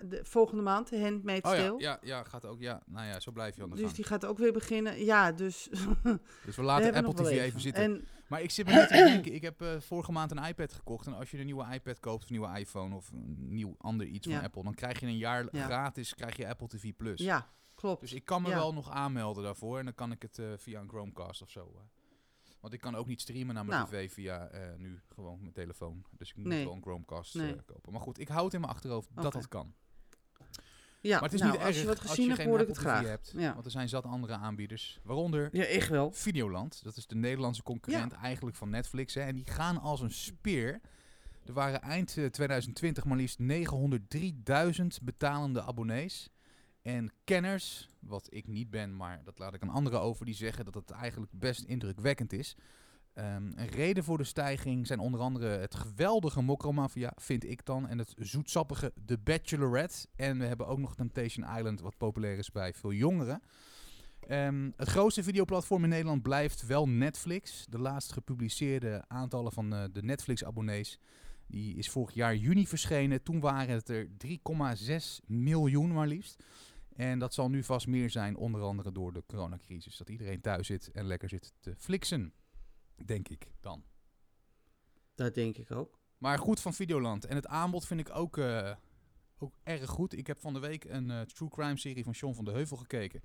De, 0.00 0.20
volgende 0.24 0.62
maand, 0.62 0.88
de 0.88 1.00
Handmaid's 1.00 1.50
Oh 1.50 1.56
ja, 1.56 1.74
ja, 1.78 1.98
ja, 2.02 2.24
gaat 2.24 2.44
ook, 2.44 2.60
ja. 2.60 2.82
Nou 2.86 3.06
ja, 3.06 3.20
zo 3.20 3.32
blijf 3.32 3.56
je 3.56 3.62
aan 3.62 3.68
de 3.68 3.74
Dus 3.74 3.84
gang. 3.84 3.96
die 3.96 4.04
gaat 4.04 4.24
ook 4.24 4.38
weer 4.38 4.52
beginnen. 4.52 5.04
Ja, 5.04 5.32
dus 5.32 5.68
Dus 6.46 6.56
we 6.56 6.62
laten 6.62 6.94
Apple 6.94 7.14
TV 7.24 7.30
even, 7.30 7.60
zitten. 7.60 7.82
En 7.82 8.04
Maar 8.28 8.42
ik 8.42 8.50
zit 8.50 8.66
me 8.66 8.72
net 8.72 8.88
te 8.88 8.94
denken, 8.94 9.34
ik 9.34 9.42
heb 9.42 9.62
eh, 9.62 9.80
vorige 9.80 10.12
maand 10.12 10.30
een 10.30 10.44
iPad 10.44 10.72
gekocht. 10.72 11.06
En 11.06 11.14
als 11.14 11.30
je 11.30 11.38
een 11.38 11.44
nieuwe 11.46 11.66
iPad 11.72 12.00
koopt, 12.00 12.22
of 12.22 12.30
een 12.30 12.36
nieuwe 12.38 12.58
iPhone, 12.58 12.94
of 12.94 13.10
een 13.12 13.36
nieuw 13.48 13.74
ander 13.78 14.06
iets 14.06 14.26
Ja. 14.26 14.34
van 14.34 14.44
Apple, 14.44 14.62
dan 14.62 14.74
krijg 14.74 15.00
je 15.00 15.06
een 15.06 15.16
jaar 15.16 15.46
Ja. 15.52 15.64
gratis 15.64 16.14
krijg 16.14 16.36
je 16.36 16.48
Apple 16.48 16.66
TV 16.68 16.92
Plus. 16.96 17.20
ja, 17.20 17.48
klopt. 17.74 18.00
Dus 18.00 18.12
ik 18.12 18.24
kan 18.24 18.42
me 18.42 18.48
wel 18.48 18.72
nog 18.74 18.90
aanmelden 18.90 19.42
daarvoor. 19.42 19.78
En 19.78 19.84
dan 19.84 19.94
kan 19.94 20.12
ik 20.12 20.22
het 20.22 20.38
eh, 20.38 20.46
via 20.56 20.80
een 20.80 20.88
Chromecast 20.88 21.42
of 21.42 21.50
zo. 21.50 21.72
eh. 21.74 21.80
Want 22.66 22.78
ik 22.78 22.84
kan 22.84 22.94
ook 22.96 23.06
niet 23.06 23.20
streamen 23.20 23.54
naar 23.54 23.64
mijn 23.64 23.78
Nou. 23.78 23.90
tv 23.90 24.12
via 24.12 24.46
eh, 24.48 24.60
nu 24.76 25.00
gewoon 25.14 25.38
mijn 25.40 25.52
telefoon. 25.52 26.04
Dus 26.10 26.30
ik 26.30 26.36
moet 26.36 26.46
Nee. 26.46 26.70
een 26.70 26.82
Chromecast 26.82 27.34
Nee. 27.34 27.52
eh, 27.54 27.60
kopen. 27.66 27.92
Maar 27.92 28.00
goed, 28.00 28.18
ik 28.18 28.28
houd 28.28 28.54
in 28.54 28.60
mijn 28.60 28.72
achterhoofd 28.72 29.08
dat 29.14 29.32
dat 29.32 29.48
kan. 29.48 29.74
ja, 31.00 31.14
maar 31.14 31.22
het 31.22 31.32
is 31.32 31.40
nou, 31.40 31.52
niet 31.52 31.60
als 31.60 31.68
erg 31.68 31.80
je 31.80 31.86
wat 31.86 31.98
als 32.00 32.08
gezien 32.08 32.22
je 32.24 32.30
hebt, 32.30 32.42
geen 32.42 32.50
hoor 32.50 32.60
ik 32.60 32.66
het 32.68 32.76
graag. 32.76 33.02
hebt. 33.06 33.32
Ja. 33.36 33.52
Want 33.52 33.64
er 33.64 33.70
zijn 33.70 33.88
zat 33.88 34.04
andere 34.04 34.32
aanbieders. 34.34 35.00
Waaronder 35.02 35.48
ja, 35.56 35.64
echt 35.64 35.88
wel. 35.88 36.12
Videoland. 36.12 36.82
Dat 36.84 36.96
is 36.96 37.06
de 37.06 37.14
Nederlandse 37.14 37.62
concurrent 37.62 38.12
eigenlijk 38.12 38.56
van 38.56 38.70
Netflix. 38.70 39.14
Hè. 39.14 39.20
En 39.20 39.34
die 39.34 39.46
gaan 39.46 39.80
als 39.80 40.00
een 40.00 40.10
speer. 40.12 40.80
Er 41.44 41.52
waren 41.52 41.82
eind 41.82 42.16
eh, 42.16 42.26
2020 42.26 43.04
maar 43.04 43.16
liefst 43.16 43.38
903.000 43.40 44.86
betalende 45.02 45.62
abonnees. 45.62 46.30
En 46.86 47.12
kenners, 47.24 47.88
wat 48.00 48.26
ik 48.30 48.46
niet 48.46 48.70
ben, 48.70 48.96
maar 48.96 49.20
dat 49.24 49.38
laat 49.38 49.54
ik 49.54 49.62
aan 49.62 49.68
anderen 49.68 50.00
over, 50.00 50.24
die 50.24 50.34
zeggen 50.34 50.64
dat 50.64 50.74
het 50.74 50.90
eigenlijk 50.90 51.32
best 51.34 51.62
indrukwekkend 51.62 52.32
is. 52.32 52.56
Ehm, 53.12 53.52
een 53.54 53.68
reden 53.68 54.04
voor 54.04 54.18
de 54.18 54.24
stijging 54.24 54.86
zijn 54.86 54.98
onder 54.98 55.20
andere 55.20 55.46
het 55.46 55.74
geweldige 55.74 56.42
Mokromafia, 56.42 57.12
vind 57.16 57.44
ik 57.44 57.64
dan, 57.64 57.88
en 57.88 57.98
het 57.98 58.14
zoetsappige 58.16 58.92
The 59.06 59.18
Bachelorette. 59.18 60.06
En 60.16 60.38
we 60.38 60.44
hebben 60.44 60.66
ook 60.66 60.78
nog 60.78 60.94
Temptation 60.94 61.56
Island, 61.56 61.80
wat 61.80 61.96
populair 61.96 62.38
is 62.38 62.50
bij 62.50 62.74
veel 62.74 62.92
jongeren. 62.92 63.42
Ehm, 64.20 64.70
het 64.76 64.88
grootste 64.88 65.22
videoplatform 65.22 65.82
in 65.82 65.88
Nederland 65.88 66.22
blijft 66.22 66.66
wel 66.66 66.88
Netflix. 66.88 67.66
De 67.68 67.78
laatst 67.78 68.12
gepubliceerde 68.12 69.04
aantallen 69.08 69.52
van 69.52 69.74
eh, 69.74 69.84
de 69.92 70.02
Netflix-abonnees 70.02 70.98
die 71.46 71.76
is 71.76 71.90
vorig 71.90 72.14
jaar 72.14 72.36
juni 72.36 72.66
verschenen. 72.66 73.22
Toen 73.22 73.40
waren 73.40 73.74
het 73.74 73.88
er 73.88 74.08
3,6 74.16 75.20
miljoen 75.26 75.92
maar 75.92 76.06
liefst. 76.06 76.44
En 76.96 77.18
dat 77.18 77.34
zal 77.34 77.48
nu 77.50 77.62
vast 77.64 77.86
meer 77.86 78.10
zijn, 78.10 78.36
onder 78.36 78.62
andere 78.62 78.92
door 78.92 79.12
de 79.12 79.22
coronacrisis. 79.26 79.96
Dat 79.96 80.08
iedereen 80.08 80.40
thuis 80.40 80.66
zit 80.66 80.90
en 80.90 81.06
lekker 81.06 81.28
zit 81.28 81.52
te 81.60 81.74
flixen, 81.76 82.32
denk 83.04 83.28
ik 83.28 83.46
dan. 83.60 83.84
Dat 85.14 85.34
denk 85.34 85.56
ik 85.56 85.70
ook. 85.70 85.98
Maar 86.18 86.38
goed 86.38 86.60
van 86.60 86.74
Videoland. 86.74 87.24
En 87.24 87.36
het 87.36 87.46
aanbod 87.46 87.86
vind 87.86 88.00
ik 88.00 88.10
ook 88.16 88.38
eh, 88.38 88.74
ook 89.38 89.54
erg 89.62 89.90
goed. 89.90 90.16
Ik 90.18 90.26
heb 90.26 90.40
van 90.40 90.52
de 90.52 90.58
week 90.58 90.84
een 90.84 91.10
eh, 91.10 91.20
true 91.20 91.48
crime 91.48 91.78
serie 91.78 92.04
van 92.04 92.14
Sean 92.14 92.34
van 92.34 92.44
de 92.44 92.50
Heuvel 92.50 92.76
gekeken. 92.76 93.22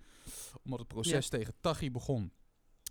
Omdat 0.63 0.79
het 0.79 0.87
proces 0.87 1.29
tegen 1.29 1.53
Taghi 1.59 1.91
begon, 1.91 2.31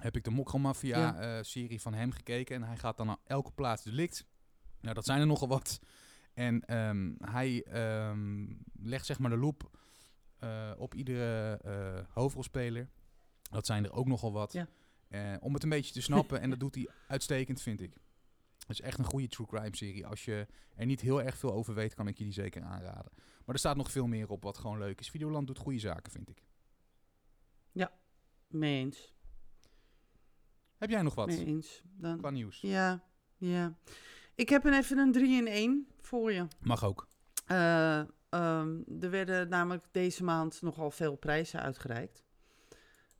heb 0.00 0.16
ik 0.16 0.24
de 0.24 0.30
Mokromafia 0.30 0.98
Ja. 0.98 1.38
eh, 1.38 1.42
serie 1.44 1.80
van 1.80 1.94
hem 1.94 2.10
gekeken. 2.10 2.56
En 2.56 2.62
hij 2.62 2.76
gaat 2.76 2.96
dan 2.96 3.06
naar 3.06 3.18
elke 3.24 3.52
plaats 3.52 3.82
delict. 3.82 4.26
Nou, 4.80 4.94
dat 4.94 5.04
zijn 5.04 5.20
er 5.20 5.26
nogal 5.26 5.48
wat. 5.48 5.80
En 6.34 6.64
ehm, 6.64 7.12
hij 7.18 7.62
ehm, 7.62 8.46
legt 8.82 9.06
zeg 9.06 9.18
maar 9.18 9.30
de 9.30 9.36
loop 9.36 9.70
eh, 10.40 10.72
op 10.76 10.94
iedere 10.94 11.58
eh, 11.64 12.14
hoofdrolspeler. 12.14 12.88
Dat 13.50 13.66
zijn 13.66 13.84
er 13.84 13.92
ook 13.92 14.06
nogal 14.06 14.32
wat. 14.32 14.52
Ja. 14.52 14.68
Eh, 15.08 15.36
om 15.40 15.54
het 15.54 15.62
een 15.62 15.68
beetje 15.68 15.92
te 15.92 16.02
snappen. 16.02 16.40
en 16.40 16.50
dat 16.50 16.60
doet 16.60 16.74
hij 16.74 16.88
uitstekend, 17.08 17.62
vind 17.62 17.80
ik. 17.80 17.92
Het 18.58 18.70
is 18.78 18.80
echt 18.80 18.98
een 18.98 19.04
goede 19.04 19.28
true 19.28 19.46
crime 19.46 19.76
serie. 19.76 20.06
Als 20.06 20.24
je 20.24 20.46
er 20.74 20.86
niet 20.86 21.00
heel 21.00 21.22
erg 21.22 21.36
veel 21.38 21.52
over 21.52 21.74
weet, 21.74 21.94
kan 21.94 22.08
ik 22.08 22.18
je 22.18 22.24
die 22.24 22.32
zeker 22.32 22.62
aanraden. 22.62 23.12
Maar 23.16 23.54
er 23.54 23.58
staat 23.58 23.76
nog 23.76 23.90
veel 23.90 24.06
meer 24.06 24.30
op 24.30 24.42
wat 24.42 24.58
gewoon 24.58 24.78
leuk 24.78 25.00
is. 25.00 25.10
Videoland 25.10 25.46
doet 25.46 25.58
goede 25.58 25.78
zaken, 25.78 26.12
vind 26.12 26.28
ik. 26.28 26.42
Mee 28.50 28.84
eens. 28.84 29.14
Heb 30.76 30.90
jij 30.90 31.02
nog 31.02 31.14
wat 31.14 31.26
Mee 31.26 31.44
eens. 31.44 31.82
Dan, 31.96 32.18
qua 32.18 32.30
nieuws? 32.30 32.60
ja, 32.60 33.04
ja. 33.36 33.78
Ik 34.34 34.48
heb 34.48 34.64
een 34.64 34.74
even 34.74 34.98
een 34.98 35.12
3 35.12 35.36
in 35.36 35.46
1 35.46 35.88
voor 36.00 36.32
je. 36.32 36.46
Mag 36.60 36.84
ook. 36.84 37.08
Eh, 37.46 38.02
ehm, 38.30 38.80
er 39.00 39.10
werden 39.10 39.48
namelijk 39.48 39.84
deze 39.90 40.24
maand 40.24 40.62
nogal 40.62 40.90
veel 40.90 41.16
prijzen 41.16 41.60
uitgereikt. 41.60 42.24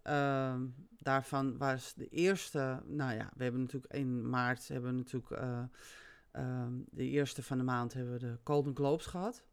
Ehm, 0.03 0.66
daarvan 0.99 1.59
was 1.59 1.94
de 1.94 2.09
eerste, 2.09 2.83
nou 2.85 3.14
ja, 3.14 3.31
we 3.37 3.42
hebben 3.42 3.61
natuurlijk 3.61 3.92
in 3.92 4.29
maart 4.29 4.68
hebben 4.68 4.90
we 4.90 4.96
natuurlijk 4.96 5.31
eh, 5.31 5.62
ehm, 6.31 6.73
de 6.90 7.05
eerste 7.05 7.42
van 7.42 7.59
de 7.59 7.64
maand 7.64 7.92
hebben 7.92 8.12
we 8.12 8.18
de 8.18 8.38
Golden 8.44 8.77
Globes 8.77 9.07
gehad. 9.07 9.44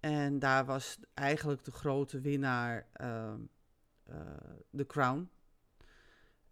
En 0.00 0.38
daar 0.38 0.64
was 0.64 0.98
eigenlijk 1.14 1.64
de 1.64 1.72
grote 1.72 2.20
winnaar 2.20 2.86
ehm 2.92 3.40
eh, 4.04 4.16
The 4.76 4.86
Crown. 4.86 5.30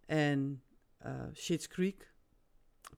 En 0.05 0.63
eh 0.97 1.25
Schitt's 1.33 1.67
Creek, 1.67 2.13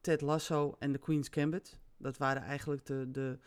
Ted 0.02 0.22
Lasso 0.22 0.76
en 0.80 0.92
The 0.92 0.98
Queen's 0.98 1.28
Gambit. 1.32 1.80
Dat 1.98 2.18
waren 2.18 2.42
eigenlijk 2.42 2.86
de, 2.86 3.12
de, 3.12 3.40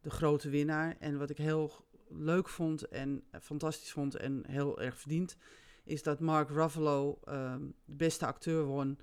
de 0.00 0.10
grote 0.10 0.48
winnaar. 0.48 0.96
En 0.98 1.18
wat 1.18 1.30
ik 1.30 1.38
heel 1.38 1.86
leuk 2.08 2.48
vond 2.48 2.88
en 2.88 3.22
eh, 3.30 3.40
fantastisch 3.40 3.92
vond 3.92 4.16
en 4.16 4.44
heel 4.46 4.80
erg 4.80 4.98
verdiend, 4.98 5.36
is 5.84 6.02
dat 6.02 6.20
Mark 6.20 6.48
Ruffalo 6.48 7.18
ehm, 7.24 7.66
de 7.84 7.94
beste 7.94 8.26
acteur 8.26 8.64
won 8.64 8.98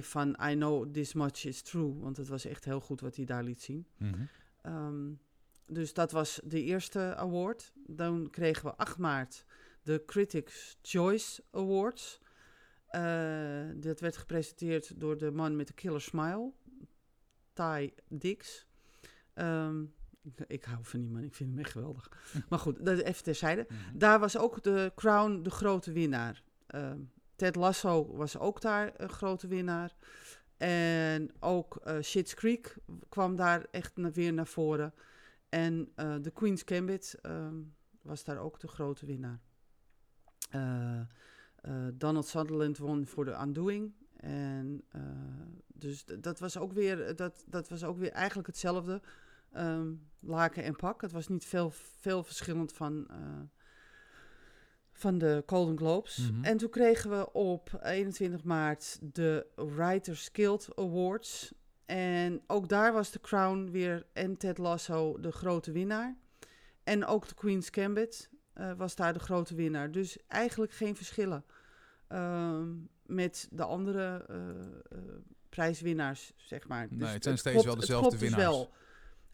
van 0.00 0.36
I 0.42 0.54
Know 0.54 0.92
This 0.92 1.12
Much 1.12 1.44
Is 1.44 1.62
True. 1.62 1.98
Want 1.98 2.16
het 2.16 2.28
was 2.28 2.44
echt 2.44 2.64
heel 2.64 2.80
goed 2.80 3.00
wat 3.00 3.16
hij 3.16 3.24
daar 3.24 3.42
liet 3.42 3.62
zien. 3.62 3.86
Mhm. 3.96 4.22
Ehm, 4.62 5.12
dus 5.66 5.94
dat 5.94 6.12
was 6.12 6.40
de 6.44 6.62
eerste 6.62 7.14
award. 7.16 7.72
Dan 7.86 8.30
kregen 8.30 8.64
we 8.64 8.76
8 8.76 8.98
maart 8.98 9.44
de 9.82 10.02
Critics' 10.06 10.78
Choice 10.82 11.42
Awards. 11.50 12.20
Eh, 12.86 13.68
dat 13.74 14.00
werd 14.00 14.16
gepresenteerd 14.16 15.00
door 15.00 15.18
de 15.18 15.30
man 15.30 15.56
met 15.56 15.66
de 15.66 15.72
killer 15.72 16.00
smile, 16.00 16.52
Ty 17.52 17.92
Dix. 18.08 18.66
Ehm, 19.34 19.84
ik, 20.46 20.64
hou 20.64 20.78
van 20.84 21.00
die 21.00 21.08
man, 21.10 21.22
ik 21.22 21.34
vind 21.34 21.50
hem 21.50 21.58
echt 21.58 21.70
geweldig. 21.72 22.10
maar 22.48 22.58
goed, 22.58 22.84
dat 22.84 22.98
even 22.98 23.22
terzijde. 23.24 23.66
Mhm. 23.68 23.98
Daar 23.98 24.18
was 24.18 24.38
ook 24.38 24.62
de 24.62 24.92
Crown 24.94 25.42
de 25.42 25.50
grote 25.50 25.92
winnaar. 25.92 26.42
Ehm, 26.66 26.98
Ted 27.36 27.56
Lasso 27.56 28.16
was 28.16 28.38
ook 28.38 28.60
daar 28.60 28.92
een 28.96 29.08
grote 29.08 29.46
winnaar. 29.46 29.94
En 30.56 31.30
ook 31.40 31.76
eh 31.76 31.96
Schitt's 32.00 32.34
Creek 32.34 32.76
kwam 33.08 33.36
daar 33.36 33.66
echt 33.70 33.96
na- 33.96 34.10
weer 34.10 34.32
naar 34.32 34.46
voren. 34.46 34.94
En 35.48 35.92
eh 35.94 36.14
The 36.14 36.30
Queen's 36.30 36.62
Gambit 36.64 37.18
ehm, 37.22 37.54
was 38.02 38.24
daar 38.24 38.38
ook 38.38 38.60
de 38.60 38.68
grote 38.68 39.06
winnaar. 39.06 39.40
Eh, 40.50 41.00
Donald 41.94 42.26
Sutherland 42.26 42.78
won 42.78 43.06
voor 43.06 43.24
de 43.24 43.38
Undoing. 43.42 43.92
En 44.16 44.84
dus 45.66 46.04
dat 46.20 46.38
was 46.38 46.56
ook 46.58 46.72
weer, 46.72 47.16
dat, 47.16 47.44
dat 47.46 47.68
was 47.68 47.84
ook 47.84 47.98
weer 47.98 48.10
eigenlijk 48.10 48.46
hetzelfde. 48.48 49.00
Ehm, 49.52 49.92
laken 50.20 50.62
en 50.64 50.76
pak. 50.76 51.00
Het 51.00 51.12
was 51.12 51.28
niet 51.28 51.44
veel, 51.44 51.70
veel 52.00 52.22
verschillend 52.24 52.72
van, 52.72 53.06
eh, 53.08 53.16
van 54.92 55.18
de 55.18 55.42
Golden 55.46 55.76
Globes. 55.78 56.30
Mhm. 56.30 56.44
En 56.44 56.56
toen 56.56 56.70
kregen 56.70 57.10
we 57.10 57.32
op 57.32 57.78
21 57.82 58.44
maart 58.44 58.98
de 59.14 59.46
Writers 59.56 60.28
Guild 60.32 60.68
Awards. 60.76 61.52
En 61.86 62.42
ook 62.46 62.68
daar 62.68 62.92
was 62.92 63.10
de 63.10 63.20
Crown 63.20 63.68
weer 63.70 64.06
en 64.12 64.36
Ted 64.36 64.58
Lasso 64.58 65.20
de 65.20 65.32
grote 65.32 65.72
winnaar. 65.72 66.16
En 66.84 67.06
ook 67.06 67.28
de 67.28 67.34
Queen's 67.34 67.68
Gambit 67.70 68.30
eh, 68.52 68.72
was 68.76 68.94
daar 68.94 69.12
de 69.12 69.18
grote 69.18 69.54
winnaar. 69.54 69.90
Dus 69.90 70.18
eigenlijk 70.26 70.72
geen 70.72 70.96
verschillen 70.96 71.44
ehm, 72.08 72.68
met 73.06 73.48
de 73.50 73.64
andere 73.64 74.24
eh, 74.28 74.98
prijswinnaars, 75.48 76.32
zeg 76.36 76.68
maar. 76.68 76.86
Nee, 76.90 76.98
Dus 76.98 77.12
het 77.12 77.24
zijn 77.24 77.38
steeds 77.38 77.54
klopt- 77.62 77.68
wel 77.70 77.80
dezelfde 77.80 78.10
dus 78.10 78.20
winnaars. 78.20 78.42
wel. 78.42 78.72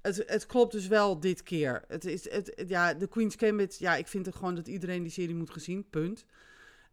Het, 0.07 0.23
het 0.27 0.47
klopt 0.47 0.73
dus 0.73 0.87
wel 0.87 1.21
dit 1.21 1.43
keer. 1.43 1.85
Het 1.89 2.05
is, 2.05 2.31
het, 2.31 2.65
ja, 2.67 2.95
de 2.95 3.07
Queen's 3.07 3.35
Gambit, 3.35 3.79
ja, 3.79 3.97
ik 3.97 4.07
vind 4.07 4.27
het 4.27 4.35
gewoon 4.35 4.55
dat 4.55 4.69
iedereen 4.69 5.03
die 5.03 5.13
serie 5.13 5.35
moet 5.35 5.51
gezien, 5.51 5.89
punt. 5.91 6.25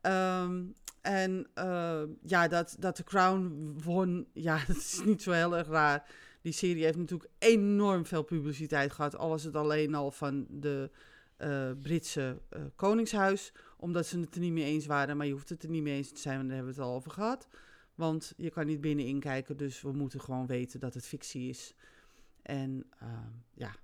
Ehm, 0.02 0.64
en 1.02 1.48
eh, 1.54 2.04
ja, 2.22 2.48
dat, 2.48 2.76
dat 2.80 2.98
de 2.98 3.04
Crown 3.04 3.74
won, 3.84 4.28
ja, 4.34 4.64
dat 4.68 4.76
is 4.76 5.02
niet 5.06 5.24
zo 5.24 5.32
heel 5.32 5.58
erg 5.58 5.68
raar. 5.68 6.10
Die 6.42 6.54
serie 6.54 6.84
heeft 6.84 6.98
natuurlijk 6.98 7.30
enorm 7.40 8.06
veel 8.06 8.24
publiciteit 8.24 8.92
gehad. 8.92 9.18
Al 9.18 9.30
was 9.30 9.44
het 9.44 9.56
alleen 9.56 9.96
al 9.96 10.12
van 10.12 10.48
de 10.50 10.90
eh, 11.38 11.72
Britse 11.82 12.42
eh, 12.50 12.62
Koningshuis. 12.76 13.52
Omdat 13.78 14.06
ze 14.06 14.20
het 14.20 14.36
er 14.36 14.42
niet 14.42 14.54
mee 14.54 14.66
eens 14.66 14.86
waren. 14.86 15.18
Maar 15.18 15.26
je 15.26 15.32
hoeft 15.32 15.50
het 15.50 15.64
er 15.64 15.70
niet 15.70 15.84
mee 15.84 15.96
eens 15.96 16.12
te 16.12 16.20
zijn, 16.20 16.36
want 16.36 16.48
daar 16.48 16.58
hebben 16.58 16.76
we 16.76 16.82
het 16.82 16.90
al 16.90 16.96
over 16.96 17.12
gehad. 17.12 17.48
Want 17.96 18.34
je 18.38 18.50
kan 18.50 18.66
niet 18.66 18.82
binnenin 18.82 19.20
kijken, 19.20 19.58
dus 19.58 19.82
we 19.82 19.92
moeten 19.92 20.22
gewoon 20.22 20.46
weten 20.46 20.80
dat 20.80 20.94
het 20.94 21.06
fictie 21.06 21.50
is. 21.50 21.76
En 22.44 22.86
ehm, 23.00 23.32
ja, 23.54 23.76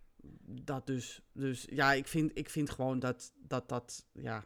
dat 0.45 0.87
dus. 0.87 1.21
Dus 1.31 1.65
ja, 1.69 1.93
ik 1.93 2.07
vind, 2.07 2.31
ik 2.33 2.49
vind 2.49 2.69
gewoon 2.69 2.99
dat, 2.99 3.33
dat 3.47 3.69
dat, 3.69 4.05
ja. 4.13 4.45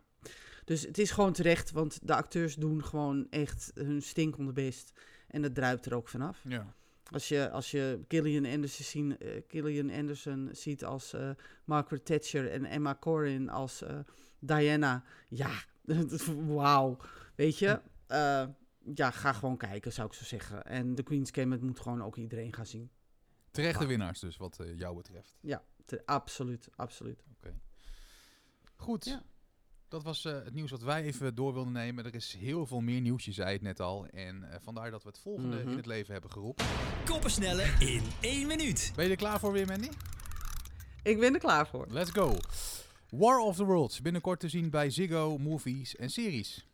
Dus 0.65 0.81
het 0.81 0.97
is 0.97 1.11
gewoon 1.11 1.33
terecht, 1.33 1.71
want 1.71 1.99
de 2.03 2.15
acteurs 2.15 2.55
doen 2.55 2.83
gewoon 2.83 3.27
echt 3.29 3.71
hun 3.73 4.01
stinkende 4.01 4.51
best. 4.51 4.91
En 5.27 5.41
dat 5.41 5.55
druipt 5.55 5.85
er 5.85 5.95
ook 5.95 6.07
vanaf. 6.07 6.41
Ja. 6.47 6.73
Als 7.11 7.27
je, 7.27 7.49
als 7.49 7.71
je 7.71 7.99
Gillian, 8.07 8.45
Anderson, 8.45 8.85
zien, 8.85 9.17
Gillian 9.47 9.91
Anderson 9.91 10.49
ziet 10.51 10.85
als 10.85 11.13
eh, 11.13 11.29
Margaret 11.65 12.05
Thatcher 12.05 12.51
en 12.51 12.65
Emma 12.65 12.97
Corrin 12.99 13.49
als 13.49 13.81
eh, 13.81 13.99
Diana. 14.39 15.03
Ja, 15.29 15.51
wauw. 16.47 16.97
Weet 17.35 17.57
je? 17.57 17.81
Ja, 18.95 19.11
ga 19.11 19.33
gewoon 19.33 19.57
kijken, 19.57 19.93
zou 19.93 20.07
ik 20.07 20.13
zo 20.13 20.23
zeggen. 20.23 20.65
En 20.65 20.95
The 20.95 21.03
Queen's 21.03 21.31
Gambit 21.31 21.61
moet 21.61 21.79
gewoon 21.79 22.03
ook 22.03 22.17
iedereen 22.17 22.53
gaan 22.53 22.65
zien. 22.65 22.89
Terechte 23.53 23.85
winnaars 23.85 24.19
dus, 24.19 24.37
wat 24.37 24.59
eh, 24.59 24.77
jou 24.77 24.95
betreft. 24.95 25.33
Te- 25.85 26.01
absoluut, 26.05 26.67
absoluut. 26.75 27.23
Goed. 28.75 29.05
Ja. 29.05 29.23
Dat 29.87 30.03
was 30.03 30.25
eh, 30.25 30.33
het 30.33 30.53
nieuws 30.53 30.71
wat 30.71 30.81
wij 30.81 31.03
even 31.03 31.35
door 31.35 31.53
wilden 31.53 31.73
nemen. 31.73 32.05
Er 32.05 32.15
is 32.15 32.33
heel 32.33 32.65
veel 32.65 32.81
meer 32.81 33.01
nieuws, 33.01 33.25
je 33.25 33.31
zei 33.31 33.53
het 33.53 33.61
net 33.61 33.79
al. 33.79 34.05
En 34.07 34.43
eh, 34.51 34.59
vandaar 34.61 34.91
dat 34.91 35.03
we 35.03 35.09
het 35.09 35.19
volgende 35.19 35.57
Mhm. 35.59 35.69
in 35.69 35.75
het 35.77 35.85
leven 35.85 36.13
hebben 36.13 36.31
geroepen. 36.31 36.65
Koppensnelle 37.05 37.63
in 37.79 38.03
één 38.21 38.47
minuut. 38.47 38.91
Ben 38.95 39.05
je 39.05 39.11
er 39.11 39.17
klaar 39.17 39.39
voor 39.39 39.51
weer, 39.51 39.65
Mandy? 39.67 39.89
Ik 41.03 41.19
ben 41.19 41.33
er 41.33 41.39
klaar 41.39 41.67
voor. 41.67 41.87
Let's 41.89 42.09
go. 42.11 42.37
War 43.09 43.37
of 43.39 43.55
the 43.55 43.63
Worlds, 43.63 44.01
binnenkort 44.01 44.39
te 44.39 44.49
zien 44.49 44.69
bij 44.69 44.89
Ziggo, 44.89 45.37
Movies 45.37 45.95
en 45.95 46.09
Series. 46.09 46.67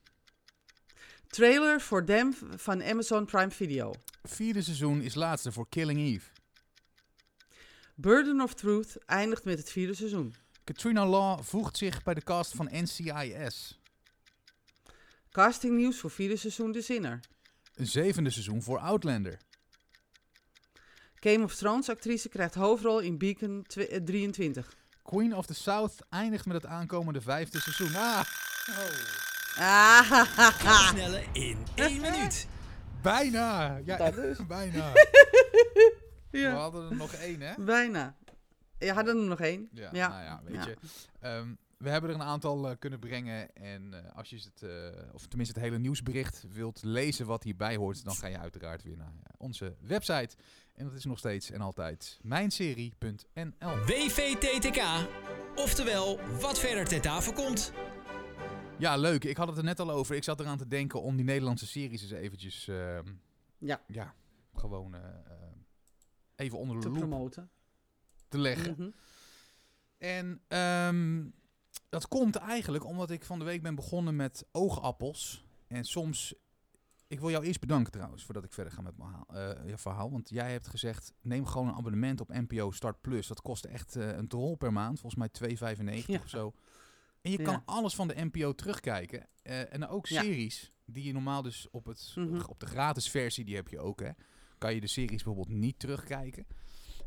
Trailer 1.27 1.81
voor 1.81 2.03
Them 2.05 2.33
van 2.55 2.83
Amazon 2.83 3.25
Prime 3.25 3.51
Video. 3.51 3.93
Vierde 4.23 4.61
seizoen 4.61 5.01
is 5.01 5.15
laatste 5.15 5.51
voor 5.51 5.69
Killing 5.69 5.99
Eve. 5.99 6.29
Burden 8.01 8.41
of 8.41 8.53
Truth 8.53 8.97
eindigt 9.05 9.43
met 9.43 9.57
het 9.57 9.71
vierde 9.71 9.93
seizoen. 9.93 10.35
Katrina 10.63 11.05
Law 11.05 11.41
voegt 11.43 11.77
zich 11.77 12.03
bij 12.03 12.13
de 12.13 12.21
cast 12.23 12.55
van 12.55 12.69
NCIS. 12.71 13.79
Castingnieuws 15.31 15.97
voor 15.99 16.11
vierde 16.11 16.35
seizoen 16.37 16.71
De 16.71 16.81
Zinner. 16.81 17.19
Een 17.75 17.87
zevende 17.87 18.29
seizoen 18.29 18.61
voor 18.63 18.79
Outlander. 18.79 19.37
Game 21.15 21.43
of 21.43 21.55
Thrones 21.55 21.89
actrice 21.89 22.29
krijgt 22.29 22.55
hoofdrol 22.55 22.99
in 22.99 23.17
Beacon 23.17 23.63
tw- 23.67 23.77
eh, 23.77 24.01
23. 24.03 24.75
Queen 25.03 25.35
of 25.35 25.45
the 25.45 25.53
South 25.53 25.95
eindigt 26.09 26.45
met 26.45 26.55
het 26.55 26.65
aankomende 26.65 27.21
vijfde 27.21 27.59
seizoen. 27.59 27.95
Ah, 27.95 28.21
Ah, 29.57 30.11
Koppensnelle 30.57 31.23
in 31.33 31.57
één 31.75 32.01
minuut. 32.01 32.47
bijna. 33.01 33.77
Ja, 33.85 33.97
Dat 33.97 34.13
dus. 34.15 34.37
bijna. 34.47 34.91
We 36.31 36.37
ja. 36.37 36.53
hadden 36.55 36.89
er 36.89 36.95
nog 36.95 37.13
één, 37.13 37.41
hè? 37.41 37.53
Bijna. 37.63 38.15
Je 38.79 38.91
had 38.93 39.07
er 39.07 39.15
nog 39.15 39.39
één. 39.39 39.69
Ja, 39.71 39.89
Ja. 39.91 40.07
nou 40.07 40.23
ja, 40.23 40.41
weet 40.43 40.55
Ja. 40.55 40.67
je. 40.67 40.75
Ehm, 41.19 41.53
we 41.77 41.89
hebben 41.89 42.09
er 42.09 42.15
een 42.15 42.21
aantal 42.23 42.69
eh, 42.69 42.75
kunnen 42.79 42.99
brengen. 42.99 43.55
En 43.55 43.93
eh, 44.05 44.15
als 44.15 44.29
je 44.29 44.35
het, 44.35 44.61
eh, 44.63 45.13
of 45.13 45.27
tenminste 45.27 45.55
het 45.59 45.63
hele 45.63 45.79
nieuwsbericht 45.79 46.45
wilt 46.49 46.83
lezen 46.83 47.25
wat 47.25 47.43
hierbij 47.43 47.75
hoort, 47.75 48.03
dan 48.03 48.15
ga 48.15 48.27
je 48.27 48.37
uiteraard 48.37 48.83
weer 48.83 48.97
naar 48.97 49.13
onze 49.37 49.75
website. 49.81 50.35
En 50.75 50.85
dat 50.85 50.93
is 50.93 51.05
nog 51.05 51.17
steeds 51.17 51.51
en 51.51 51.61
altijd 51.61 52.19
mijnserie.nl. 52.21 53.77
WVTTK, 53.85 54.81
oftewel 55.55 56.19
wat 56.39 56.59
verder 56.59 56.85
ter 56.87 57.01
tafel 57.01 57.33
komt. 57.33 57.73
Ja, 58.77 58.97
leuk. 58.97 59.23
Ik 59.23 59.37
had 59.37 59.47
het 59.47 59.57
er 59.57 59.63
net 59.63 59.79
al 59.79 59.91
over. 59.91 60.15
Ik 60.15 60.23
zat 60.23 60.39
eraan 60.39 60.57
te 60.57 60.67
denken 60.67 61.01
om 61.01 61.15
die 61.15 61.25
Nederlandse 61.25 61.67
series 61.67 62.01
eens 62.01 62.11
eventjes, 62.11 62.67
ehm, 62.67 63.07
Ja. 63.57 63.81
ja, 63.87 64.13
gewoon 64.55 64.95
even 66.39 66.57
onder 66.57 66.75
de 66.75 66.81
Te 66.81 66.89
promoten. 66.91 67.49
te 68.27 68.37
leggen. 68.37 68.75
Mhm. 68.77 68.89
En 69.97 70.41
ehm, 70.47 71.25
dat 71.89 72.07
komt 72.07 72.35
eigenlijk 72.35 72.85
omdat 72.85 73.11
ik 73.11 73.25
van 73.25 73.39
de 73.39 73.45
week 73.45 73.61
ben 73.61 73.75
begonnen 73.75 74.15
met 74.15 74.45
oogappels. 74.51 75.45
En 75.67 75.83
soms... 75.85 76.33
Ik 77.07 77.19
wil 77.19 77.29
jou 77.29 77.45
eerst 77.45 77.59
bedanken 77.59 77.91
trouwens, 77.91 78.23
voordat 78.23 78.43
ik 78.43 78.53
verder 78.53 78.73
ga 78.73 78.81
met 78.81 78.97
mijn 78.97 79.13
eh, 79.27 79.73
verhaal. 79.77 80.11
Want 80.11 80.29
jij 80.29 80.51
hebt 80.51 80.67
gezegd, 80.67 81.13
neem 81.21 81.45
gewoon 81.45 81.67
een 81.67 81.73
abonnement 81.75 82.21
op 82.21 82.29
NPO 82.29 82.71
Start 82.71 83.01
Plus. 83.01 83.27
Dat 83.27 83.41
kost 83.41 83.65
echt 83.65 83.95
eh, 83.95 84.07
een 84.17 84.27
drol 84.27 84.55
per 84.55 84.73
maand, 84.73 84.99
volgens 84.99 85.15
mij 85.21 85.29
2,95 85.99 86.05
Ja. 86.07 86.19
of 86.23 86.29
zo. 86.29 86.53
En 87.21 87.31
je 87.31 87.37
Ja. 87.37 87.43
kan 87.43 87.61
alles 87.65 87.95
van 87.95 88.07
de 88.07 88.15
NPO 88.31 88.53
terugkijken. 88.55 89.27
Eh, 89.41 89.73
en 89.73 89.87
ook 89.87 90.05
Ja. 90.07 90.21
series 90.21 90.71
die 90.85 91.03
je 91.03 91.13
normaal 91.13 91.41
dus 91.41 91.67
op, 91.71 91.85
het, 91.85 92.11
Mhm. 92.15 92.41
op 92.47 92.59
de 92.59 92.65
gratis 92.65 93.09
versie, 93.09 93.45
die 93.45 93.55
heb 93.55 93.67
je 93.67 93.79
ook 93.79 93.99
hè. 93.99 94.09
Kan 94.59 94.73
je 94.73 94.81
de 94.81 94.87
series 94.87 95.23
bijvoorbeeld 95.23 95.57
niet 95.57 95.79
terugkijken. 95.79 96.47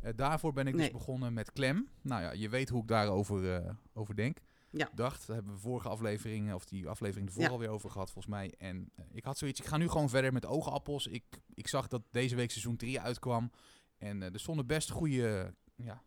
Eh, 0.00 0.12
daarvoor 0.16 0.53
ben 0.53 0.66
ik 0.66 0.76
dus 0.76 0.90
begonnen 0.90 1.32
met 1.32 1.53
Klem. 1.53 1.88
Nou 2.03 2.22
ja, 2.22 2.32
je 2.32 2.48
weet 2.48 2.68
hoe 2.68 2.82
ik 2.82 2.88
daarover 2.88 3.55
eh, 3.55 3.70
over 3.92 4.16
denk. 4.16 4.38
Ja. 4.70 4.90
Dacht, 4.94 5.26
daar 5.26 5.36
hebben 5.36 5.55
we 5.55 5.61
vorige 5.61 5.88
aflevering, 5.88 6.53
of 6.53 6.64
die 6.64 6.88
aflevering 6.88 7.28
ervoor 7.28 7.42
Ja. 7.42 7.48
alweer 7.48 7.68
over 7.68 7.90
gehad 7.90 8.11
volgens 8.11 8.34
mij. 8.34 8.55
En 8.59 8.90
eh, 8.96 9.05
ik 9.12 9.24
had 9.24 9.38
zoiets, 9.38 9.61
ik 9.61 9.66
ga 9.66 9.76
nu 9.76 9.88
gewoon 9.88 10.09
verder 10.09 10.32
met 10.32 10.46
oogappels. 10.46 11.07
Ik, 11.07 11.24
ik 11.55 11.68
zag 11.68 11.88
dat 11.88 12.03
deze 12.11 12.36
week 12.36 12.50
seizoen 12.50 12.76
3 12.76 13.00
uitkwam. 13.00 13.50
En 13.98 14.22
er 14.22 14.40
stonden 14.40 14.66
best 14.66 14.90
goede 14.90 15.55
ja, 15.76 16.03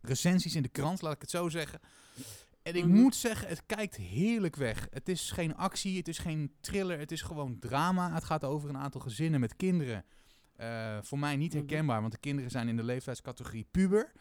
recensies 0.00 0.54
in 0.54 0.62
de 0.62 0.68
krant, 0.68 1.02
laat 1.02 1.14
ik 1.14 1.20
het 1.20 1.30
zo 1.30 1.48
zeggen. 1.48 1.80
En 2.62 2.74
ik 2.74 2.84
Mhm. 2.84 2.94
moet 3.00 3.14
zeggen, 3.16 3.48
het 3.48 3.62
kijkt 3.66 3.96
heerlijk 3.96 4.56
weg. 4.56 4.86
Het 4.90 5.08
is 5.08 5.30
geen 5.30 5.56
actie, 5.56 5.96
het 5.96 6.08
is 6.08 6.18
geen 6.18 6.52
thriller, 6.60 6.98
het 6.98 7.12
is 7.12 7.22
gewoon 7.22 7.58
drama. 7.58 8.12
Het 8.14 8.24
gaat 8.24 8.44
over 8.44 8.68
een 8.68 8.78
aantal 8.78 9.00
gezinnen 9.00 9.40
met 9.40 9.56
kinderen. 9.56 10.04
Eh, 10.56 10.98
voor 11.02 11.18
mij 11.18 11.36
niet 11.36 11.52
herkenbaar, 11.52 12.00
want 12.00 12.12
de 12.12 12.18
kinderen 12.18 12.50
zijn 12.50 12.68
in 12.68 12.76
de 12.76 12.84
leeftijdscategorie 12.84 13.66
puber. 13.70 14.12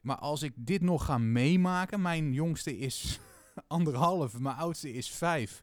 Maar 0.00 0.16
als 0.16 0.42
ik 0.42 0.52
dit 0.56 0.82
nog 0.82 1.04
ga 1.04 1.18
meemaken, 1.18 2.02
mijn 2.02 2.32
jongste 2.32 2.78
is 2.78 3.20
anderhalf, 3.66 4.38
mijn 4.38 4.56
oudste 4.56 4.92
is 4.92 5.10
vijf. 5.10 5.62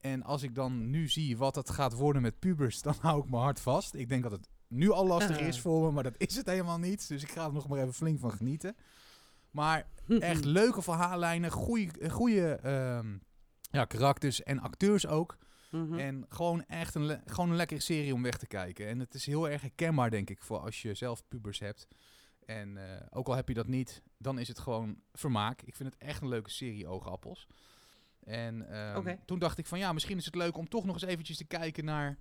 En 0.00 0.22
als 0.22 0.42
ik 0.42 0.54
dan 0.54 0.90
nu 0.90 1.08
zie 1.08 1.36
wat 1.36 1.54
het 1.54 1.70
gaat 1.70 1.92
worden 1.92 2.22
met 2.22 2.38
pubers, 2.38 2.82
dan 2.82 2.94
hou 3.00 3.22
ik 3.22 3.30
mijn 3.30 3.42
hart 3.42 3.60
vast. 3.60 3.94
Ik 3.94 4.08
denk 4.08 4.22
dat 4.22 4.32
het 4.32 4.48
nu 4.68 4.90
al 4.90 5.06
lastig 5.06 5.40
is 5.40 5.60
voor 5.60 5.86
me, 5.86 5.90
maar 5.90 6.02
dat 6.02 6.14
is 6.16 6.36
het 6.36 6.46
helemaal 6.46 6.78
niet. 6.78 7.08
Dus 7.08 7.22
ik 7.22 7.30
ga 7.30 7.46
er 7.46 7.52
nog 7.52 7.68
maar 7.68 7.78
even 7.78 7.94
flink 7.94 8.20
van 8.20 8.32
genieten. 8.32 8.76
Maar 9.50 9.86
echt 10.18 10.44
leuke 10.44 10.82
verhaallijnen, 10.82 11.50
goede, 11.50 12.10
goede 12.10 12.54
ehm, 12.54 13.16
ja, 13.70 13.84
karakters 13.84 14.42
en 14.42 14.60
acteurs 14.60 15.06
ook. 15.06 15.36
Mhm. 15.74 15.98
En 15.98 16.26
gewoon 16.28 16.64
echt 16.66 16.94
een, 16.94 17.20
gewoon 17.26 17.50
een 17.50 17.56
lekkere 17.56 17.80
serie 17.80 18.14
om 18.14 18.22
weg 18.22 18.36
te 18.36 18.46
kijken. 18.46 18.86
En 18.88 18.98
het 18.98 19.14
is 19.14 19.26
heel 19.26 19.48
erg 19.48 19.60
herkenbaar, 19.60 20.10
denk 20.10 20.30
ik, 20.30 20.42
voor 20.42 20.58
als 20.58 20.82
je 20.82 20.94
zelf 20.94 21.22
pubers 21.28 21.58
hebt. 21.58 21.88
En 22.46 22.76
eh, 22.76 23.06
ook 23.10 23.28
al 23.28 23.34
heb 23.34 23.48
je 23.48 23.54
dat 23.54 23.66
niet, 23.66 24.02
dan 24.18 24.38
is 24.38 24.48
het 24.48 24.58
gewoon 24.58 24.96
vermaak. 25.12 25.62
Ik 25.62 25.74
vind 25.76 25.92
het 25.94 26.02
echt 26.02 26.22
een 26.22 26.28
leuke 26.28 26.50
serie, 26.50 26.86
Oogappels. 26.88 27.46
En 28.20 28.70
ehm, 28.70 29.16
toen 29.26 29.38
dacht 29.38 29.58
ik 29.58 29.66
van 29.66 29.78
ja, 29.78 29.92
misschien 29.92 30.16
is 30.18 30.24
het 30.24 30.34
leuk 30.34 30.56
om 30.56 30.68
toch 30.68 30.84
nog 30.84 30.94
eens 30.94 31.04
eventjes 31.04 31.36
te 31.36 31.44
kijken 31.44 31.84
naar 31.84 32.18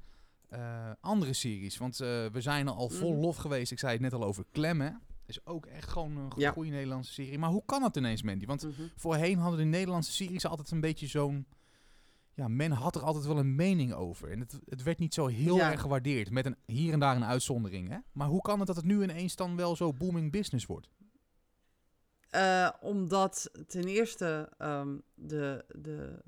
eh, 0.49 0.91
andere 0.99 1.33
series. 1.33 1.77
Want 1.77 1.99
eh, 1.99 2.25
we 2.25 2.41
zijn 2.41 2.67
al 2.67 2.89
vol 2.89 3.11
Mhm. 3.11 3.21
lof 3.21 3.35
geweest. 3.37 3.71
Ik 3.71 3.79
zei 3.79 3.91
het 3.91 4.01
net 4.01 4.13
al 4.13 4.23
over 4.23 4.45
Klemmen. 4.51 5.01
Is 5.25 5.45
ook 5.45 5.65
echt 5.65 5.89
gewoon 5.89 6.17
een 6.17 6.31
Ja. 6.35 6.51
goede 6.51 6.69
Nederlandse 6.69 7.13
serie. 7.13 7.37
Maar 7.37 7.49
hoe 7.49 7.65
kan 7.65 7.81
dat 7.81 7.97
ineens, 7.97 8.21
Mandy? 8.21 8.45
Want 8.45 8.63
Mhm. 8.63 8.81
Voorheen 8.95 9.37
hadden 9.37 9.59
de 9.59 9.65
Nederlandse 9.65 10.11
series 10.11 10.45
altijd 10.45 10.71
een 10.71 10.81
beetje 10.81 11.07
zo'n... 11.07 11.45
Ja, 12.35 12.47
men 12.47 12.71
had 12.71 12.95
er 12.95 13.01
altijd 13.01 13.25
wel 13.25 13.37
een 13.37 13.55
mening 13.55 13.93
over. 13.93 14.31
En 14.31 14.39
het, 14.39 14.59
het 14.65 14.83
werd 14.83 14.99
niet 14.99 15.13
zo 15.13 15.27
heel 15.27 15.55
Ja. 15.55 15.71
erg 15.71 15.81
gewaardeerd. 15.81 16.29
Met 16.31 16.45
een, 16.45 16.55
hier 16.65 16.93
en 16.93 16.99
daar 16.99 17.15
een 17.15 17.25
uitzondering. 17.25 17.89
Hè? 17.89 17.97
Maar 18.11 18.27
hoe 18.27 18.41
kan 18.41 18.57
het 18.57 18.67
dat 18.67 18.75
het 18.75 18.85
nu 18.85 19.03
ineens 19.03 19.35
dan 19.35 19.55
wel 19.55 19.75
zo 19.75 19.93
booming 19.93 20.31
business 20.31 20.65
wordt? 20.65 20.89
Eh, 22.29 22.69
omdat 22.81 23.51
ten 23.67 23.83
eerste 23.83 24.49
ehm, 24.57 24.97
de, 25.15 25.65
de 25.75 26.23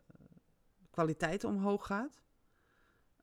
kwaliteit 0.91 1.43
omhoog 1.43 1.85
gaat. 1.85 2.21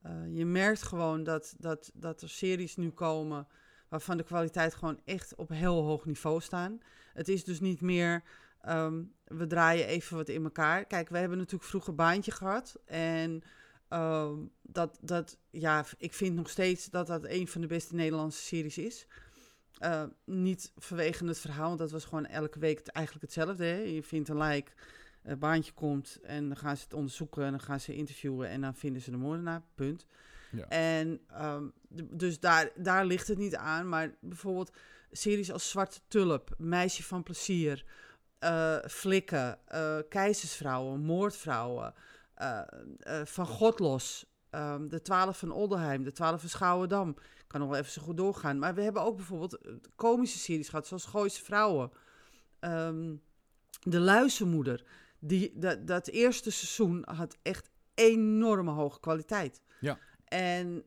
Eh, 0.03 0.37
je 0.37 0.45
merkt 0.45 0.83
gewoon 0.83 1.23
dat, 1.25 1.55
dat, 1.59 1.91
dat 1.95 2.23
er 2.23 2.29
series 2.29 2.77
nu 2.77 2.91
komen 2.91 3.47
waarvan 3.89 4.17
de 4.17 4.23
kwaliteit 4.23 4.75
gewoon 4.75 5.01
echt 5.05 5.35
op 5.35 5.49
heel 5.49 5.83
hoog 5.83 6.05
niveau 6.05 6.41
staan. 6.41 6.79
Het 7.13 7.29
is 7.29 7.45
dus 7.45 7.61
niet 7.61 7.81
meer, 7.81 8.23
ehm, 8.63 9.03
we 9.25 9.47
draaien 9.47 9.87
even 9.87 10.17
wat 10.17 10.29
in 10.29 10.45
elkaar. 10.45 10.85
Kijk, 10.85 11.09
we 11.09 11.19
hebben 11.19 11.39
natuurlijk 11.39 11.71
vroeger 11.71 11.95
Baantje 11.95 12.31
gehad. 12.31 12.79
En 12.85 13.43
ehm, 13.89 14.37
dat, 14.63 14.99
dat, 15.01 15.39
ja, 15.51 15.85
ik 15.99 16.15
vind 16.15 16.35
nog 16.35 16.51
steeds 16.51 16.91
dat 16.91 17.07
dat 17.07 17.25
een 17.25 17.49
van 17.49 17.61
de 17.61 17.67
beste 17.67 17.95
Nederlandse 17.95 18.43
series 18.43 18.79
is. 18.79 19.07
Eh, 19.79 20.03
niet 20.25 20.73
vanwege 20.77 21.27
het 21.27 21.39
verhaal, 21.39 21.67
want 21.67 21.79
dat 21.79 21.91
was 21.91 22.05
gewoon 22.05 22.27
elke 22.27 22.59
week 22.59 22.87
eigenlijk 22.87 23.25
hetzelfde. 23.25 23.65
Hè? 23.65 23.77
Je 23.77 24.03
vindt 24.03 24.29
een 24.29 24.37
lijk, 24.37 24.75
een 25.23 25.39
baantje 25.39 25.73
komt 25.73 26.19
en 26.23 26.49
dan 26.49 26.57
gaan 26.57 26.77
ze 26.77 26.85
het 26.85 26.95
onderzoeken 26.95 27.45
en 27.45 27.51
dan 27.51 27.61
gaan 27.61 27.81
ze 27.81 27.95
interviewen 27.95 28.49
en 28.49 28.61
dan 28.61 28.75
vinden 28.75 29.03
ze 29.03 29.11
de 29.11 29.17
moordenaar, 29.17 29.63
punt. 29.75 30.07
Ja. 30.51 30.69
En 30.69 31.21
ehm, 31.29 31.65
dus 32.11 32.41
daar, 32.41 32.71
daar 32.77 33.07
ligt 33.07 33.29
het 33.29 33.39
niet 33.39 33.57
aan, 33.57 33.89
maar 33.89 34.15
bijvoorbeeld 34.21 34.73
series 35.11 35.53
als 35.53 35.71
Zwarte 35.71 36.01
Tulp, 36.09 36.55
Meisje 36.59 37.03
van 37.03 37.23
Plezier, 37.23 37.85
eh, 38.43 38.77
Flikken, 38.89 39.59
eh, 39.67 39.99
Keizersvrouwen, 40.09 41.01
Moordvrouwen, 41.01 41.95
eh, 42.35 42.61
Van 43.25 43.47
God 43.47 43.79
los, 43.79 44.27
ehm, 44.51 44.89
De 44.89 45.03
Twaalf 45.03 45.39
van 45.39 45.51
Oldenheim, 45.51 46.05
De 46.05 46.13
Twaalf 46.13 46.41
van 46.41 46.49
Schouwendam. 46.49 47.09
Ik 47.09 47.45
kan 47.47 47.61
nog 47.61 47.69
wel 47.69 47.79
even 47.79 47.93
zo 47.93 48.03
goed 48.03 48.17
doorgaan. 48.17 48.59
Maar 48.59 48.75
we 48.75 48.83
hebben 48.83 49.03
ook 49.03 49.17
bijvoorbeeld 49.17 49.59
komische 49.95 50.39
series 50.39 50.69
gehad, 50.69 50.87
zoals 50.87 51.05
Gooise 51.05 51.45
Vrouwen. 51.45 51.91
Ehm, 52.61 53.15
de 53.81 54.01
Luizenmoeder. 54.01 54.85
Die, 55.19 55.59
dat, 55.59 55.87
dat 55.87 56.09
eerste 56.09 56.51
seizoen 56.51 57.03
had 57.05 57.37
echt 57.43 57.71
enorme 57.95 58.71
hoge 58.71 59.01
kwaliteit. 59.01 59.61
Ja. 59.81 59.99
En 60.25 60.85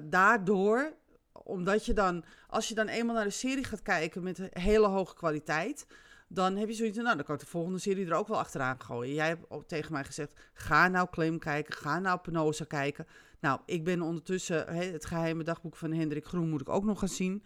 daardoor, 0.00 0.92
omdat 1.32 1.86
je 1.86 1.92
dan, 1.92 2.24
als 2.48 2.68
je 2.68 2.74
dan 2.74 2.88
eenmaal 2.88 3.14
naar 3.14 3.24
de 3.24 3.30
serie 3.30 3.64
gaat 3.64 3.82
kijken 3.82 4.22
met 4.22 4.48
hele 4.50 4.86
hoge 4.86 5.14
kwaliteit, 5.14 5.86
dan 6.32 6.56
heb 6.56 6.68
je 6.68 6.74
zoiets 6.74 6.94
van, 6.94 7.04
nou, 7.04 7.16
dan 7.16 7.24
kan 7.24 7.34
ik 7.34 7.40
de 7.40 7.46
volgende 7.46 7.78
serie 7.78 8.06
er 8.06 8.14
ook 8.14 8.28
wel 8.28 8.38
achteraan 8.38 8.80
gooien. 8.82 9.14
Jij 9.14 9.26
hebt 9.28 9.50
ook 9.50 9.64
tegen 9.68 9.92
mij 9.92 10.04
gezegd, 10.04 10.32
ga 10.52 10.88
nou 10.88 11.08
Claim 11.10 11.38
kijken, 11.38 11.74
ga 11.74 11.98
nou 11.98 12.18
Penosa 12.20 12.64
kijken. 12.64 13.06
Nou, 13.40 13.60
ik 13.66 13.84
ben 13.84 14.02
ondertussen, 14.02 14.74
het 14.92 15.04
geheime 15.04 15.42
dagboek 15.44 15.76
van 15.76 15.92
Hendrik 15.92 16.24
Groen 16.24 16.48
moet 16.48 16.60
ik 16.60 16.68
ook 16.68 16.84
nog 16.84 16.98
gaan 16.98 17.08
zien. 17.08 17.42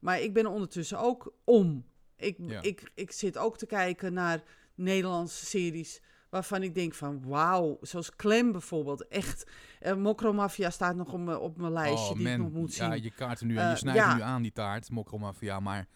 Maar 0.00 0.20
ik 0.20 0.32
ben 0.32 0.46
ondertussen 0.46 0.98
ook 0.98 1.32
om. 1.44 1.84
Ik, 2.16 2.36
Ja. 2.38 2.62
ik, 2.62 2.90
ik 2.94 3.12
zit 3.12 3.38
ook 3.38 3.58
te 3.58 3.66
kijken 3.66 4.12
naar 4.12 4.42
Nederlandse 4.74 5.46
series 5.46 6.00
waarvan 6.30 6.62
ik 6.62 6.74
denk 6.74 6.94
van 6.94 7.22
wauw, 7.26 7.78
zoals 7.80 8.16
Clem 8.16 8.52
bijvoorbeeld. 8.52 9.08
Echt, 9.08 9.50
uh, 9.82 9.94
Mokromafia 9.94 10.70
staat 10.70 10.96
nog 10.96 11.12
op, 11.12 11.20
mijn- 11.20 11.38
op 11.38 11.56
mijn 11.56 11.72
lijstje 11.72 12.14
die 12.14 12.28
ik 12.28 12.38
nog 12.38 12.52
moet 12.52 12.72
zien. 12.72 12.86
Oh, 12.90 12.96
ja, 12.96 13.02
je 13.02 13.10
kaarten 13.10 13.46
nu, 13.46 13.56
en 13.56 13.64
je 13.66 13.70
Eh, 13.72 13.76
snijdt 13.76 13.98
ja. 13.98 14.14
nu 14.14 14.20
aan 14.22 14.42
die 14.42 14.52
taart, 14.52 14.90
Mokromafia. 14.90 15.60
Maar 15.60 15.86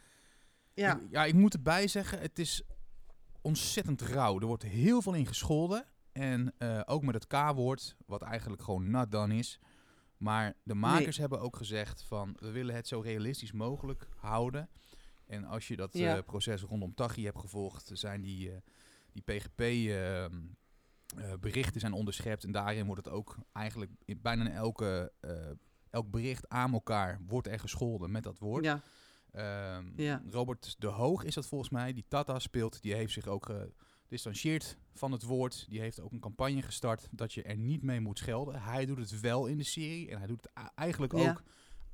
ja, 0.76 0.96
ik, 0.96 1.02
ja, 1.10 1.24
ik 1.24 1.34
moet 1.34 1.54
erbij 1.54 1.88
zeggen, 1.88 2.20
het 2.20 2.38
is 2.38 2.62
ontzettend 3.40 4.00
rauw. 4.02 4.40
Er 4.40 4.46
wordt 4.46 4.62
heel 4.62 5.02
veel 5.02 5.14
in 5.14 5.26
gescholden. 5.26 5.84
En 6.12 6.54
eh, 6.58 6.80
ook 6.84 7.02
met 7.02 7.14
het 7.14 7.26
K-woord, 7.26 7.96
wat 8.06 8.22
eigenlijk 8.22 8.62
gewoon 8.62 8.90
not 8.90 9.10
done 9.10 9.34
is. 9.36 9.58
Maar 10.16 10.54
de 10.62 10.74
makers 10.74 11.16
hebben 11.16 11.40
ook 11.40 11.56
gezegd 11.56 12.02
van, 12.02 12.36
we 12.40 12.50
willen 12.50 12.74
het 12.74 12.88
zo 12.88 13.00
realistisch 13.00 13.52
mogelijk 13.52 14.08
houden. 14.16 14.68
En 15.26 15.44
als 15.44 15.68
je 15.68 15.76
dat 15.76 15.92
Ja. 15.92 16.16
eh, 16.16 16.22
proces 16.22 16.62
rondom 16.62 16.94
Tachi 16.94 17.24
hebt 17.24 17.38
gevolgd, 17.38 17.90
zijn 17.92 18.20
die, 18.20 18.50
eh, 18.50 18.56
die 19.12 19.22
PGP-berichten 19.22 21.80
zijn 21.80 21.92
onderschept. 21.92 22.44
En 22.44 22.52
daarin 22.52 22.86
wordt 22.86 23.04
het 23.04 23.14
ook 23.14 23.36
eigenlijk 23.52 23.90
in 24.04 24.20
bijna 24.22 24.50
elke, 24.50 25.12
elk 25.90 26.10
bericht 26.10 26.48
aan 26.48 26.72
elkaar 26.72 27.20
wordt 27.26 27.48
er 27.48 27.58
gescholden 27.60 28.10
met 28.10 28.22
dat 28.22 28.38
woord. 28.38 28.64
ja, 28.64 28.80
Ehm, 29.36 29.84
Ja. 29.96 30.22
Robert 30.30 30.74
de 30.78 30.86
Hoog 30.86 31.24
is 31.24 31.34
dat 31.34 31.46
volgens 31.46 31.70
mij, 31.70 31.92
die 31.92 32.04
Tata 32.08 32.38
speelt. 32.38 32.82
Die 32.82 32.94
heeft 32.94 33.12
zich 33.12 33.26
ook 33.26 33.50
gedistanceerd 34.02 34.76
van 34.94 35.12
het 35.12 35.22
woord. 35.22 35.66
Die 35.68 35.80
heeft 35.80 36.00
ook 36.00 36.12
een 36.12 36.20
campagne 36.20 36.62
gestart 36.62 37.08
dat 37.10 37.32
je 37.32 37.42
er 37.42 37.56
niet 37.56 37.82
mee 37.82 38.00
moet 38.00 38.18
schelden. 38.18 38.62
Hij 38.62 38.86
doet 38.86 38.98
het 38.98 39.20
wel 39.20 39.46
in 39.46 39.58
de 39.58 39.64
serie 39.64 40.10
en 40.10 40.18
hij 40.18 40.26
doet 40.26 40.42
het 40.42 40.70
eigenlijk 40.74 41.12
Ja. 41.16 41.30
ook 41.30 41.42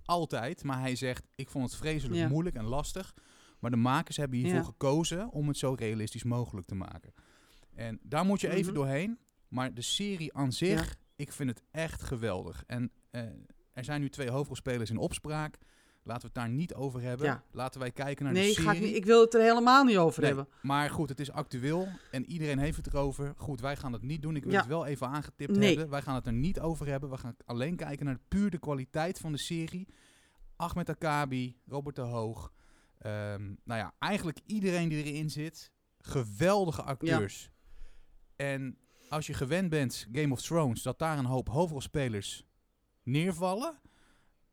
altijd. 0.05 0.65
Maar 0.65 0.81
hij 0.81 0.97
zegt, 0.97 1.27
ik 1.35 1.49
vond 1.51 1.65
het 1.65 1.75
vreselijk 1.81 2.19
Ja. 2.21 2.29
moeilijk 2.29 2.57
en 2.57 2.65
lastig. 2.65 3.15
Maar 3.59 3.71
de 3.71 3.77
makers 3.77 4.17
hebben 4.17 4.39
hiervoor 4.39 4.65
gekozen 4.65 5.31
om 5.31 5.49
het 5.49 5.57
zo 5.59 5.75
realistisch 5.79 6.25
mogelijk 6.25 6.67
te 6.67 6.75
maken. 6.75 7.13
En 7.75 7.99
daar 8.03 8.25
moet 8.25 8.41
je 8.41 8.49
even 8.49 8.65
Mhm. 8.73 8.75
doorheen. 8.75 9.19
Maar 9.49 9.75
de 9.75 9.83
serie 9.83 10.35
aan 10.35 10.53
zich, 10.53 10.97
ik 11.17 11.33
vind 11.33 11.51
het 11.51 11.63
echt 11.71 12.03
geweldig. 12.03 12.65
En 12.67 12.91
eh, 13.11 13.23
er 13.73 13.85
zijn 13.85 14.01
nu 14.01 14.09
twee 14.11 14.31
hoofdrolspelers 14.31 14.91
in 14.91 14.97
opspraak. 14.97 15.59
Laten 16.05 16.21
we 16.23 16.27
het 16.27 16.35
daar 16.35 16.49
niet 16.49 16.75
over 16.75 17.01
hebben. 17.01 17.27
Ja. 17.27 17.43
Laten 17.51 17.81
wij 17.81 17.91
kijken 17.91 18.25
naar 18.25 18.33
Nee, 18.35 18.55
de 18.55 18.61
serie. 18.63 18.77
ik, 18.77 18.81
niet, 18.87 18.95
ik 18.97 19.05
wil 19.05 19.21
het 19.21 19.35
er 19.35 19.41
helemaal 19.41 19.85
niet 19.85 19.97
over 19.97 20.21
Nee, 20.23 20.35
hebben. 20.35 20.53
Maar 20.63 20.91
goed, 20.91 21.09
het 21.09 21.21
is 21.21 21.31
actueel 21.31 21.89
en 22.11 22.27
iedereen 22.27 22.59
heeft 22.59 22.77
het 22.77 22.87
erover. 22.87 23.35
Goed, 23.37 23.61
wij 23.61 23.77
gaan 23.77 23.93
het 23.93 24.03
niet 24.03 24.23
doen. 24.23 24.37
Ik 24.37 24.43
wil 24.45 24.53
Ja. 24.53 24.59
het 24.59 24.69
wel 24.69 24.87
even 24.87 25.07
aangetipt 25.09 25.57
Nee. 25.57 25.69
hebben. 25.69 25.89
Wij 25.91 26.03
gaan 26.03 26.15
het 26.15 26.27
er 26.27 26.33
niet 26.33 26.61
over 26.61 26.87
hebben. 26.87 27.11
We 27.11 27.17
gaan 27.17 27.37
alleen 27.45 27.77
kijken 27.77 28.07
naar 28.07 28.19
puur 28.29 28.51
de 28.51 28.59
kwaliteit 28.59 29.19
van 29.19 29.33
de 29.33 29.39
serie. 29.39 29.89
Ahmed 30.57 30.89
Akabi, 30.89 31.57
Robert 31.67 31.97
de 31.97 32.03
Hoog. 32.03 32.53
Ehm, 32.99 33.43
nou 33.65 33.81
ja, 33.81 33.93
eigenlijk 33.99 34.39
iedereen 34.47 34.89
die 34.89 35.05
erin 35.05 35.31
zit. 35.31 35.71
Geweldige 35.99 36.83
acteurs. 36.83 37.51
En 38.37 38.77
als 39.09 39.27
je 39.27 39.35
gewend 39.35 39.71
bent, 39.71 40.07
Game 40.13 40.33
of 40.33 40.43
Thrones, 40.43 40.83
dat 40.83 40.99
daar 40.99 41.19
een 41.19 41.25
hoop 41.25 41.49
hoofdrolspelers 41.49 42.47
neervallen. 43.03 43.79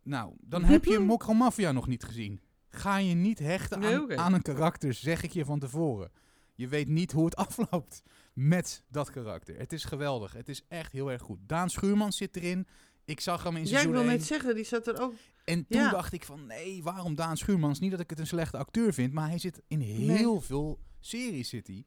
Nou, 0.04 0.34
dan 0.41 0.64
heb 0.64 0.86
je 0.86 1.00
Mokro 1.00 1.34
Mafia 1.34 1.72
nog 1.72 1.88
niet 1.88 2.04
gezien. 2.04 2.41
Ga 2.70 2.97
je 2.97 3.14
niet 3.14 3.39
hechten 3.39 3.80
Nee, 3.80 3.95
aan, 3.95 4.18
aan 4.18 4.34
een 4.34 4.41
karakter, 4.41 4.93
zeg 4.93 5.24
ik 5.24 5.32
je 5.32 5.45
van 5.45 5.60
tevoren. 5.60 6.12
Je 6.56 6.68
weet 6.68 6.88
niet 6.88 7.12
hoe 7.12 7.26
het 7.26 7.36
afloopt 7.47 8.04
met 8.34 8.84
dat 8.89 9.10
karakter. 9.12 9.58
Het 9.58 9.74
is 9.74 9.84
geweldig. 9.84 10.34
Het 10.34 10.50
is 10.50 10.66
echt 10.68 10.91
heel 10.91 11.12
erg 11.12 11.22
goed. 11.22 11.39
Daan 11.47 11.70
Schuurman 11.70 12.14
zit 12.14 12.36
erin. 12.36 12.68
Ik 13.06 13.20
zag 13.20 13.43
hem 13.43 13.56
in 13.56 13.66
Ja, 13.66 13.80
ik 13.80 13.88
wil 13.89 14.00
1. 14.00 14.06
net 14.08 14.24
zeggen, 14.26 14.56
die 14.56 14.64
zat 14.64 14.88
er 14.88 15.02
ook. 15.02 15.14
En 15.45 15.66
toen 15.68 15.82
Ja. 15.82 15.89
dacht 15.91 16.14
ik 16.14 16.26
van, 16.26 16.45
nee, 16.45 16.84
waarom 16.84 17.16
Daan 17.16 17.38
Schuurmans? 17.38 17.80
Niet 17.80 17.91
dat 17.91 18.00
ik 18.00 18.10
het 18.10 18.20
een 18.20 18.28
slechte 18.28 18.58
acteur 18.58 18.93
vind, 18.93 19.14
maar 19.14 19.28
hij 19.30 19.38
zit 19.38 19.62
in 19.68 19.80
heel 19.80 20.41
veel 20.41 20.80
series 21.00 21.50
zit 21.50 21.68
hij. 21.68 21.86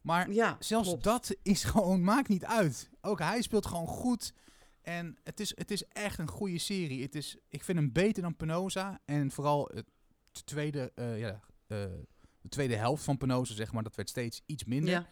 Maar 0.00 0.32
Ja, 0.32 0.56
zelfs 0.58 0.88
klopt. 0.88 1.04
dat 1.04 1.36
is 1.42 1.64
gewoon, 1.64 2.02
maakt 2.04 2.28
niet 2.28 2.44
uit. 2.44 2.90
Ook 3.00 3.18
hij 3.18 3.42
speelt 3.42 3.66
gewoon 3.66 3.86
goed. 3.86 4.32
En 4.82 5.16
het 5.22 5.40
is, 5.40 5.56
het 5.56 5.70
is 5.70 5.84
echt 5.84 6.18
een 6.18 6.28
goede 6.28 6.58
serie. 6.58 7.02
Het 7.02 7.14
is, 7.14 7.36
ik 7.48 7.64
vind 7.64 7.78
hem 7.78 7.92
beter 7.92 8.22
dan 8.22 8.36
Penosa. 8.36 9.00
En 9.04 9.30
vooral 9.30 9.70
het 9.74 9.86
tweede, 10.46 10.92
eh, 10.94 11.18
ja, 11.18 11.40
eh, 11.66 11.78
de 12.40 12.48
tweede 12.48 12.76
helft 12.76 13.04
van 13.04 13.16
Penosa, 13.16 13.54
zeg 13.54 13.72
maar, 13.72 13.82
dat 13.82 13.96
werd 13.96 14.08
steeds 14.08 14.42
iets 14.46 14.64
minder. 14.64 14.90
Ja, 14.90 15.08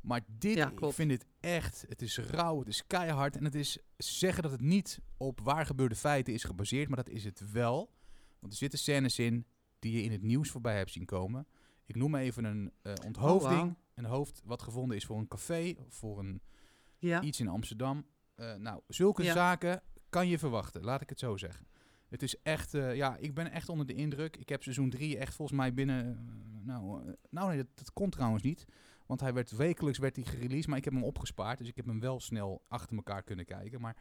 Maar 0.00 0.20
dit, 0.26 0.56
Ja, 0.56 0.70
ik 0.70 0.92
vind 0.92 1.08
dit 1.08 1.26
echt, 1.40 1.84
het 1.88 2.02
is 2.02 2.18
rauw, 2.18 2.58
het 2.58 2.68
is 2.68 2.86
keihard. 2.86 3.36
En 3.36 3.44
het 3.44 3.54
is 3.54 3.72
ze 3.98 4.14
zeggen 4.14 4.42
dat 4.42 4.52
het 4.52 4.60
niet 4.60 5.00
op 5.16 5.40
waar 5.40 5.66
gebeurde 5.66 5.96
feiten 5.96 6.32
is 6.32 6.44
gebaseerd, 6.44 6.88
maar 6.88 6.96
dat 6.96 7.08
is 7.08 7.24
het 7.24 7.52
wel. 7.52 7.92
Want 8.38 8.52
er 8.52 8.58
zitten 8.58 8.78
scènes 8.78 9.18
in 9.18 9.46
die 9.78 9.92
je 9.92 10.02
in 10.02 10.12
het 10.12 10.22
nieuws 10.22 10.50
voorbij 10.50 10.76
hebt 10.76 10.90
zien 10.90 11.04
komen. 11.04 11.46
Ik 11.86 11.96
noem 11.96 12.14
even 12.14 12.44
een 12.44 12.72
eh, 12.82 12.92
onthoofding. 13.06 13.70
Oh. 13.70 13.76
Een 13.94 14.04
hoofd 14.04 14.42
wat 14.44 14.62
gevonden 14.62 14.96
is 14.96 15.04
voor 15.04 15.18
een 15.18 15.28
café, 15.28 15.74
voor 15.88 16.18
een, 16.18 16.40
ja. 16.98 17.22
iets 17.22 17.40
in 17.40 17.48
Amsterdam. 17.48 18.06
Eh, 18.38 18.54
nou, 18.54 18.80
zulke 18.86 19.22
Ja. 19.22 19.32
zaken 19.32 19.82
kan 20.08 20.28
je 20.28 20.38
verwachten, 20.38 20.84
laat 20.84 21.00
ik 21.00 21.08
het 21.08 21.18
zo 21.18 21.36
zeggen. 21.36 21.66
Het 22.08 22.22
is 22.22 22.42
echt, 22.42 22.74
eh, 22.74 22.94
ja, 22.94 23.16
ik 23.16 23.34
ben 23.34 23.50
echt 23.50 23.68
onder 23.68 23.86
de 23.86 23.94
indruk. 23.94 24.36
Ik 24.36 24.48
heb 24.48 24.62
seizoen 24.62 24.90
3 24.90 25.18
echt 25.18 25.34
volgens 25.34 25.58
mij 25.58 25.74
binnen, 25.74 26.06
eh, 26.06 26.66
nou, 26.66 27.14
nou 27.30 27.48
nee, 27.48 27.56
dat, 27.56 27.66
dat 27.74 27.92
komt 27.92 28.12
trouwens 28.12 28.42
niet. 28.42 28.64
Want 29.06 29.20
hij 29.20 29.32
werd 29.34 29.50
wekelijks 29.50 29.98
werd 29.98 30.16
hij 30.16 30.24
gereleased, 30.24 30.66
maar 30.66 30.78
ik 30.78 30.84
heb 30.84 30.92
hem 30.92 31.04
opgespaard. 31.04 31.58
Dus 31.58 31.68
ik 31.68 31.76
heb 31.76 31.86
hem 31.86 32.00
wel 32.00 32.20
snel 32.20 32.64
achter 32.68 32.96
elkaar 32.96 33.22
kunnen 33.22 33.44
kijken. 33.44 33.80
Maar 33.80 33.96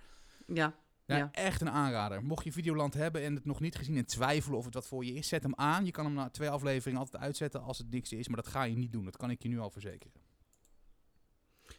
ja. 0.47 0.75
ja, 1.05 1.17
Ja. 1.17 1.29
echt 1.31 1.61
een 1.61 1.69
aanrader. 1.69 2.23
Mocht 2.23 2.43
je 2.43 2.51
Videoland 2.51 2.93
hebben 2.93 3.21
en 3.23 3.35
het 3.35 3.45
nog 3.45 3.59
niet 3.59 3.75
gezien 3.75 3.97
en 3.97 4.05
twijfelen 4.05 4.57
of 4.57 4.65
het 4.65 4.73
wat 4.73 4.88
voor 4.88 5.05
je 5.05 5.13
is, 5.13 5.27
zet 5.27 5.43
hem 5.43 5.55
aan. 5.55 5.85
Je 5.85 5.91
kan 5.91 6.05
hem 6.05 6.13
na 6.13 6.29
twee 6.29 6.49
afleveringen 6.49 6.99
altijd 6.99 7.23
uitzetten 7.23 7.61
als 7.61 7.77
het 7.77 7.89
niks 7.89 8.11
is. 8.11 8.27
Maar 8.27 8.38
dat 8.41 8.47
ga 8.47 8.63
je 8.63 8.75
niet 8.75 8.91
doen. 8.91 9.05
Dat 9.05 9.17
kan 9.17 9.29
ik 9.29 9.43
je 9.43 9.49
nu 9.49 9.59
al 9.59 9.69
verzekeren. 9.69 10.21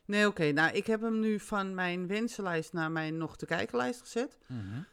Nee, 0.08 0.26
oké. 0.26 0.50
Nou, 0.52 0.72
ik 0.76 0.86
heb 0.86 1.00
hem 1.00 1.20
nu 1.20 1.40
van 1.40 1.74
mijn 1.74 2.06
wensenlijst 2.06 2.72
naar 2.72 2.90
mijn 2.90 3.16
nog 3.16 3.36
te 3.36 3.46
kijkenlijst 3.46 4.00
gezet. 4.00 4.38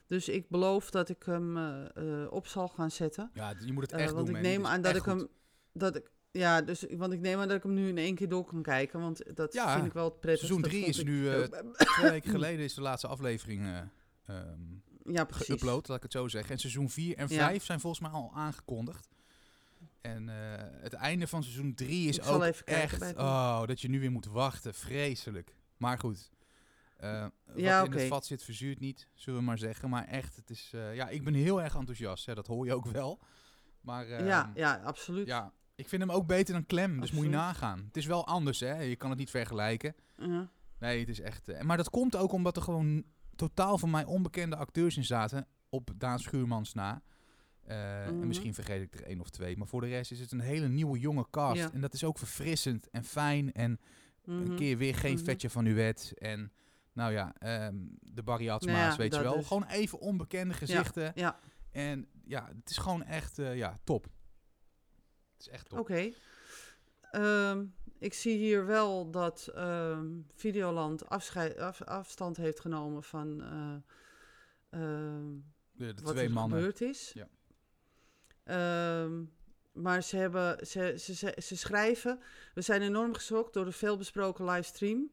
Dus 0.07 0.29
ik 0.29 0.49
beloof 0.49 0.91
dat 0.91 1.09
ik 1.09 1.23
hem 1.23 1.57
eh, 1.57 2.23
eh, 2.23 2.31
op 2.31 2.47
zal 2.47 2.67
gaan 2.67 2.91
zetten. 2.91 3.29
Ja, 3.33 3.53
je 3.65 3.73
moet 3.73 3.81
het 3.83 3.91
Eh, 3.91 4.03
echt 4.03 4.13
want 4.13 4.25
doen. 4.27 4.35
ik 4.35 4.41
man. 4.41 4.51
neem 4.51 4.65
aan 4.65 4.81
dat 4.81 4.95
ik 4.95 5.01
goed. 5.01 5.19
hem. 5.19 5.27
Dat 5.73 5.95
ik, 5.95 6.11
ja, 6.31 6.61
dus, 6.61 6.85
want 6.91 7.13
ik 7.13 7.19
neem 7.19 7.39
aan 7.39 7.47
dat 7.47 7.57
ik 7.57 7.63
hem 7.63 7.73
nu 7.73 7.87
in 7.87 7.97
één 7.97 8.15
keer 8.15 8.29
door 8.29 8.45
kan 8.45 8.61
kijken. 8.61 8.99
Want 8.99 9.35
dat 9.35 9.53
Ja, 9.53 9.73
vind 9.73 9.85
ik 9.85 9.93
wel 9.93 10.03
het 10.05 10.19
prettigste. 10.19 10.53
Seizoen 10.53 10.69
3 10.71 10.83
vond 10.83 10.93
is 10.95 10.99
ik. 11.01 11.07
nu 11.07 11.29
eh, 11.29 11.43
twee 11.77 12.11
weken 12.11 12.29
geleden 12.37 12.65
is 12.65 12.73
de 12.73 12.81
laatste 12.81 13.07
aflevering 13.07 13.63
eh 13.65 13.77
ehm, 14.25 14.59
Ja, 15.13 15.23
precies. 15.25 15.47
geüpload, 15.55 15.87
laat 15.87 15.97
ik 15.97 16.03
het 16.03 16.11
zo 16.11 16.27
zeggen. 16.27 16.51
En 16.51 16.57
seizoen 16.59 16.89
4 16.89 17.17
en 17.17 17.25
Ja. 17.29 17.47
5 17.47 17.63
zijn 17.63 17.79
volgens 17.79 18.01
mij 18.01 18.11
al 18.11 18.31
aangekondigd. 18.35 19.07
En 20.05 20.29
eh, 20.29 20.65
het 20.81 20.93
einde 20.93 21.27
van 21.27 21.43
seizoen 21.43 21.73
3 21.73 22.07
is 22.09 22.21
ook 22.21 22.43
echt... 22.65 23.15
Oh, 23.17 23.65
dat 23.65 23.81
je 23.81 23.89
nu 23.89 23.99
weer 23.99 24.11
moet 24.11 24.25
wachten. 24.25 24.73
Vreselijk. 24.73 25.55
Maar 25.77 25.99
goed. 25.99 26.31
eh, 26.97 27.21
wat 27.21 27.31
Ja, 27.55 27.83
in 27.83 27.91
het 27.91 28.07
vat 28.07 28.25
zit, 28.25 28.43
verzuurt 28.43 28.79
niet, 28.79 29.07
zullen 29.13 29.39
we 29.39 29.45
maar 29.45 29.57
zeggen. 29.57 29.89
Maar 29.89 30.05
echt, 30.05 30.35
het 30.35 30.49
is... 30.49 30.71
eh, 30.73 30.95
ja, 30.95 31.09
ik 31.09 31.23
ben 31.23 31.33
heel 31.33 31.61
erg 31.61 31.75
enthousiast. 31.75 32.25
Hè, 32.25 32.35
dat 32.35 32.47
hoor 32.47 32.65
je 32.65 32.73
ook 32.73 32.85
wel. 32.85 33.19
Maar 33.81 34.07
ehm, 34.07 34.25
ja, 34.25 34.51
ja, 34.55 34.81
absoluut. 34.83 35.27
ja, 35.27 35.53
ik 35.75 35.87
vind 35.89 36.01
hem 36.01 36.11
ook 36.11 36.27
beter 36.27 36.53
dan 36.53 36.65
Clem. 36.65 36.99
Dus 36.99 37.11
moet 37.11 37.23
je 37.23 37.29
nagaan. 37.29 37.83
Het 37.87 37.97
is 37.97 38.05
wel 38.05 38.27
anders, 38.27 38.59
hè. 38.59 38.79
Je 38.81 38.95
kan 38.95 39.09
het 39.09 39.19
niet 39.19 39.29
vergelijken. 39.29 39.95
Uh-huh. 40.17 40.47
Nee, 40.79 40.99
het 40.99 41.09
is 41.09 41.19
echt... 41.19 41.61
maar 41.63 41.77
dat 41.77 41.89
komt 41.89 42.15
ook 42.15 42.31
omdat 42.31 42.55
er 42.55 42.61
gewoon 42.61 43.03
totaal 43.35 43.77
voor 43.77 43.89
mij 43.89 44.05
onbekende 44.05 44.55
acteurs 44.55 44.97
in 44.97 45.05
zaten. 45.05 45.47
Op 45.69 45.89
Daan 45.95 46.19
Schuurmans 46.19 46.73
na. 46.73 47.01
Eh, 47.65 48.05
En 48.07 48.17
Mhm. 48.17 48.27
misschien 48.27 48.53
vergeet 48.53 48.81
ik 48.81 48.93
er 48.93 49.03
één 49.05 49.19
of 49.19 49.29
twee. 49.29 49.57
Maar 49.57 49.67
voor 49.67 49.81
de 49.81 49.87
rest 49.87 50.11
is 50.11 50.19
het 50.19 50.31
een 50.31 50.39
hele 50.39 50.67
nieuwe 50.67 50.99
jonge 50.99 51.25
cast. 51.29 51.57
Ja. 51.61 51.71
En 51.73 51.81
dat 51.81 51.93
is 51.93 52.03
ook 52.03 52.17
verfrissend 52.17 52.89
en 52.89 53.03
fijn. 53.03 53.53
En 53.53 53.79
een 54.25 54.43
Mhm. 54.43 54.55
keer 54.55 54.77
weer 54.77 54.95
geen 54.95 55.15
Mhm. 55.15 55.23
vetje 55.23 55.49
van 55.49 55.65
Uwet. 55.65 56.13
En 56.17 56.51
nou 56.93 57.11
ja, 57.11 57.33
ehm, 57.37 57.75
de 58.01 58.23
Barry 58.23 58.45
Nou 58.45 58.71
ja, 58.71 58.95
weet 58.95 59.15
je 59.15 59.21
wel. 59.21 59.43
Gewoon 59.43 59.65
even 59.65 59.99
onbekende 59.99 60.53
gezichten. 60.53 61.11
Ja, 61.15 61.39
En 61.71 62.07
ja, 62.25 62.47
het 62.55 62.69
is 62.69 62.77
gewoon 62.77 63.03
echt 63.03 63.39
eh, 63.39 63.57
ja, 63.57 63.77
top. 63.83 64.03
Het 64.03 65.41
is 65.41 65.49
echt 65.49 65.69
top. 65.69 65.79
oké. 65.79 66.11
Ehm, 67.11 67.65
ik 67.99 68.13
zie 68.13 68.37
hier 68.37 68.65
wel 68.65 69.11
dat 69.11 69.47
ehm, 69.55 70.07
Videoland 70.35 71.09
af- 71.09 71.81
afstand 71.81 72.37
heeft 72.37 72.59
genomen 72.59 73.03
van 73.03 73.41
eh, 73.41 74.79
De, 75.71 75.93
de 75.93 76.01
wat 76.03 76.13
twee 76.13 76.25
er 76.27 76.31
mannen. 76.33 76.57
gebeurd 76.57 76.81
is. 76.81 77.11
Ja. 77.13 77.27
Ehm, 78.45 79.23
maar 79.73 80.03
ze, 80.03 80.17
hebben, 80.17 80.67
ze, 80.67 80.93
ze, 80.97 81.15
ze, 81.15 81.37
ze 81.41 81.57
schrijven... 81.57 82.19
We 82.53 82.61
zijn 82.61 82.81
enorm 82.81 83.13
geschokt 83.13 83.53
door 83.53 83.65
de 83.65 83.71
veelbesproken 83.71 84.45
livestream. 84.45 85.09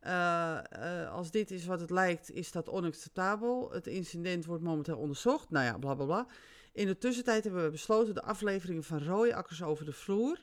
Eh, 0.00 0.58
eh, 0.58 1.12
als 1.12 1.30
dit 1.30 1.50
is 1.50 1.66
wat 1.66 1.80
het 1.80 1.90
lijkt, 1.90 2.30
is 2.30 2.52
dat 2.52 2.68
onacceptabel. 2.68 3.70
Het 3.72 3.86
incident 3.86 4.44
wordt 4.44 4.62
momenteel 4.62 4.98
onderzocht. 4.98 5.50
Nou 5.50 5.64
ja, 5.64 5.78
bla 5.78 5.94
bla 5.94 6.04
bla. 6.04 6.26
In 6.72 6.86
de 6.86 6.98
tussentijd 6.98 7.44
hebben 7.44 7.64
we 7.64 7.70
besloten 7.70 8.14
de 8.14 8.22
afleveringen 8.22 8.84
van 8.84 9.02
Rooiakkers 9.02 9.62
over 9.62 9.84
de 9.84 9.92
vloer... 9.92 10.38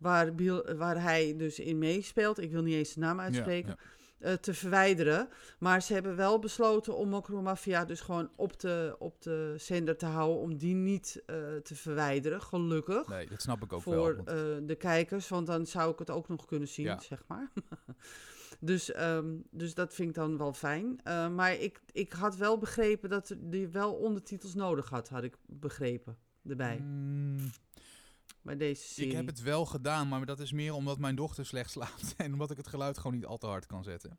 Waar, 0.00 0.34
Biel, 0.34 0.74
waar 0.76 1.02
hij 1.02 1.34
dus 1.36 1.58
in 1.58 1.78
meespeelt, 1.78 2.38
ik 2.38 2.50
wil 2.50 2.62
niet 2.62 2.74
eens 2.74 2.94
de 2.94 3.00
naam 3.00 3.16
Ja, 3.16 3.22
uitspreken, 3.22 3.76
ja. 3.78 3.84
Eh, 4.20 4.32
te 4.32 4.54
verwijderen. 4.54 5.28
Maar 5.58 5.82
ze 5.82 5.92
hebben 5.92 6.16
wel 6.16 6.38
besloten 6.38 6.96
om 6.96 7.08
Mokro 7.08 7.42
Mafia 7.42 7.84
dus 7.84 8.00
gewoon 8.00 8.30
op 8.36 8.60
de, 8.60 8.96
op 8.98 9.22
de 9.22 9.54
zender 9.56 9.96
te 9.96 10.06
houden. 10.06 10.40
Om 10.42 10.56
die 10.56 10.74
niet 10.74 11.22
eh, 11.26 11.36
te 11.62 11.74
verwijderen, 11.76 12.42
gelukkig. 12.42 13.08
Nee, 13.08 13.26
dat 13.26 13.42
snap 13.42 13.62
ik 13.62 13.72
ook 13.72 13.82
voor 13.82 13.94
wel. 13.94 14.14
want- 14.14 14.28
eh, 14.28 14.34
de 14.62 14.74
kijkers, 14.78 15.28
want 15.28 15.46
dan 15.46 15.66
zou 15.66 15.92
ik 15.92 15.98
het 15.98 16.10
ook 16.10 16.28
nog 16.28 16.46
kunnen 16.46 16.68
zien, 16.68 16.84
Ja. 16.84 16.98
zeg 17.00 17.22
maar. 17.26 17.50
dus, 18.60 18.92
ehm, 18.92 19.36
dus 19.50 19.74
dat 19.74 19.94
vind 19.94 20.08
ik 20.08 20.14
dan 20.14 20.36
wel 20.38 20.52
fijn. 20.52 21.00
Maar 21.34 21.54
ik, 21.54 21.80
ik 21.92 22.12
had 22.12 22.36
wel 22.36 22.58
begrepen 22.58 23.10
dat 23.10 23.34
die 23.38 23.68
wel 23.68 23.92
ondertitels 23.94 24.54
nodig 24.54 24.88
had, 24.88 25.08
had 25.08 25.22
ik 25.22 25.36
begrepen 25.46 26.16
erbij. 26.48 26.78
Mm, 26.78 27.50
Bij 28.42 28.56
deze 28.56 28.82
serie. 28.88 29.10
ik 29.10 29.16
heb 29.16 29.26
het 29.26 29.40
wel 29.40 29.66
gedaan, 29.66 30.08
maar 30.08 30.26
dat 30.26 30.40
is 30.40 30.52
meer 30.52 30.74
omdat 30.74 30.98
mijn 30.98 31.14
dochter 31.14 31.46
slecht 31.46 31.70
slaapt. 31.70 32.14
en 32.16 32.32
omdat 32.32 32.50
ik 32.50 32.56
het 32.56 32.66
geluid 32.66 32.96
gewoon 32.98 33.12
niet 33.14 33.26
al 33.26 33.38
te 33.38 33.46
hard 33.46 33.66
kan 33.66 33.82
zetten. 33.84 34.18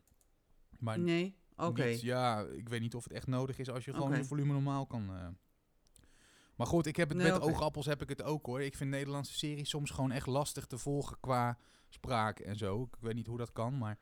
Maar 0.79 0.99
Nee? 0.99 1.35
Oké. 1.55 1.85
niet- 1.85 2.01
ja, 2.01 2.41
ik 2.41 2.69
weet 2.69 2.81
niet 2.81 2.95
of 2.95 3.03
het 3.03 3.13
echt 3.13 3.27
nodig 3.27 3.57
is 3.59 3.69
als 3.69 3.85
je 3.85 3.93
gewoon 3.93 4.07
Oké. 4.07 4.17
je 4.17 4.23
volume 4.25 4.53
normaal 4.53 4.85
kan. 4.85 5.15
eh. 5.15 5.27
Maar 6.55 6.67
goed, 6.67 6.85
ik 6.85 6.95
heb 6.95 7.09
het 7.09 7.17
Nee, 7.17 7.31
met 7.31 7.41
oogappels 7.41 7.85
heb 7.85 8.01
ik 8.01 8.09
het 8.09 8.23
ook 8.23 8.45
hoor. 8.45 8.61
Ik 8.61 8.75
vind 8.75 8.89
Nederlandse 8.89 9.33
series 9.33 9.69
soms 9.69 9.89
gewoon 9.91 10.11
echt 10.11 10.27
lastig 10.27 10.65
te 10.65 10.77
volgen 10.77 11.17
qua 11.19 11.57
spraak 11.89 12.39
en 12.39 12.57
zo. 12.57 12.81
Ik 12.83 12.95
weet 12.99 13.13
niet 13.15 13.27
hoe 13.27 13.37
dat 13.37 13.51
kan, 13.51 13.77
maar 13.77 13.97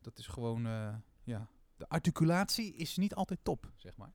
dat 0.00 0.18
is 0.18 0.26
gewoon, 0.26 0.66
eh, 0.66 0.94
ja. 1.24 1.48
De 1.76 1.88
articulatie 1.88 2.74
is 2.74 2.96
niet 2.96 3.14
altijd 3.14 3.38
top, 3.42 3.72
zeg 3.76 3.96
maar. 3.96 4.12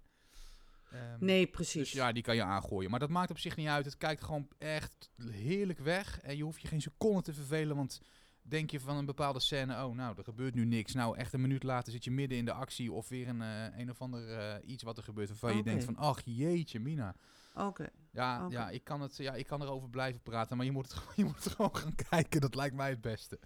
Ehm, 0.91 1.01
Nee, 1.19 1.47
precies. 1.47 1.81
Dus 1.81 1.91
ja, 1.91 2.11
die 2.11 2.23
kan 2.23 2.35
je 2.35 2.43
aangooien. 2.43 2.89
Maar 2.89 2.99
dat 2.99 3.09
maakt 3.09 3.29
op 3.31 3.39
zich 3.39 3.55
niet 3.55 3.67
uit. 3.67 3.85
Het 3.85 3.97
kijkt 3.97 4.23
gewoon 4.23 4.47
echt 4.57 5.09
heerlijk 5.31 5.79
weg. 5.79 6.19
En 6.21 6.37
je 6.37 6.43
hoeft 6.43 6.61
je 6.61 6.67
geen 6.67 6.81
seconde 6.81 7.21
te 7.21 7.33
vervelen. 7.33 7.75
Want 7.75 8.01
denk 8.41 8.71
je 8.71 8.79
van 8.79 8.97
een 8.97 9.05
bepaalde 9.05 9.39
scène... 9.39 9.85
Oh, 9.85 9.95
nou, 9.95 10.17
er 10.17 10.23
gebeurt 10.23 10.55
nu 10.55 10.65
niks. 10.65 10.93
Nou, 10.93 11.17
echt 11.17 11.33
een 11.33 11.41
minuut 11.41 11.63
later 11.63 11.91
zit 11.91 12.03
je 12.03 12.11
midden 12.11 12.37
in 12.37 12.45
de 12.45 12.51
actie... 12.53 12.91
of 12.91 13.09
weer 13.09 13.27
een, 13.27 13.41
eh, 13.41 13.77
een 13.79 13.89
of 13.89 14.01
ander 14.01 14.29
eh, 14.37 14.69
iets 14.69 14.83
wat 14.83 14.97
er 14.97 15.03
gebeurt... 15.03 15.27
waarvan 15.29 15.57
je 15.57 15.63
denkt 15.63 15.83
van... 15.83 15.95
Ach, 15.97 16.21
jeetje, 16.25 16.79
Mina. 16.79 17.15
Oké. 17.55 17.87
Ja, 18.11 18.47
ja, 18.49 18.69
ik 18.69 18.83
kan 18.83 19.01
het, 19.01 19.17
ja, 19.17 19.33
ik 19.33 19.47
kan 19.47 19.61
erover 19.61 19.89
blijven 19.89 20.21
praten... 20.21 20.57
maar 20.57 20.65
je 20.65 20.71
moet, 20.71 20.85
het, 20.85 20.93
gewoon- 20.97 21.13
je 21.15 21.23
moet 21.25 21.43
het 21.43 21.53
gewoon 21.53 21.75
gaan 21.75 21.95
kijken. 22.09 22.41
Dat 22.41 22.55
lijkt 22.55 22.75
mij 22.75 22.89
het 22.89 23.01
beste. 23.01 23.39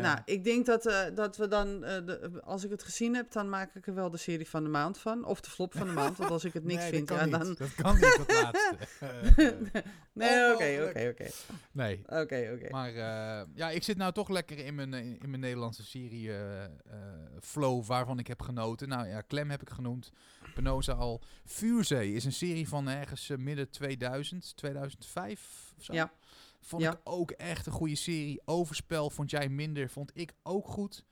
Nou, 0.00 0.18
ik 0.24 0.44
denk 0.44 0.66
dat, 0.66 0.86
eh, 0.86 1.00
dat 1.14 1.36
we 1.36 1.48
dan, 1.48 1.84
eh, 1.84 2.06
de, 2.06 2.40
als 2.44 2.64
ik 2.64 2.70
het 2.70 2.82
gezien 2.82 3.14
heb, 3.14 3.32
dan 3.32 3.48
maak 3.48 3.74
ik 3.74 3.86
er 3.86 3.94
wel 3.94 4.10
de 4.10 4.16
serie 4.16 4.48
van 4.48 4.62
de 4.62 4.68
maand 4.68 4.98
van. 4.98 5.24
Of 5.24 5.40
de 5.40 5.50
flop 5.50 5.74
van 5.76 5.86
de 5.86 5.92
maand. 5.92 6.16
Want 6.16 6.30
als 6.30 6.44
ik 6.44 6.52
het 6.52 6.64
niks 6.72 6.80
nee, 6.80 6.90
vind, 6.90 7.08
dat 7.08 7.16
ja, 7.16 7.22
kan 7.22 7.38
dan. 7.38 7.48
niet. 7.48 7.58
Dat 7.58 7.74
kan 7.74 7.94
niet, 7.94 8.16
dat 8.26 8.42
laatste. 8.42 8.76
Eh, 9.00 9.82
Nee, 10.12 10.52
oké, 10.52 10.86
oké, 10.88 11.08
oké. 11.08 11.30
nee. 11.72 12.02
Oké, 12.06 12.50
oké. 12.54 12.70
Maar 12.70 12.92
ja, 13.54 13.70
ik 13.70 13.82
zit 13.82 13.96
nou 13.96 14.12
toch 14.12 14.28
lekker 14.28 14.58
in 14.58 14.74
mijn, 14.74 14.94
in 14.94 15.28
mijn 15.28 15.40
Nederlandse 15.40 15.84
serie 15.84 16.30
flow 17.40 17.84
waarvan 17.84 18.18
ik 18.18 18.26
heb 18.26 18.42
genoten. 18.42 18.88
Nou 18.88 19.06
ja, 19.06 19.20
Klem 19.20 19.50
heb 19.50 19.62
ik 19.62 19.70
genoemd. 19.70 20.10
Penosa 20.54 20.92
al. 20.92 21.20
Vuurzee 21.44 22.12
is 22.12 22.24
een 22.24 22.32
serie 22.32 22.68
van 22.68 22.88
ergens 22.88 23.30
midden 23.36 23.70
2000, 23.70 24.56
2005 24.56 25.72
of 25.78 25.84
zo. 25.84 25.92
Ja. 25.92 26.12
Vond 26.64 26.82
Ja. 26.82 26.92
ik 26.92 27.00
ook 27.04 27.30
echt 27.30 27.66
een 27.66 27.72
goede 27.72 27.94
serie. 27.94 28.42
Overspel 28.44 29.10
vond 29.10 29.30
jij 29.30 29.48
minder, 29.48 29.88
vond 29.90 30.10
ik 30.14 30.32
ook 30.42 30.66
goed. 30.68 31.04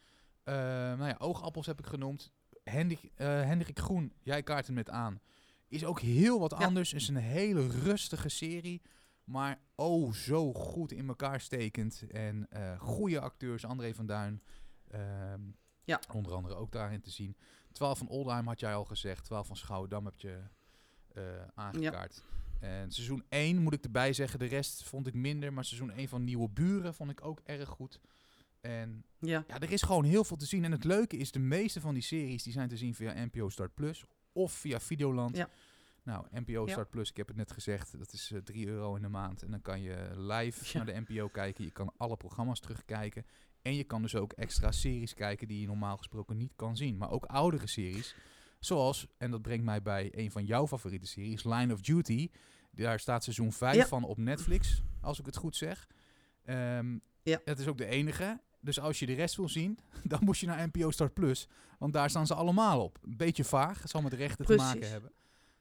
Eh, 0.45 0.55
nou 0.55 1.07
ja, 1.07 1.17
Oogappels 1.19 1.67
heb 1.67 1.79
ik 1.79 1.87
genoemd. 1.87 2.33
Hendrik, 2.65 3.11
eh, 3.15 3.27
Hendrik 3.27 3.79
Groen, 3.79 4.13
jij 4.23 4.43
kaart 4.43 4.67
hem 4.67 4.75
met 4.75 4.91
aan. 4.91 5.21
Is 5.69 5.85
ook 5.85 6.01
heel 6.01 6.41
wat 6.41 6.51
Ja. 6.51 6.57
anders. 6.67 6.93
Is 6.93 7.09
een 7.09 7.17
hele 7.17 7.67
rustige 7.69 8.29
serie. 8.29 8.83
Maar 9.25 9.61
oh, 9.75 10.13
zo 10.13 10.53
goed 10.53 10.93
in 10.93 11.09
elkaar 11.09 11.41
stekend. 11.41 12.05
En 12.11 12.47
eh 12.51 12.79
goede 12.81 13.21
acteurs. 13.21 13.65
André 13.65 13.95
van 13.95 14.07
Duin. 14.07 14.43
ehm, 14.89 15.41
Ja. 15.85 16.01
Onder 16.15 16.33
andere 16.33 16.55
ook 16.55 16.73
daarin 16.73 17.01
te 17.01 17.11
zien. 17.11 17.37
12 17.73 17.99
van 17.99 18.09
Oldheim 18.09 18.47
had 18.47 18.61
jij 18.61 18.75
al 18.75 18.85
gezegd. 18.85 19.25
12 19.25 19.47
van 19.47 19.57
Schouwdam 19.57 20.05
heb 20.05 20.21
je 20.21 20.41
aangekaart. 21.55 22.23
En 22.61 22.91
seizoen 22.91 23.25
1 23.29 23.63
moet 23.63 23.73
ik 23.75 23.85
erbij 23.85 24.13
zeggen. 24.13 24.39
De 24.39 24.45
rest 24.47 24.83
vond 24.85 25.07
ik 25.07 25.15
minder. 25.15 25.53
Maar 25.53 25.65
seizoen 25.65 25.91
1 25.91 26.09
van 26.09 26.25
Nieuwe 26.25 26.49
Buren 26.49 26.95
vond 26.95 27.11
ik 27.11 27.25
ook 27.25 27.41
erg 27.45 27.69
goed. 27.69 28.01
En 28.61 29.05
Ja. 29.19 29.45
ja, 29.49 29.61
er 29.61 29.71
is 29.73 29.83
gewoon 29.83 30.05
heel 30.05 30.25
veel 30.25 30.37
te 30.37 30.47
zien. 30.47 30.65
En 30.65 30.73
het 30.73 30.85
leuke 30.85 31.17
is, 31.17 31.33
de 31.33 31.39
meeste 31.39 31.81
van 31.81 31.95
die 31.95 32.03
series 32.03 32.43
die 32.43 32.53
zijn 32.53 32.69
te 32.69 32.77
zien 32.77 32.95
via 32.95 33.25
NPO 33.25 33.49
Start 33.49 33.75
Plus 33.75 34.05
of 34.33 34.53
via 34.53 34.81
Videoland. 34.81 35.37
Ja. 35.37 35.49
Nou, 36.03 36.27
NPO 36.31 36.65
Ja. 36.67 36.73
Start 36.73 36.91
Plus, 36.91 37.11
ik 37.11 37.17
heb 37.17 37.27
het 37.29 37.37
net 37.37 37.53
gezegd, 37.53 37.99
dat 37.99 38.13
is 38.13 38.31
eh 38.33 38.39
3 38.41 38.67
euro 38.67 38.95
in 38.95 39.03
de 39.03 39.09
maand. 39.09 39.43
En 39.43 39.51
dan 39.51 39.63
kan 39.63 39.81
je 39.83 40.11
live 40.17 40.65
Ja. 40.79 40.85
naar 40.85 40.95
de 40.95 41.03
NPO 41.09 41.29
kijken. 41.29 41.65
Je 41.65 41.71
kan 41.71 41.93
alle 41.97 42.17
programma's 42.17 42.61
terugkijken. 42.61 43.25
En 43.63 43.75
je 43.75 43.85
kan 43.85 44.03
dus 44.03 44.15
ook 44.15 44.33
extra 44.33 44.73
series 44.73 45.15
kijken 45.15 45.49
die 45.49 45.61
je 45.61 45.67
normaal 45.67 45.97
gesproken 45.97 46.37
niet 46.37 46.53
kan 46.57 46.77
zien. 46.77 46.97
Maar 46.97 47.11
ook 47.11 47.25
oudere 47.25 47.67
series. 47.67 48.15
Zoals, 48.65 49.07
en 49.19 49.31
dat 49.31 49.43
brengt 49.43 49.65
mij 49.65 49.83
bij 49.83 50.09
een 50.15 50.31
van 50.31 50.45
jouw 50.45 50.67
favoriete 50.67 51.07
series, 51.07 51.45
Line 51.45 51.73
of 51.73 51.81
Duty. 51.81 52.31
Daar 52.73 53.01
staat 53.01 53.23
seizoen 53.25 53.53
5 53.53 53.77
Ja. 53.77 53.87
van 53.87 54.05
op 54.05 54.17
Netflix, 54.19 54.83
als 55.01 55.19
ik 55.19 55.27
het 55.27 55.37
goed 55.37 55.57
zeg. 55.57 55.87
Ehm 56.45 56.99
Ja. 57.23 57.41
Dat 57.45 57.59
is 57.59 57.67
ook 57.67 57.79
de 57.79 57.87
enige. 57.87 58.41
Dus 58.61 58.81
als 58.81 58.99
je 58.99 59.07
de 59.07 59.13
rest 59.15 59.37
wil 59.37 59.49
zien, 59.49 59.79
dan 60.05 60.19
moet 60.25 60.39
je 60.39 60.47
naar 60.47 60.67
NPO 60.73 60.91
Start 60.91 61.15
Plus. 61.15 61.49
Want 61.79 61.93
daar 61.93 62.11
staan 62.11 62.27
ze 62.27 62.35
allemaal 62.35 62.85
op. 62.85 62.99
Een 63.03 63.17
beetje 63.17 63.45
vaag. 63.45 63.81
Het 63.83 63.91
zal 63.91 64.03
met 64.03 64.13
rechten 64.13 64.47
te 64.47 64.55
maken 64.55 64.91
hebben. 64.91 65.13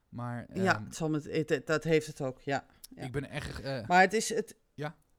Maar 0.10 0.48
ja, 0.54 0.76
ehm, 0.76 0.84
het 0.84 0.96
zal 0.96 1.10
met, 1.10 1.24
het- 1.24 1.68
dat 1.68 1.84
heeft 1.84 2.08
het 2.08 2.22
ook, 2.22 2.42
ja. 2.42 2.66
ja. 2.96 3.04
ik 3.04 3.12
ben 3.12 3.30
echt... 3.30 3.60
eh, 3.62 3.88
Maar 3.88 4.02
het 4.02 4.14
is, 4.14 4.30
het, 4.30 4.56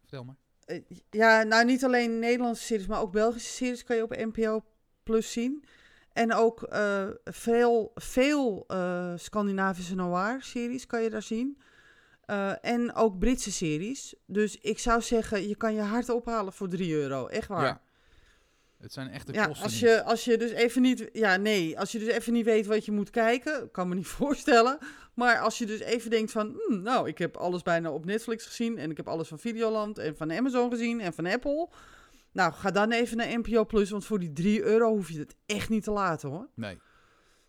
vertel 0.01 0.25
maar. 0.25 0.37
eh, 0.65 0.81
ja, 1.11 1.43
nou 1.43 1.65
niet 1.65 1.85
alleen 1.85 2.19
Nederlandse 2.19 2.65
series, 2.65 2.87
maar 2.87 3.01
ook 3.01 3.13
Belgische 3.13 3.51
series 3.53 3.85
kan 3.85 3.97
je 3.97 4.03
op 4.03 4.11
NPO 4.17 4.65
Plus 5.03 5.33
zien. 5.33 5.65
En 6.13 6.35
ook 6.35 6.63
eh, 6.63 7.07
veel, 7.25 7.91
veel 7.95 8.65
eh, 8.67 9.13
Scandinavische 9.17 9.95
noir-series 9.95 10.87
kan 10.87 11.03
je 11.03 11.11
daar 11.11 11.23
zien. 11.23 11.59
Eh, 12.25 12.53
en 12.65 12.95
ook 12.95 13.19
Britse 13.19 13.53
series. 13.53 14.15
Dus 14.27 14.57
ik 14.57 14.79
zou 14.79 15.03
zeggen, 15.03 15.49
je 15.49 15.57
kan 15.57 15.75
je 15.75 15.81
hart 15.81 16.09
ophalen 16.09 16.53
voor 16.53 16.69
3 16.69 16.95
euro. 16.95 17.27
Echt 17.27 17.49
waar. 17.49 17.65
Ja. 17.65 17.81
Het 18.81 18.93
zijn 18.93 19.11
echte 19.11 19.33
Ja, 19.33 19.47
kosten 19.47 19.65
als 19.65 19.81
je, 19.81 20.03
als 20.03 20.25
je 20.25 20.37
dus 20.39 20.51
even 20.51 20.83
niet. 20.83 21.09
Ja, 21.13 21.37
nee. 21.37 21.79
Als 21.79 21.93
je 21.93 21.99
dus 21.99 22.09
even 22.09 22.33
niet 22.33 22.45
weet 22.45 22.67
wat 22.67 22.85
je 22.85 22.93
moet 22.93 23.11
kijken. 23.11 23.71
Kan 23.71 23.89
me 23.89 23.95
niet 23.95 24.07
voorstellen. 24.21 24.79
Maar 25.15 25.39
als 25.39 25.59
je 25.59 25.67
dus 25.67 25.81
even 25.81 26.11
denkt 26.11 26.31
van. 26.31 26.61
"Hmm, 26.67 26.83
nou, 26.83 27.09
ik 27.09 27.19
heb 27.19 27.37
alles 27.37 27.63
bijna 27.63 27.91
op 27.91 28.05
Netflix 28.05 28.47
gezien. 28.47 28.79
En 28.79 28.91
ik 28.91 28.97
heb 28.97 29.09
alles 29.09 29.29
van 29.29 29.39
Videoland. 29.39 29.99
En 29.99 30.17
van 30.17 30.33
Amazon 30.33 30.71
gezien. 30.71 31.01
En 31.01 31.13
van 31.13 31.27
Apple. 31.27 31.69
Nou, 32.33 32.53
ga 32.53 32.71
dan 32.71 32.91
even 32.93 33.17
naar 33.17 33.39
NPO 33.39 33.65
Plus. 33.65 33.91
Want 33.91 34.05
voor 34.05 34.19
die 34.19 34.33
3 34.33 34.63
euro 34.63 34.89
hoef 34.95 35.11
je 35.11 35.19
het 35.19 35.35
echt 35.47 35.69
niet 35.69 35.85
te 35.85 35.91
laten 35.91 36.29
hoor. 36.31 36.49
Nee. 36.55 36.79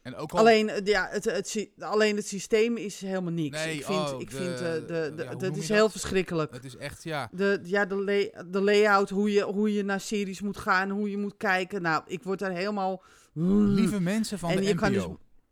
En 0.02 0.16
ook 0.16 0.32
al... 0.32 0.40
Alleen, 0.40 0.70
eh, 0.70 0.86
ja, 0.86 1.08
het, 1.12 1.24
het, 1.24 1.70
alleen 1.80 2.16
het 2.16 2.28
systeem 2.28 2.78
is 2.78 3.02
helemaal 3.02 3.32
niks. 3.32 3.58
Nee, 3.66 3.76
ik 3.78 3.86
vind, 3.86 4.14
oh, 4.14 4.22
ik 4.22 4.30
de- 4.30 4.36
vind 4.36 4.54
eh, 4.54 4.60
de, 4.74 4.86
de, 5.16 5.24
ja, 5.24 5.34
noem 5.34 5.56
is 5.60 5.70
heel 5.70 5.78
dat? 5.82 5.92
verschrikkelijk. 5.92 6.54
Het 6.54 6.64
is 6.64 6.76
echt, 6.78 7.04
ja... 7.04 7.30
De, 7.32 7.60
ja, 7.64 7.86
de, 7.86 7.96
lay- 7.96 8.34
de 8.48 8.62
layout, 8.62 9.10
hoe 9.10 9.32
je, 9.32 9.42
hoe 9.44 9.74
je 9.74 9.84
naar 9.84 10.00
series 10.00 10.42
moet 10.42 10.58
gaan, 10.58 10.90
hoe 10.90 11.10
je 11.10 11.18
moet 11.18 11.38
kijken. 11.38 11.82
Nou, 11.82 12.04
ik 12.08 12.24
word 12.24 12.40
daar 12.40 12.52
helemaal... 12.52 13.04
Lieve 13.34 14.00
mensen 14.02 14.40
van 14.40 14.50
En 14.50 14.56
de 14.56 14.64
je 14.64 14.74
NPO, 14.74 14.82
kan 14.82 14.92
dus- 14.92 15.06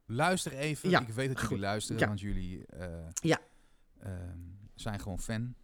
luister 0.06 0.54
even. 0.54 0.90
Ja, 0.90 1.00
ik 1.02 1.08
weet 1.08 1.16
dat 1.28 1.36
jullie 1.36 1.48
goed. 1.50 1.60
luisteren, 1.60 2.02
Ja. 2.02 2.08
want 2.08 2.20
jullie 2.20 2.66
eh, 2.66 2.88
Ja. 3.14 3.40
ehm, 4.00 4.38
zijn 4.76 5.00
gewoon 5.00 5.20
fan 5.20 5.56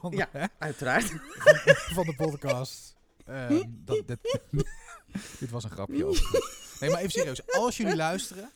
van, 0.00 0.12
Ja. 0.12 0.28
hè, 0.32 0.44
Uiteraard. 0.58 1.04
van 1.96 2.06
de 2.06 2.14
podcast. 2.16 2.96
Ehm, 3.24 3.62
dat, 3.68 4.02
dit, 4.06 4.40
dit 5.40 5.50
was 5.50 5.64
een 5.64 5.70
grapje 5.70 6.04
over. 6.04 6.40
Nee, 6.80 6.90
maar 6.90 6.98
even 6.98 7.10
serieus. 7.10 7.46
Als 7.52 7.76
jullie 7.76 7.96
luisteren, 7.96 8.50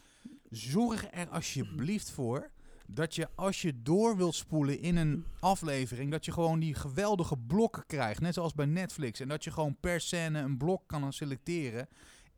zorg 0.51 1.07
er 1.11 1.29
alsjeblieft 1.29 2.11
voor 2.11 2.51
dat 2.87 3.15
je 3.15 3.29
als 3.35 3.63
je 3.63 3.83
door 3.83 4.17
wilt 4.17 4.35
spoelen 4.35 4.81
in 4.81 4.97
een 4.97 5.25
aflevering, 5.41 6.11
dat 6.11 6.25
je 6.25 6.33
gewoon 6.33 6.59
die 6.59 6.75
geweldige 6.75 7.37
blokken 7.37 7.87
krijgt. 7.87 8.21
Net 8.21 8.35
zoals 8.35 8.55
bij 8.55 8.67
Netflix. 8.67 9.21
En 9.21 9.29
dat 9.29 9.45
je 9.45 9.51
gewoon 9.51 9.77
per 9.81 10.01
scène 10.01 10.41
een 10.41 10.57
blok 10.57 10.83
kan 10.87 11.13
selecteren. 11.13 11.89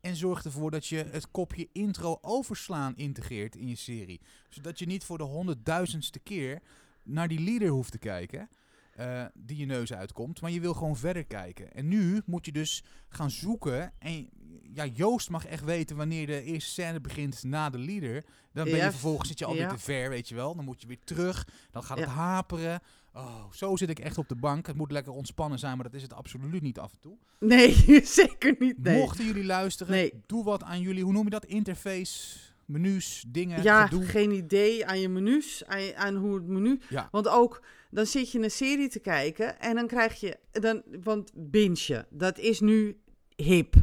En 0.01 0.17
zorg 0.17 0.45
ervoor 0.45 0.71
dat 0.71 0.87
je 0.87 1.05
het 1.11 1.31
kopje 1.31 1.69
intro 1.73 2.19
overslaan 2.21 2.97
integreert 2.97 3.57
in 3.57 3.69
je 3.69 3.77
serie. 3.77 4.21
Zodat 4.49 4.79
je 4.79 4.87
niet 4.87 5.05
voor 5.05 5.19
de 5.19 5.25
honderdduizendste 5.25 6.19
keer 6.19 6.61
naar 7.03 7.29
die 7.29 7.41
leader 7.41 7.69
hoeft 7.69 7.91
te 7.93 7.99
kijken. 7.99 8.49
Eh, 8.91 9.25
die 9.35 9.57
je 9.57 9.67
neus 9.67 9.93
uitkomt. 9.93 10.41
Maar 10.41 10.51
je 10.51 10.61
wil 10.61 10.75
gewoon 10.75 10.97
verder 10.97 11.25
kijken. 11.25 11.73
En 11.73 11.89
nu 11.89 12.23
moet 12.27 12.47
je 12.47 12.53
dus 12.53 12.85
gaan 13.09 13.31
zoeken. 13.31 13.93
En 13.99 14.29
ja, 14.73 14.87
Joost 14.87 15.31
mag 15.31 15.47
echt 15.47 15.65
weten 15.65 15.97
wanneer 15.97 16.27
de 16.27 16.43
eerste 16.43 16.71
scène 16.71 17.01
begint 17.01 17.43
na 17.45 17.71
de 17.71 17.79
leader. 17.79 18.25
Dan 18.53 18.65
ben 18.65 18.77
je 18.77 18.91
vervolgens 18.91 19.29
zit 19.29 19.39
je 19.39 19.45
alweer 19.45 19.63
ja. 19.63 19.69
te 19.69 19.79
ver, 19.79 20.09
weet 20.09 20.29
je 20.29 20.35
wel. 20.35 20.55
Dan 20.55 20.65
moet 20.65 20.81
je 20.81 20.87
weer 20.87 21.05
terug. 21.05 21.49
Dan 21.71 21.83
gaat 21.83 21.99
het 21.99 22.07
Ja. 22.09 22.15
haperen. 22.15 22.81
Oh, 23.15 23.53
zo 23.53 23.77
zit 23.77 23.91
ik 23.91 23.99
echt 23.99 24.19
op 24.19 24.29
de 24.29 24.35
bank. 24.37 24.67
Het 24.67 24.77
moet 24.77 24.91
lekker 24.93 25.13
ontspannen 25.13 25.59
zijn, 25.59 25.75
maar 25.75 25.85
dat 25.85 25.95
is 25.95 26.03
het 26.03 26.13
absoluut 26.15 26.63
niet 26.63 26.79
af 26.79 26.93
en 26.93 26.99
toe. 27.01 27.17
Nee, 27.39 27.75
zeker 28.05 28.57
niet. 28.59 28.83
Nee. 28.83 28.99
Mochten 28.99 29.25
jullie 29.27 29.45
luisteren, 29.45 29.93
Nee. 29.93 30.13
doe 30.27 30.45
wat 30.45 30.63
aan 30.63 30.81
jullie, 30.81 31.05
hoe 31.05 31.13
noem 31.13 31.25
je 31.25 31.31
dat? 31.31 31.45
Interface, 31.45 32.39
menus, 32.65 33.25
dingen, 33.29 33.63
ja, 33.63 33.87
gedoe. 33.87 34.05
geen 34.05 34.31
idee 34.31 34.87
aan 34.87 35.01
je 35.01 35.09
menus, 35.09 35.63
aan, 35.67 35.95
aan 35.97 36.17
hoe 36.17 36.35
het 36.35 36.47
menu... 36.47 36.81
Ja. 36.89 37.09
Want 37.11 37.29
ook, 37.29 37.63
dan 37.91 38.07
zit 38.07 38.33
je 38.33 38.39
een 38.39 38.51
serie 38.51 38.89
te 38.89 39.01
kijken 39.01 39.61
en 39.61 39.75
dan 39.75 39.87
krijg 39.87 40.21
je... 40.21 40.39
Dan, 40.51 40.83
want 41.03 41.31
bingen, 41.35 42.07
dat 42.11 42.39
is 42.39 42.61
nu 42.61 43.01
hip. 43.37 43.75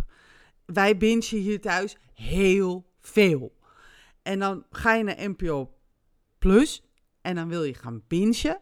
Wij 0.66 0.98
bingen 0.98 1.38
hier 1.38 1.62
thuis 1.62 1.98
heel 2.14 2.86
veel. 3.00 3.56
En 4.22 4.40
dan 4.40 4.66
ga 4.70 4.94
je 4.94 5.04
naar 5.04 5.30
NPO 5.30 5.74
Plus 6.38 6.84
en 7.22 7.36
dan 7.36 7.50
wil 7.50 7.64
je 7.64 7.74
gaan 7.74 8.04
bingen. 8.08 8.62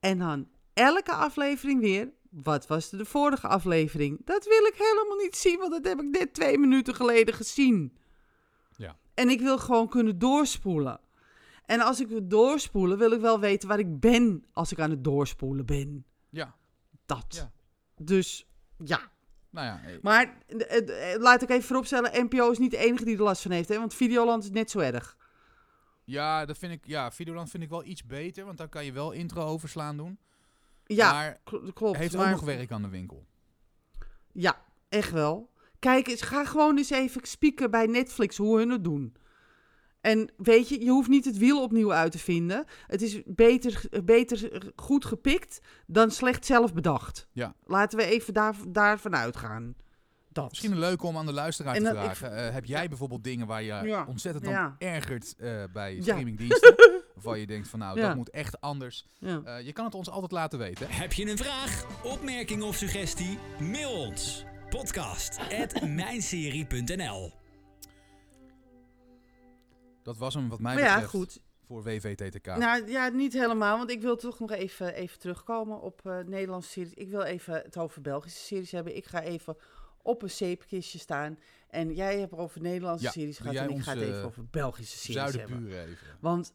En 0.00 0.18
dan 0.18 0.48
elke 0.72 1.12
aflevering 1.12 1.80
weer... 1.80 2.12
Wat 2.42 2.66
was 2.66 2.90
de 2.90 3.04
vorige 3.04 3.46
aflevering? 3.46 4.20
Dat 4.24 4.44
wil 4.44 4.66
ik 4.66 4.74
helemaal 4.76 5.16
niet 5.16 5.36
zien, 5.36 5.58
want 5.58 5.70
dat 5.72 5.84
heb 5.84 6.00
ik 6.00 6.18
net 6.18 6.34
twee 6.34 6.58
minuten 6.58 6.94
geleden 6.94 7.34
gezien. 7.34 7.96
Ja. 8.76 8.96
En 9.14 9.28
ik 9.28 9.40
wil 9.40 9.58
gewoon 9.58 9.88
kunnen 9.88 10.18
doorspoelen. 10.18 11.00
En 11.66 11.80
als 11.80 12.00
ik 12.00 12.08
wil 12.08 12.28
doorspoelen, 12.28 12.98
wil 12.98 13.12
ik 13.12 13.20
wel 13.20 13.40
weten 13.40 13.68
waar 13.68 13.78
ik 13.78 14.00
ben 14.00 14.44
als 14.52 14.72
ik 14.72 14.80
aan 14.80 14.90
het 14.90 15.04
doorspoelen 15.04 15.66
ben. 15.66 16.04
Ja, 16.30 16.54
Dat. 17.06 17.24
Ja. 17.28 17.52
Dus 17.96 18.46
ja. 18.84 19.00
nou 19.50 19.66
ja. 19.66 19.98
Maar 20.02 20.38
eh, 20.46 21.12
eh, 21.12 21.20
laat 21.20 21.42
ik 21.42 21.50
even 21.50 21.62
vooropstellen, 21.62 22.24
NPO 22.24 22.50
is 22.50 22.58
niet 22.58 22.70
de 22.70 22.76
enige 22.76 23.04
die 23.04 23.16
er 23.16 23.22
last 23.22 23.42
van 23.42 23.50
heeft. 23.50 23.68
Hè? 23.68 23.78
Want 23.78 23.94
Videoland 23.94 24.44
is 24.44 24.50
net 24.50 24.70
zo 24.70 24.78
erg. 24.78 25.16
Ja, 26.04 26.44
dat 26.44 26.58
vind 26.58 26.72
ik, 26.72 26.86
ja, 26.86 27.12
Videoland 27.12 27.50
vind 27.50 27.62
ik 27.62 27.68
wel 27.68 27.84
iets 27.84 28.04
beter, 28.04 28.44
want 28.44 28.58
dan 28.58 28.68
kan 28.68 28.84
je 28.84 28.92
wel 28.92 29.12
intro 29.12 29.42
overslaan 29.42 29.96
doen. 29.96 30.18
Ja, 30.86 31.12
maar 31.12 31.40
kl- 31.44 31.72
klopt. 31.72 31.96
heeft 31.96 32.16
maar, 32.16 32.24
ook 32.24 32.30
nog 32.30 32.44
werk 32.44 32.70
aan 32.70 32.82
de 32.82 32.88
winkel. 32.88 33.26
Ja, 34.32 34.64
echt 34.88 35.10
wel. 35.10 35.52
Kijk 35.78 36.06
eens, 36.06 36.22
ga 36.22 36.44
gewoon 36.44 36.76
eens 36.76 36.90
even 36.90 37.20
spieken 37.26 37.70
bij 37.70 37.86
Netflix 37.86 38.36
hoe 38.36 38.58
hun 38.58 38.70
het 38.70 38.84
doen. 38.84 39.16
En 40.04 40.30
weet 40.36 40.68
je, 40.68 40.84
je 40.84 40.90
hoeft 40.90 41.08
niet 41.08 41.24
het 41.24 41.38
wiel 41.38 41.62
opnieuw 41.62 41.92
uit 41.92 42.12
te 42.12 42.18
vinden. 42.18 42.64
Het 42.86 43.02
is 43.02 43.20
beter, 43.26 43.82
beter 44.04 44.62
goed 44.76 45.04
gepikt 45.04 45.60
dan 45.86 46.10
slecht 46.10 46.46
zelf 46.46 46.74
bedacht. 46.74 47.28
Ja. 47.32 47.54
Laten 47.66 47.98
we 47.98 48.04
even 48.04 48.34
daar, 48.34 48.54
daarvan 48.68 49.16
uitgaan. 49.16 49.74
Dat. 50.28 50.48
Misschien 50.50 50.72
een 50.72 50.78
leuke 50.78 51.06
om 51.06 51.16
aan 51.16 51.26
de 51.26 51.32
luisteraar 51.32 51.74
En 51.74 51.82
te 51.82 51.88
ik- 51.88 51.94
vragen. 51.96 52.36
Eh, 52.36 52.52
heb 52.52 52.64
jij 52.64 52.88
bijvoorbeeld 52.88 53.24
dingen 53.24 53.46
waar 53.46 53.62
je 53.62 53.80
Ja. 53.84 54.04
ontzettend 54.08 54.46
aan 54.46 54.52
Ja. 54.52 54.74
ergert 54.78 55.34
eh, 55.38 55.62
bij 55.72 55.94
Ja. 55.94 56.02
streamingdiensten? 56.02 56.74
waarvan 57.14 57.40
je 57.40 57.46
denkt 57.46 57.68
van 57.68 57.78
nou, 57.78 57.98
Ja. 57.98 58.06
dat 58.06 58.16
moet 58.16 58.30
echt 58.30 58.60
anders. 58.60 59.06
Ja. 59.18 59.40
Eh, 59.44 59.66
je 59.66 59.72
kan 59.72 59.84
het 59.84 59.94
ons 59.94 60.10
altijd 60.10 60.32
laten 60.32 60.58
weten. 60.58 60.86
Heb 60.90 61.12
je 61.12 61.30
een 61.30 61.36
vraag, 61.38 61.86
opmerking 62.02 62.62
of 62.62 62.76
suggestie? 62.76 63.38
Mail 63.60 63.90
ons. 63.92 64.44
Podcast 64.68 65.38
at 65.38 65.82
mijnserie.nl 65.86 67.32
Dat 70.04 70.16
was 70.16 70.34
hem 70.34 70.48
wat 70.48 70.60
mij 70.60 70.74
Maar 70.74 70.82
ja, 70.82 70.92
betreft 70.92 71.10
goed. 71.10 71.40
voor 71.66 71.82
WVTTK. 71.82 72.46
Nou 72.46 72.90
ja, 72.90 73.08
niet 73.08 73.32
helemaal, 73.32 73.78
want 73.78 73.90
ik 73.90 74.00
wil 74.00 74.16
toch 74.16 74.40
nog 74.40 74.50
even, 74.50 74.94
even 74.94 75.18
terugkomen 75.18 75.80
op 75.80 76.00
eh, 76.04 76.18
Nederlandse 76.18 76.70
series. 76.70 76.94
Ik 76.94 77.08
wil 77.08 77.22
even 77.22 77.54
het 77.54 77.76
over 77.76 78.00
Belgische 78.00 78.40
series 78.44 78.70
hebben. 78.70 78.96
Ik 78.96 79.06
ga 79.06 79.22
even 79.22 79.56
op 80.02 80.22
een 80.22 80.30
zeepkistje 80.30 80.98
staan. 80.98 81.38
En 81.68 81.94
jij 81.94 82.18
hebt 82.18 82.32
over 82.32 82.60
Nederlandse 82.60 83.04
Ja, 83.04 83.10
series 83.10 83.38
gehad 83.38 83.54
en 83.54 83.70
ik 83.70 83.82
ga 83.82 83.92
het 83.92 84.02
even 84.02 84.18
eh, 84.20 84.24
over 84.26 84.44
Belgische 84.50 84.98
series 84.98 85.36
hebben. 85.36 85.66
Even. 85.66 85.96
Want 86.20 86.52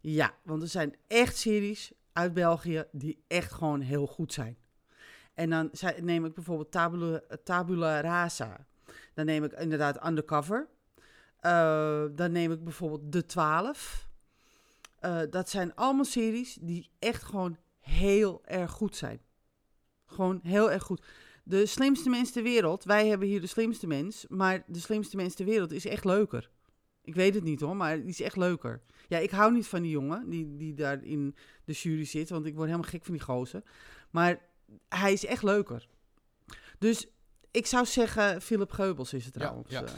ja, 0.00 0.34
want 0.42 0.62
er 0.62 0.68
zijn 0.68 0.94
echt 1.06 1.36
series 1.36 1.92
uit 2.12 2.32
België 2.34 2.84
die 2.92 3.24
echt 3.26 3.52
gewoon 3.52 3.80
heel 3.80 4.06
goed 4.06 4.32
zijn. 4.32 4.56
En 5.34 5.50
dan 5.50 5.70
neem 6.00 6.24
ik 6.24 6.34
bijvoorbeeld 6.34 6.70
Tabula, 6.70 7.20
Tabula 7.44 8.00
Rasa. 8.00 8.66
Dan 9.14 9.26
neem 9.26 9.44
ik 9.44 9.52
inderdaad 9.52 10.06
Undercover. 10.06 10.68
Eh, 11.44 12.04
dan 12.12 12.32
neem 12.32 12.52
ik 12.52 12.64
bijvoorbeeld 12.64 13.12
De 13.12 13.26
Twaalf. 13.26 14.08
Eh, 15.00 15.20
dat 15.30 15.48
zijn 15.48 15.74
allemaal 15.74 16.04
series 16.04 16.58
die 16.60 16.90
echt 16.98 17.22
gewoon 17.22 17.56
heel 17.80 18.42
erg 18.44 18.70
goed 18.70 18.96
zijn. 18.96 19.20
Gewoon 20.06 20.40
heel 20.42 20.70
erg 20.70 20.82
goed. 20.82 21.04
De 21.42 21.66
slimste 21.66 22.10
mens 22.10 22.30
ter 22.30 22.42
wereld. 22.42 22.84
Wij 22.84 23.08
hebben 23.08 23.28
hier 23.28 23.40
de 23.40 23.46
slimste 23.46 23.86
mens. 23.86 24.24
Maar 24.28 24.64
de 24.66 24.78
slimste 24.78 25.16
mens 25.16 25.34
ter 25.34 25.44
wereld 25.44 25.72
is 25.72 25.86
echt 25.86 26.04
leuker. 26.04 26.50
Ik 27.02 27.14
weet 27.14 27.34
het 27.34 27.44
niet 27.44 27.60
hoor, 27.60 27.76
maar 27.76 27.96
die 27.96 28.08
is 28.08 28.20
echt 28.20 28.36
leuker. 28.36 28.82
Ja, 29.08 29.18
ik 29.18 29.30
hou 29.30 29.52
niet 29.52 29.66
van 29.66 29.82
die 29.82 29.90
jongen 29.90 30.30
die, 30.30 30.56
die 30.56 30.74
daar 30.74 31.02
in 31.02 31.36
de 31.64 31.72
jury 31.72 32.04
zit. 32.04 32.28
Want 32.28 32.46
ik 32.46 32.54
word 32.54 32.66
helemaal 32.66 32.90
gek 32.90 33.04
van 33.04 33.14
die 33.14 33.22
gozer. 33.22 33.62
Maar 34.10 34.40
hij 34.88 35.12
is 35.12 35.24
echt 35.24 35.42
leuker. 35.42 35.88
Dus 36.78 37.06
ik 37.54 37.66
zou 37.66 37.86
zeggen, 37.86 38.42
Philip 38.42 38.70
Geubels 38.70 39.12
is 39.12 39.24
het 39.24 39.34
trouwens. 39.34 39.70
ja. 39.70 39.82
eh, 39.84 39.92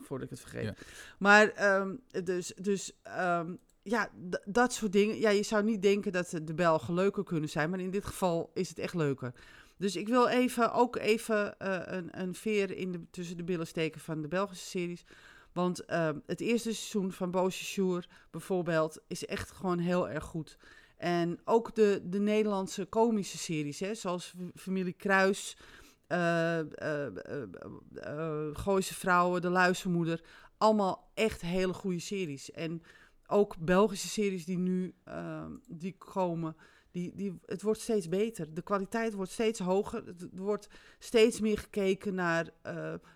voordat 0.00 0.30
ik 0.30 0.38
het 0.38 0.40
vergeet. 0.40 0.64
Ja. 0.64 0.74
Maar 1.18 1.48
ehm, 1.48 1.96
dus, 2.24 2.52
dus 2.56 2.92
ehm, 3.02 3.54
ja, 3.82 4.10
dat 4.44 4.72
soort 4.72 4.92
dingen. 4.92 5.18
Ja, 5.18 5.30
je 5.30 5.42
zou 5.42 5.64
niet 5.64 5.82
denken 5.82 6.12
dat 6.12 6.30
de 6.42 6.54
Belgen 6.54 6.94
leuker 6.94 7.24
kunnen 7.24 7.48
zijn. 7.48 7.70
Maar 7.70 7.80
in 7.80 7.90
dit 7.90 8.04
geval 8.04 8.50
is 8.54 8.68
het 8.68 8.78
echt 8.78 8.94
leuker. 8.94 9.32
Dus 9.76 9.96
ik 9.96 10.08
wil 10.08 10.26
even, 10.26 10.72
ook 10.72 10.96
even 10.96 11.58
eh, 11.58 11.80
een, 11.84 12.20
een 12.20 12.34
veer 12.34 12.76
in 12.76 12.92
de, 12.92 13.00
tussen 13.10 13.36
de 13.36 13.44
billen 13.44 13.66
steken 13.66 14.00
van 14.00 14.22
de 14.22 14.28
Belgische 14.28 14.66
series. 14.66 15.04
Want 15.52 15.84
ehm, 15.84 16.18
het 16.26 16.40
eerste 16.40 16.74
seizoen 16.74 17.12
van 17.12 17.30
Boosje 17.30 17.64
Sjoer 17.64 18.06
bijvoorbeeld 18.30 19.00
is 19.06 19.26
echt 19.26 19.50
gewoon 19.50 19.78
heel 19.78 20.08
erg 20.08 20.24
goed. 20.24 20.56
En 20.96 21.40
ook 21.44 21.74
de, 21.74 22.00
de 22.04 22.20
Nederlandse 22.20 22.84
komische 22.84 23.38
series, 23.38 23.80
hè, 23.80 23.94
zoals 23.94 24.34
Familie 24.54 24.92
Kruis, 24.92 25.56
eh, 26.12 26.60
Gooise 28.52 28.94
Vrouwen, 28.94 29.40
De 29.40 29.48
Luistermoeder. 29.48 30.20
Allemaal 30.58 31.10
echt 31.14 31.40
hele 31.40 31.72
goede 31.72 31.98
series. 31.98 32.50
En 32.50 32.82
ook 33.26 33.56
Belgische 33.56 34.08
series 34.08 34.44
die 34.44 34.58
nu 34.58 34.94
ehm, 35.04 35.50
die 35.68 35.96
komen, 35.98 36.56
die, 36.90 37.12
die, 37.14 37.38
het 37.46 37.62
wordt 37.62 37.80
steeds 37.80 38.08
beter. 38.08 38.54
De 38.54 38.62
kwaliteit 38.62 39.12
wordt 39.12 39.30
steeds 39.30 39.58
hoger. 39.58 40.04
Er 40.06 40.28
wordt 40.32 40.68
steeds 40.98 41.40
meer 41.40 41.58
gekeken 41.58 42.14
naar 42.14 42.50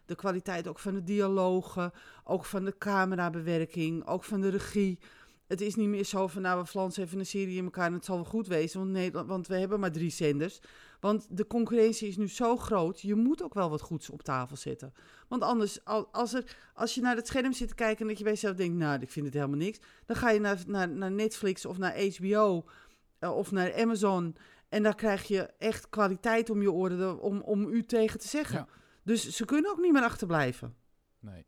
de 0.07 0.15
kwaliteit 0.15 0.69
ook 0.69 0.79
van 0.79 0.95
de 0.95 1.03
dialogen, 1.03 1.93
ook 2.25 2.45
van 2.45 2.65
de 2.65 2.79
camerabewerking, 2.79 4.07
ook 4.07 4.25
van 4.25 4.41
de 4.41 4.49
regie. 4.49 4.99
Het 5.47 5.61
is 5.61 5.75
niet 5.75 5.89
meer 5.89 6.05
zo 6.05 6.27
van, 6.27 6.43
nou, 6.43 6.61
we 6.61 6.67
flansen 6.67 7.03
even 7.03 7.19
een 7.19 7.27
serie 7.27 7.57
in 7.57 7.65
elkaar 7.65 7.87
en 7.87 7.93
het 7.93 8.05
zal 8.05 8.17
wel 8.17 8.25
goed 8.25 8.47
wezen, 8.47 8.81
want, 8.81 8.91
Nederland, 8.93 9.29
want 9.29 9.47
we 9.47 9.57
hebben 9.59 9.81
maar 9.81 9.93
drie 9.93 10.11
zenders. 10.11 10.61
Want 11.01 11.27
de 11.31 11.47
concurrentie 11.47 12.09
is 12.09 12.17
nu 12.17 12.29
zo 12.29 12.57
groot, 12.57 13.01
je 13.01 13.15
moet 13.15 13.43
ook 13.43 13.55
wel 13.55 13.71
wat 13.71 13.81
goeds 13.81 14.11
op 14.11 14.23
tafel 14.23 14.57
zetten. 14.57 14.93
Want 15.29 15.43
anders, 15.43 15.85
al- 15.85 16.09
als, 16.13 16.35
er, 16.35 16.57
als 16.75 16.95
je 16.95 17.01
naar 17.01 17.17
het 17.17 17.27
scherm 17.27 17.53
zit 17.53 17.69
te 17.69 17.75
kijken 17.75 18.01
en 18.01 18.07
dat 18.09 18.19
je 18.19 18.25
bij 18.25 18.33
jezelf 18.33 18.57
denkt, 18.57 18.77
nou, 18.77 19.01
ik 19.01 19.11
vind 19.11 19.27
het 19.27 19.35
helemaal 19.35 19.57
niks. 19.59 19.79
Dan 20.07 20.17
ga 20.17 20.31
je 20.31 20.41
naar, 20.41 20.63
naar, 20.67 20.89
naar 20.89 21.13
Netflix 21.13 21.67
of 21.67 21.79
naar 21.79 22.01
HBO 22.17 22.65
eh, 23.19 23.37
of 23.37 23.51
naar 23.51 23.75
Amazon 23.75 24.37
en 24.69 24.83
daar 24.83 24.95
krijg 24.95 25.25
je 25.25 25.51
echt 25.59 25.89
kwaliteit 25.89 26.51
om 26.51 26.63
je 26.63 26.73
oren 26.73 27.21
om, 27.21 27.41
om 27.41 27.69
u 27.69 27.85
tegen 27.85 28.19
te 28.19 28.29
zeggen. 28.29 28.57
Ja. 28.59 28.69
Dus 29.03 29.29
ze 29.29 29.45
kunnen 29.45 29.71
ook 29.71 29.81
niet 29.81 29.93
meer 29.93 30.03
achterblijven. 30.03 30.75
Nee. 31.21 31.47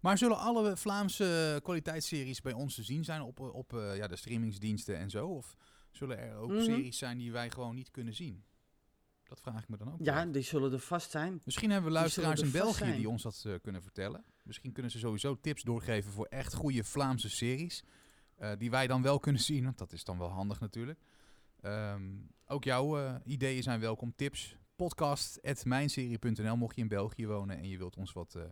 Maar 0.00 0.18
zullen 0.18 0.38
alle 0.38 0.76
Vlaamse 0.76 1.60
kwaliteitsseries 1.62 2.40
bij 2.40 2.52
ons 2.52 2.74
te 2.74 2.82
zien 2.82 3.04
zijn 3.04 3.22
op, 3.22 3.40
op 3.40 3.72
eh, 3.74 3.96
ja, 3.96 4.06
de 4.06 4.16
streamingsdiensten 4.16 4.96
en 4.98 5.10
zo? 5.10 5.28
Of 5.28 5.54
zullen 5.90 6.18
er 6.18 6.36
ook 6.36 6.50
Mhm. 6.50 6.62
series 6.62 6.98
zijn 6.98 7.18
die 7.18 7.32
wij 7.32 7.50
gewoon 7.50 7.74
niet 7.74 7.90
kunnen 7.90 8.14
zien? 8.14 8.44
Dat 9.24 9.40
vraag 9.40 9.62
ik 9.62 9.68
me 9.68 9.76
dan 9.76 9.92
ook. 9.92 9.98
Ja, 10.02 10.14
wel 10.22 10.32
die 10.32 10.42
zullen 10.42 10.72
er 10.72 10.78
vast 10.78 11.10
zijn. 11.10 11.40
Misschien 11.44 11.70
hebben 11.70 11.90
we 11.90 11.96
luisteraars 11.98 12.40
in 12.40 12.50
België 12.50 12.78
zijn. 12.84 12.96
die 12.96 13.08
ons 13.08 13.22
dat 13.22 13.42
eh, 13.46 13.54
kunnen 13.62 13.82
vertellen. 13.82 14.24
Misschien 14.42 14.72
kunnen 14.72 14.92
ze 14.92 14.98
sowieso 14.98 15.40
tips 15.40 15.62
doorgeven 15.62 16.12
voor 16.12 16.26
echt 16.26 16.54
goede 16.54 16.84
Vlaamse 16.84 17.28
series. 17.30 17.82
eh, 18.36 18.52
die 18.58 18.70
wij 18.70 18.86
dan 18.86 19.02
wel 19.02 19.18
kunnen 19.18 19.42
zien, 19.50 19.64
want 19.64 19.78
dat 19.78 19.92
is 19.92 20.04
dan 20.04 20.18
wel 20.18 20.28
handig 20.28 20.60
natuurlijk. 20.60 20.98
Ehm, 21.60 22.02
ook 22.46 22.64
jouw 22.64 22.98
eh, 22.98 23.14
ideeën 23.24 23.62
zijn 23.62 23.80
welkom. 23.80 24.14
Tips, 24.16 24.56
podcast.mijnserie.nl 24.76 26.56
mocht 26.56 26.74
je 26.76 26.80
in 26.82 26.88
België 26.88 27.26
wonen 27.26 27.56
en 27.58 27.68
je 27.68 27.78
wilt 27.78 27.96
ons 27.96 28.12
wat 28.12 28.34
eh, 28.34 28.42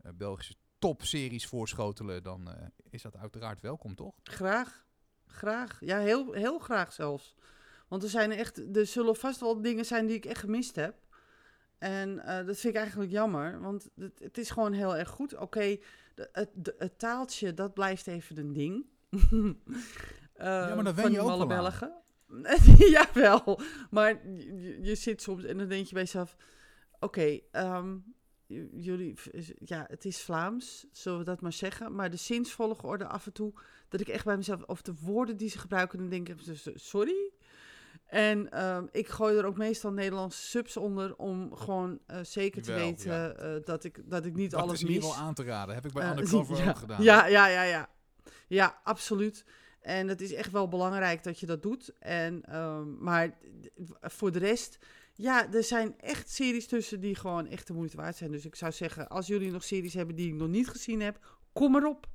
eh, 0.00 0.12
Belgische 0.14 0.54
topseries 0.78 1.46
voorschotelen, 1.46 2.22
dan 2.22 2.50
eh, 2.50 2.66
is 2.90 3.02
dat 3.02 3.16
uiteraard 3.16 3.60
welkom, 3.60 3.94
toch? 3.94 4.14
Graag. 4.22 4.86
Graag. 5.26 5.80
Ja, 5.80 5.98
heel, 5.98 6.32
heel 6.32 6.58
graag 6.58 6.92
zelfs. 6.92 7.34
Want 7.88 8.02
er 8.02 8.08
zijn 8.08 8.32
echt, 8.32 8.76
er 8.76 8.86
zullen 8.86 9.16
vast 9.16 9.40
wel 9.40 9.60
dingen 9.60 9.84
zijn 9.84 10.06
die 10.06 10.16
ik 10.16 10.24
echt 10.24 10.40
gemist 10.40 10.76
heb. 10.76 10.94
En 11.78 12.18
eh, 12.18 12.46
dat 12.46 12.56
vind 12.56 12.74
ik 12.74 12.80
eigenlijk 12.80 13.10
jammer, 13.10 13.60
want 13.60 13.88
het, 13.94 14.18
het 14.18 14.38
is 14.38 14.50
gewoon 14.50 14.72
heel 14.72 14.96
erg 14.96 15.08
goed. 15.08 15.36
Oké, 15.36 15.78
het, 16.32 16.50
het 16.78 16.98
taaltje, 16.98 17.54
dat 17.54 17.74
blijft 17.74 18.06
even 18.06 18.38
een 18.38 18.52
ding. 18.52 18.86
ja, 20.38 20.74
maar 20.74 20.84
wen 20.84 20.94
van 20.94 21.12
je 21.12 21.20
ook 21.20 21.48
wel. 21.48 21.72
Jawel, 22.94 23.60
maar 23.90 24.26
je, 24.26 24.78
je 24.82 24.94
zit 24.94 25.22
soms 25.22 25.44
en 25.44 25.58
dan 25.58 25.68
denk 25.68 25.86
je 25.86 25.94
bij 25.94 26.02
jezelf... 26.02 26.36
Oké, 26.98 27.40
ehm, 27.50 27.96
jullie, 28.72 29.14
ja, 29.64 29.84
het 29.88 30.04
is 30.04 30.22
Vlaams, 30.22 30.86
zullen 30.92 31.18
we 31.18 31.24
dat 31.24 31.40
maar 31.40 31.52
zeggen. 31.52 31.94
Maar 31.94 32.10
de 32.10 32.16
zinsvolgorde 32.16 33.06
af 33.06 33.26
en 33.26 33.32
toe, 33.32 33.52
dat 33.88 34.00
ik 34.00 34.08
echt 34.08 34.24
bij 34.24 34.36
mezelf, 34.36 34.62
of 34.62 34.82
de 34.82 34.94
woorden 35.00 35.36
die 35.36 35.48
ze 35.48 35.58
gebruiken, 35.58 35.98
dan 35.98 36.08
denk 36.08 36.28
ik, 36.28 36.44
dus, 36.44 36.68
sorry? 36.74 37.30
En 38.06 38.50
ehm, 38.50 38.86
ik 38.90 39.08
gooi 39.08 39.36
er 39.36 39.44
ook 39.44 39.56
meestal 39.56 39.92
Nederlandse 39.92 40.42
subs 40.42 40.76
onder 40.76 41.16
om 41.16 41.56
gewoon 41.56 41.98
eh, 42.06 42.18
zeker 42.22 42.62
te 42.62 42.72
Wel, 42.72 42.80
weten 42.80 43.12
ja. 43.12 43.32
eh, 43.32 43.64
dat, 43.64 43.84
ik, 43.84 44.00
dat 44.04 44.24
ik 44.24 44.34
niet 44.34 44.50
dat 44.50 44.60
alles 44.60 44.82
is 44.82 44.88
mis. 44.88 44.96
geval 44.96 45.14
aan 45.14 45.34
te 45.34 45.44
raden. 45.44 45.74
Heb 45.74 45.86
ik 45.86 45.92
bij 45.92 46.02
Eh, 46.02 46.10
Undercover 46.10 46.56
ja, 46.64 46.68
ook 46.68 46.76
gedaan. 46.76 47.02
Ja, 47.02 47.26
ja, 47.26 47.46
ja, 47.46 47.62
ja. 47.62 47.88
Ja, 48.46 48.80
absoluut. 48.84 49.44
En 49.80 50.08
het 50.08 50.20
is 50.20 50.32
echt 50.32 50.50
wel 50.50 50.68
belangrijk 50.68 51.22
dat 51.22 51.40
je 51.40 51.46
dat 51.46 51.62
doet. 51.62 51.92
En, 51.98 52.42
ehm, 52.42 53.04
maar 53.04 53.38
voor 54.00 54.32
de 54.32 54.38
rest, 54.38 54.78
ja, 55.16 55.52
er 55.52 55.62
zijn 55.64 55.94
echt 56.00 56.30
series 56.30 56.66
tussen 56.66 57.00
die 57.00 57.14
gewoon 57.14 57.46
echt 57.46 57.66
de 57.66 57.72
moeite 57.72 57.96
waard 57.96 58.16
zijn. 58.16 58.30
Dus 58.30 58.44
ik 58.44 58.54
zou 58.54 58.72
zeggen, 58.72 59.08
als 59.08 59.26
jullie 59.26 59.50
nog 59.50 59.64
series 59.64 59.94
hebben 59.94 60.14
die 60.16 60.28
ik 60.28 60.34
nog 60.34 60.48
niet 60.48 60.68
gezien 60.68 61.00
heb, 61.00 61.18
kom 61.52 61.76
erop. 61.76 62.06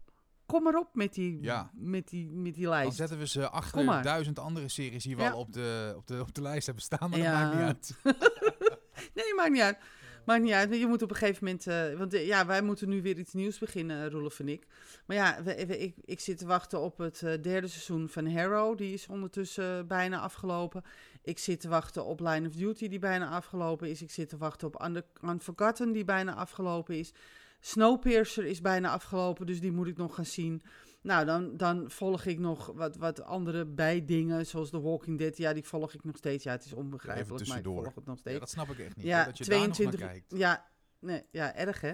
Kom 0.46 0.68
erop 0.68 0.96
met 0.96 1.14
die, 1.14 1.38
Ja. 1.42 1.72
met 1.74 2.08
die, 2.10 2.28
met 2.30 2.54
die 2.54 2.64
Dan 2.64 2.74
lijst. 2.74 2.98
zetten 2.98 3.18
we 3.18 3.28
ze 3.28 3.50
achter 3.50 3.84
maar. 3.86 4.04
duizend 4.04 4.40
andere 4.40 4.68
series 4.70 5.04
die 5.04 5.16
we 5.16 5.22
Ja. 5.22 5.30
al 5.30 5.40
op 5.40 5.54
de, 5.54 5.94
op, 5.98 6.08
de, 6.08 6.20
op 6.20 6.34
de 6.34 6.42
lijst 6.42 6.66
hebben 6.66 6.84
staan, 6.84 7.10
maar 7.10 7.20
Ja. 7.20 7.32
dat 7.32 7.54
maakt 7.56 7.56
niet 7.56 7.64
uit. 8.06 8.18
Nee, 9.14 9.34
maakt 9.36 9.52
niet 9.52 9.62
uit. 9.62 9.78
Maakt 10.26 10.42
niet 10.44 10.52
uit. 10.54 10.76
Je 10.76 10.88
moet 10.88 11.02
op 11.02 11.10
een 11.10 11.16
gegeven 11.16 11.44
moment... 11.46 11.68
eh, 11.68 11.98
want 11.98 12.14
eh, 12.14 12.28
ja, 12.28 12.46
wij 12.46 12.62
moeten 12.62 12.90
nu 12.90 13.02
weer 13.02 13.18
iets 13.18 13.34
nieuws 13.34 13.58
beginnen, 13.60 14.10
Roelof 14.10 14.40
en 14.40 14.48
ik. 14.48 14.68
Maar 15.06 15.18
ja, 15.18 15.44
we, 15.44 15.66
we- 15.66 15.78
ik, 15.80 15.96
ik 16.06 16.20
zit 16.20 16.38
te 16.38 16.46
wachten 16.46 16.80
op 16.80 16.98
het 16.98 17.22
eh, 17.22 17.42
derde 17.42 17.68
seizoen 17.68 18.10
van 18.10 18.28
Harrow. 18.32 18.78
Die 18.78 18.94
is 18.94 19.08
ondertussen 19.08 19.88
bijna 19.88 20.20
afgelopen. 20.20 20.84
Ik 21.24 21.40
zit 21.40 21.60
te 21.60 21.70
wachten 21.70 22.06
op 22.06 22.20
Line 22.20 22.48
of 22.48 22.54
Duty, 22.54 22.88
die 22.88 23.00
bijna 23.00 23.30
afgelopen 23.30 23.90
is. 23.90 24.02
Ik 24.02 24.12
zit 24.12 24.30
te 24.30 24.38
wachten 24.38 24.68
op 24.68 24.84
Under- 24.84 25.06
Unforgotten, 25.24 25.92
die 25.92 26.06
bijna 26.06 26.36
afgelopen 26.36 26.96
is. 26.98 27.14
Snowpiercer 27.60 28.46
is 28.46 28.62
bijna 28.62 28.90
afgelopen, 28.92 29.46
dus 29.46 29.60
die 29.62 29.72
moet 29.72 29.88
ik 29.88 29.98
nog 29.98 30.16
gaan 30.16 30.26
zien. 30.26 30.62
Nou, 31.02 31.26
dan, 31.26 31.58
dan 31.58 31.92
volg 31.92 32.26
ik 32.26 32.40
nog 32.40 32.72
wat, 32.76 32.96
wat 32.96 33.22
andere 33.22 33.66
bijdingen, 33.66 34.46
zoals 34.46 34.70
The 34.70 34.82
Walking 34.82 35.18
Dead. 35.18 35.38
Ja, 35.38 35.54
die 35.54 35.64
volg 35.64 35.94
ik 35.94 36.04
nog 36.04 36.18
steeds. 36.18 36.44
Ja, 36.44 36.52
het 36.52 36.66
is 36.66 36.74
onbegrijpelijk, 36.74 37.48
maar 37.48 37.58
ik 37.58 37.64
volg 37.64 37.96
het 37.96 38.06
nog 38.06 38.18
steeds. 38.18 38.34
Ja, 38.34 38.40
dat 38.40 38.50
snap 38.50 38.70
ik 38.70 38.80
echt 38.80 38.96
niet. 38.96 39.06
Ja, 39.06 39.26
dat 39.26 39.38
je 39.38 39.44
22. 39.44 40.00
daar 40.00 40.10
nog 40.10 40.20
kijkt. 40.20 40.34
Ja, 40.38 40.68
nee, 41.00 41.24
ja, 41.32 41.56
erg 41.56 41.82
hè? 41.82 41.94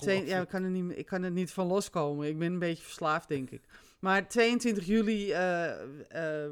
Twee, 0.00 0.26
ja, 0.26 0.40
ik 0.40 0.48
kan, 0.48 0.62
er 0.62 0.70
niet, 0.70 0.98
ik 0.98 1.06
kan 1.06 1.22
er 1.22 1.30
niet 1.30 1.52
van 1.52 1.66
loskomen. 1.66 2.28
Ik 2.28 2.38
ben 2.38 2.52
een 2.52 2.58
beetje 2.58 2.82
verslaafd, 2.82 3.28
denk 3.28 3.50
ik. 3.50 3.62
Maar 4.00 4.28
22 4.28 4.86
juli 4.86 5.32
eh, 5.32 6.44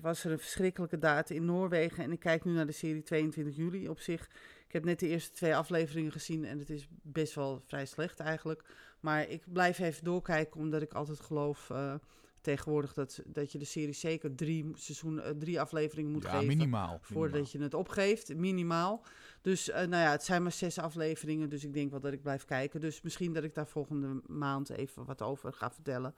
was 0.00 0.24
er 0.24 0.30
een 0.30 0.38
verschrikkelijke 0.38 0.98
datum 0.98 1.36
in 1.36 1.44
Noorwegen. 1.44 2.04
En 2.04 2.12
ik 2.12 2.20
kijk 2.20 2.44
nu 2.44 2.52
naar 2.52 2.66
de 2.66 2.72
serie 2.72 3.02
22 3.02 3.56
juli 3.56 3.88
op 3.88 4.00
zich. 4.00 4.28
Ik 4.66 4.72
heb 4.72 4.84
net 4.84 5.00
de 5.00 5.08
eerste 5.08 5.32
twee 5.32 5.56
afleveringen 5.56 6.12
gezien 6.12 6.44
en 6.44 6.58
het 6.58 6.70
is 6.70 6.88
best 7.02 7.34
wel 7.34 7.60
vrij 7.66 7.86
slecht 7.86 8.20
eigenlijk. 8.20 8.64
Maar 9.00 9.28
ik 9.28 9.42
blijf 9.52 9.78
even 9.78 10.04
doorkijken, 10.04 10.60
omdat 10.60 10.82
ik 10.82 10.92
altijd 10.92 11.20
geloof... 11.20 11.70
eh, 11.70 11.94
tegenwoordig 12.42 12.92
dat, 12.92 13.22
dat 13.26 13.52
je 13.52 13.58
de 13.58 13.64
serie 13.64 13.92
zeker 13.92 14.34
drie, 14.34 14.70
seizoen, 14.74 15.20
eh, 15.20 15.30
drie 15.30 15.60
afleveringen 15.60 16.12
moet 16.12 16.22
ja, 16.22 16.30
geven. 16.30 16.46
minimaal. 16.46 16.98
Voordat 17.00 17.32
minimaal. 17.32 17.52
je 17.52 17.58
het 17.58 17.74
opgeeft, 17.74 18.34
minimaal. 18.34 19.04
Dus 19.40 19.70
eh, 19.70 19.86
nou 19.86 20.02
ja, 20.02 20.10
het 20.10 20.24
zijn 20.24 20.42
maar 20.42 20.52
zes 20.52 20.78
afleveringen, 20.78 21.48
dus 21.48 21.64
ik 21.64 21.74
denk 21.74 21.90
wel 21.90 22.00
dat 22.00 22.12
ik 22.12 22.22
blijf 22.22 22.44
kijken. 22.44 22.80
Dus 22.80 23.02
misschien 23.02 23.32
dat 23.32 23.44
ik 23.44 23.54
daar 23.54 23.66
volgende 23.66 24.22
maand 24.26 24.70
even 24.70 25.04
wat 25.04 25.22
over 25.22 25.52
ga 25.52 25.70
vertellen. 25.70 26.14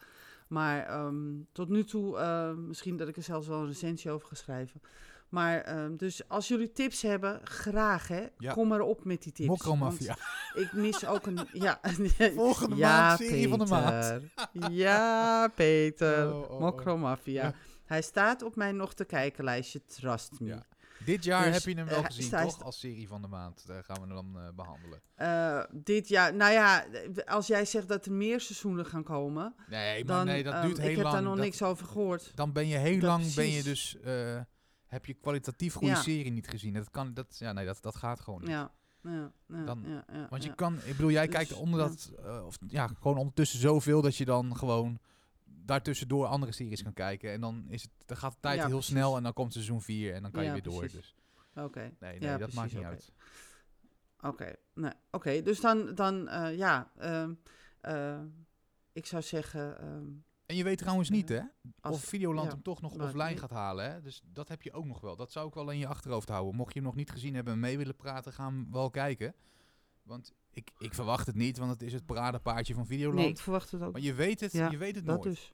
Maar 0.46 0.86
ehm, 0.86 1.16
tot 1.52 1.68
nu 1.68 1.84
toe, 1.84 2.18
eh, 2.18 2.52
misschien 2.52 2.96
dat 2.96 3.08
ik 3.08 3.16
er 3.16 3.22
zelfs 3.22 3.46
wel 3.46 3.60
een 3.60 3.66
recensie 3.66 4.10
over 4.10 4.28
ga 4.28 4.34
schrijven. 4.34 4.80
Maar 5.28 5.60
ehm, 5.60 5.96
dus 5.96 6.28
als 6.28 6.48
jullie 6.48 6.72
tips 6.72 7.02
hebben, 7.02 7.40
graag 7.44 8.08
hè. 8.08 8.26
Ja. 8.38 8.52
Kom 8.52 8.68
maar 8.68 8.80
op 8.80 9.04
met 9.04 9.22
die 9.22 9.32
tips. 9.32 9.48
Mokromafia. 9.48 10.16
Ik 10.62 10.72
mis 10.72 11.06
ook 11.06 11.26
een. 11.26 11.38
Ja, 11.52 11.80
Volgende 12.34 12.76
ja, 12.76 13.00
maand 13.00 13.18
serie 13.18 13.48
van 13.48 13.58
de 13.58 13.66
maand. 13.66 14.22
Ja, 14.70 15.48
Peter. 15.54 16.26
Oh, 16.32 16.40
oh, 16.40 16.50
oh. 16.50 16.60
Mokromafia. 16.60 17.42
Ja. 17.42 17.54
Hij 17.84 18.02
staat 18.02 18.42
op 18.42 18.56
mijn 18.56 18.76
nog 18.76 18.94
te 18.94 19.04
kijken 19.04 19.44
lijstje. 19.44 19.84
Trust 19.84 20.40
me. 20.40 20.46
Ja. 20.46 20.66
Dit 21.04 21.24
jaar 21.24 21.44
Dus, 21.44 21.54
heb 21.54 21.62
je 21.62 21.74
hem 21.80 21.86
wel 21.88 21.98
eh, 21.98 22.04
gezien, 22.04 22.30
toch? 22.30 22.62
Als 22.62 22.78
serie 22.78 23.08
van 23.08 23.22
de 23.22 23.28
maand. 23.28 23.66
Daar 23.66 23.84
gaan 23.84 23.96
we 23.96 24.00
hem 24.14 24.14
dan 24.32 24.40
eh, 24.42 24.48
behandelen. 24.54 25.00
Eh, 25.14 25.62
dit 25.72 26.08
jaar, 26.08 26.34
nou 26.34 26.52
ja, 26.52 26.84
als 27.26 27.46
jij 27.46 27.64
zegt 27.64 27.88
dat 27.88 28.06
er 28.06 28.12
meer 28.12 28.40
seizoenen 28.40 28.86
gaan 28.86 29.02
komen, 29.02 29.54
Nee, 29.68 30.04
maar 30.04 30.16
dan 30.16 30.26
nee, 30.26 30.42
dat 30.42 30.52
ehm, 30.54 30.66
duurt 30.66 30.78
heel 30.78 30.88
ik 30.90 30.94
heb 30.94 31.02
lang. 31.04 31.14
daar 31.14 31.24
nog 31.24 31.34
Dat- 31.36 31.44
niks 31.44 31.62
over 31.62 31.86
gehoord. 31.86 32.32
Dan 32.34 32.52
ben 32.52 32.66
je 32.68 32.76
heel 32.76 32.98
Dat 33.00 33.02
lang, 33.10 33.34
ben 33.34 33.50
je 33.50 33.62
dus, 33.62 33.96
heb 34.86 35.06
je 35.06 35.14
kwalitatief 35.14 35.74
goede 35.74 35.94
Ja. 35.94 36.00
serie 36.02 36.30
niet 36.32 36.48
gezien. 36.48 36.72
Dat 36.74 36.90
kan, 36.90 37.14
dat, 37.14 37.36
ja, 37.38 37.52
nee, 37.52 37.66
dat, 37.66 37.78
dat 37.82 37.96
gaat 37.96 38.20
gewoon 38.20 38.40
niet. 38.40 38.48
Ja, 38.50 38.70
ja, 39.02 39.32
ja, 39.48 39.64
Dan- 39.64 39.84
ja, 39.86 40.26
Want 40.30 40.44
je 40.44 40.54
kan, 40.54 40.74
ik 40.84 40.96
bedoel, 40.96 41.10
jij 41.10 41.26
Dus, 41.26 41.34
kijkt 41.34 41.52
onder 41.52 41.80
ja. 41.80 41.86
dat, 41.88 42.12
of 42.44 42.56
ja, 42.66 42.86
gewoon 43.00 43.16
ondertussen 43.16 43.58
zoveel 43.60 44.02
dat 44.02 44.16
je 44.16 44.24
dan 44.24 44.56
gewoon 44.56 44.98
daartussendoor 45.64 46.26
andere 46.26 46.52
series 46.52 46.82
kan 46.82 46.92
kijken. 46.92 47.32
En 47.32 47.40
dan, 47.40 47.64
is 47.68 47.82
het, 47.82 47.90
dan 48.06 48.16
gaat 48.16 48.32
de 48.32 48.38
tijd 48.40 48.56
Ja, 48.56 48.66
heel 48.66 48.72
precies. 48.76 48.90
snel 48.94 49.16
en 49.16 49.22
dan 49.22 49.32
komt 49.32 49.52
seizoen 49.52 49.82
4 49.82 50.14
en 50.14 50.22
dan 50.22 50.30
kan 50.30 50.44
je 50.44 50.52
weer 50.52 50.62
door. 50.62 50.88
Dus 50.88 51.14
Oké, 51.54 51.80
nee, 52.00 52.18
nee 52.18 52.28
Ja, 52.30 52.38
dat 52.38 52.52
maakt 52.52 52.70
niet 52.72 52.78
oké. 52.78 52.88
uit. 52.88 53.12
oké. 54.20 54.54
Nee, 54.74 54.92
oké. 55.10 55.42
Dus 55.42 55.60
dan, 55.60 55.94
dan 55.94 56.28
eh, 56.28 56.56
ja, 56.56 56.90
ehm, 56.96 57.34
eh, 57.80 58.20
ik 58.92 59.06
zou 59.06 59.22
zeggen, 59.22 59.78
ehm, 59.80 60.04
En 60.46 60.56
je 60.56 60.64
weet 60.64 60.78
trouwens 60.78 61.10
niet, 61.10 61.28
hè? 61.28 61.40
als, 61.80 61.94
of 61.94 62.04
Videoland 62.04 62.52
hem 62.52 62.62
toch 62.62 62.80
nog 62.80 62.92
offline 62.94 63.36
gaat 63.36 63.50
halen, 63.50 63.90
hè? 63.92 64.00
Dus 64.00 64.22
dat 64.24 64.48
heb 64.48 64.62
je 64.62 64.72
ook 64.72 64.84
nog 64.84 65.00
wel. 65.00 65.16
Dat 65.16 65.32
zou 65.32 65.48
ik 65.48 65.54
wel 65.54 65.70
in 65.70 65.78
je 65.78 65.86
achterhoofd 65.86 66.28
houden. 66.28 66.54
Mocht 66.54 66.72
je 66.72 66.78
hem 66.78 66.88
nog 66.88 66.96
niet 66.96 67.10
gezien 67.10 67.34
hebben 67.34 67.52
en 67.52 67.60
mee 67.60 67.78
willen 67.78 67.96
praten, 67.96 68.32
ga 68.32 68.44
hem 68.44 68.68
wel 68.70 68.90
kijken. 68.90 69.34
Want 70.02 70.32
ik, 70.54 70.70
ik 70.78 70.94
verwacht 70.94 71.26
het 71.26 71.34
niet, 71.36 71.58
want 71.58 71.70
het 71.70 71.82
is 71.82 71.92
het 71.92 72.06
paradepaardje 72.06 72.74
van 72.74 72.86
Videoland. 72.86 73.18
nee, 73.20 73.28
ik 73.28 73.38
verwacht 73.38 73.70
het 73.70 73.82
ook. 73.82 73.92
maar 73.92 74.00
je 74.00 74.14
weet 74.14 74.40
het, 74.40 74.52
Ja, 74.52 74.70
je 74.70 74.76
weet 74.76 74.94
het 74.96 75.06
Dat 75.06 75.24
nooit. 75.24 75.36
dus. 75.36 75.52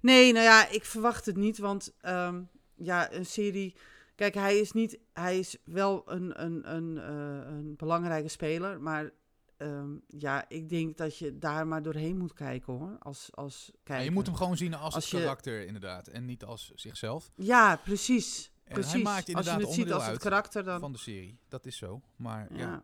Nee, 0.00 0.32
nou 0.32 0.44
ja, 0.44 0.68
ik 0.68 0.84
verwacht 0.84 1.26
het 1.26 1.36
niet, 1.36 1.58
want 1.58 1.92
ehm, 2.00 2.42
ja, 2.74 3.12
een 3.12 3.26
serie. 3.26 3.76
Kijk, 4.14 4.34
hij 4.34 4.58
is 4.58 4.72
niet, 4.72 4.98
hij 5.12 5.38
is 5.38 5.56
wel 5.64 6.02
een, 6.12 6.42
een, 6.44 6.74
een, 6.74 6.98
eh, 6.98 7.50
een 7.52 7.74
belangrijke 7.76 8.28
speler, 8.28 8.80
maar 8.80 9.10
ehm, 9.56 9.90
ja, 10.08 10.44
ik 10.48 10.68
denk 10.68 10.96
dat 10.96 11.16
je 11.18 11.38
daar 11.38 11.66
maar 11.66 11.82
doorheen 11.82 12.16
moet 12.18 12.32
kijken 12.32 12.72
hoor, 12.72 12.96
als, 12.98 13.28
als 13.34 13.70
Ja, 13.72 13.78
kijker. 13.84 14.04
je 14.04 14.10
moet 14.10 14.26
hem 14.26 14.34
gewoon 14.34 14.56
zien 14.56 14.74
als, 14.74 14.94
Als 14.94 15.04
het 15.04 15.12
je- 15.12 15.18
karakter, 15.20 15.66
inderdaad. 15.66 16.06
En 16.08 16.24
niet 16.24 16.44
als 16.44 16.72
zichzelf. 16.74 17.30
Ja, 17.34 17.76
precies. 17.76 18.52
En 18.64 18.72
hij 18.76 18.82
precies. 18.82 19.02
maakt 19.02 19.16
als 19.16 19.24
je 19.26 19.30
inderdaad 19.32 19.60
het 19.60 19.72
ziet 19.72 19.92
als 19.92 20.06
het 20.06 20.18
karakter, 20.18 20.64
dan. 20.64 20.80
van 20.80 20.92
de 20.92 20.98
serie. 20.98 21.38
Dat 21.48 21.66
is 21.66 21.76
zo. 21.76 22.00
Maar 22.16 22.48
ja. 22.56 22.82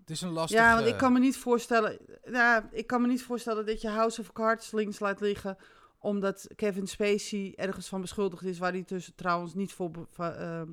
Het 0.00 0.10
is 0.10 0.20
een 0.20 0.30
lastig... 0.30 0.58
Ja, 0.60 0.74
want 0.74 0.86
ik 0.86 0.96
kan 0.96 1.12
me 1.12 1.18
niet 1.18 1.36
voorstellen. 1.36 1.98
Ja, 2.24 2.68
ik 2.72 2.86
kan 2.86 3.00
me 3.00 3.06
niet 3.06 3.22
voorstellen 3.22 3.66
dat 3.66 3.80
je 3.80 3.88
House 3.88 4.20
of 4.20 4.32
Cards 4.32 4.72
links 4.72 4.98
laat 4.98 5.20
liggen. 5.20 5.56
omdat 5.98 6.48
Kevin 6.56 6.86
Spacey 6.86 7.52
ergens 7.56 7.88
van 7.88 8.00
beschuldigd 8.00 8.42
is. 8.44 8.58
waar 8.58 8.72
hij 8.72 8.82
tussen 8.82 9.14
trouwens 9.14 9.54
niet 9.54 9.72
voor, 9.72 9.90
ehm, 10.16 10.66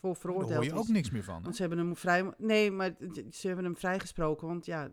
voor 0.00 0.12
Daar 0.12 0.16
veroordeeld 0.20 0.52
hoor 0.54 0.64
je 0.64 0.70
is. 0.72 0.76
ook 0.78 0.88
niks 0.88 1.10
meer 1.10 1.24
van. 1.24 1.36
hè? 1.36 1.42
Want 1.42 1.54
ze 1.56 1.60
hebben 1.60 1.78
hem 1.80 1.96
vrij. 1.96 2.32
Nee, 2.38 2.70
maar 2.70 2.94
ze 3.30 3.46
hebben 3.46 3.64
hem 3.64 3.76
vrijgesproken. 3.76 4.46
Want 4.46 4.66
ja, 4.66 4.90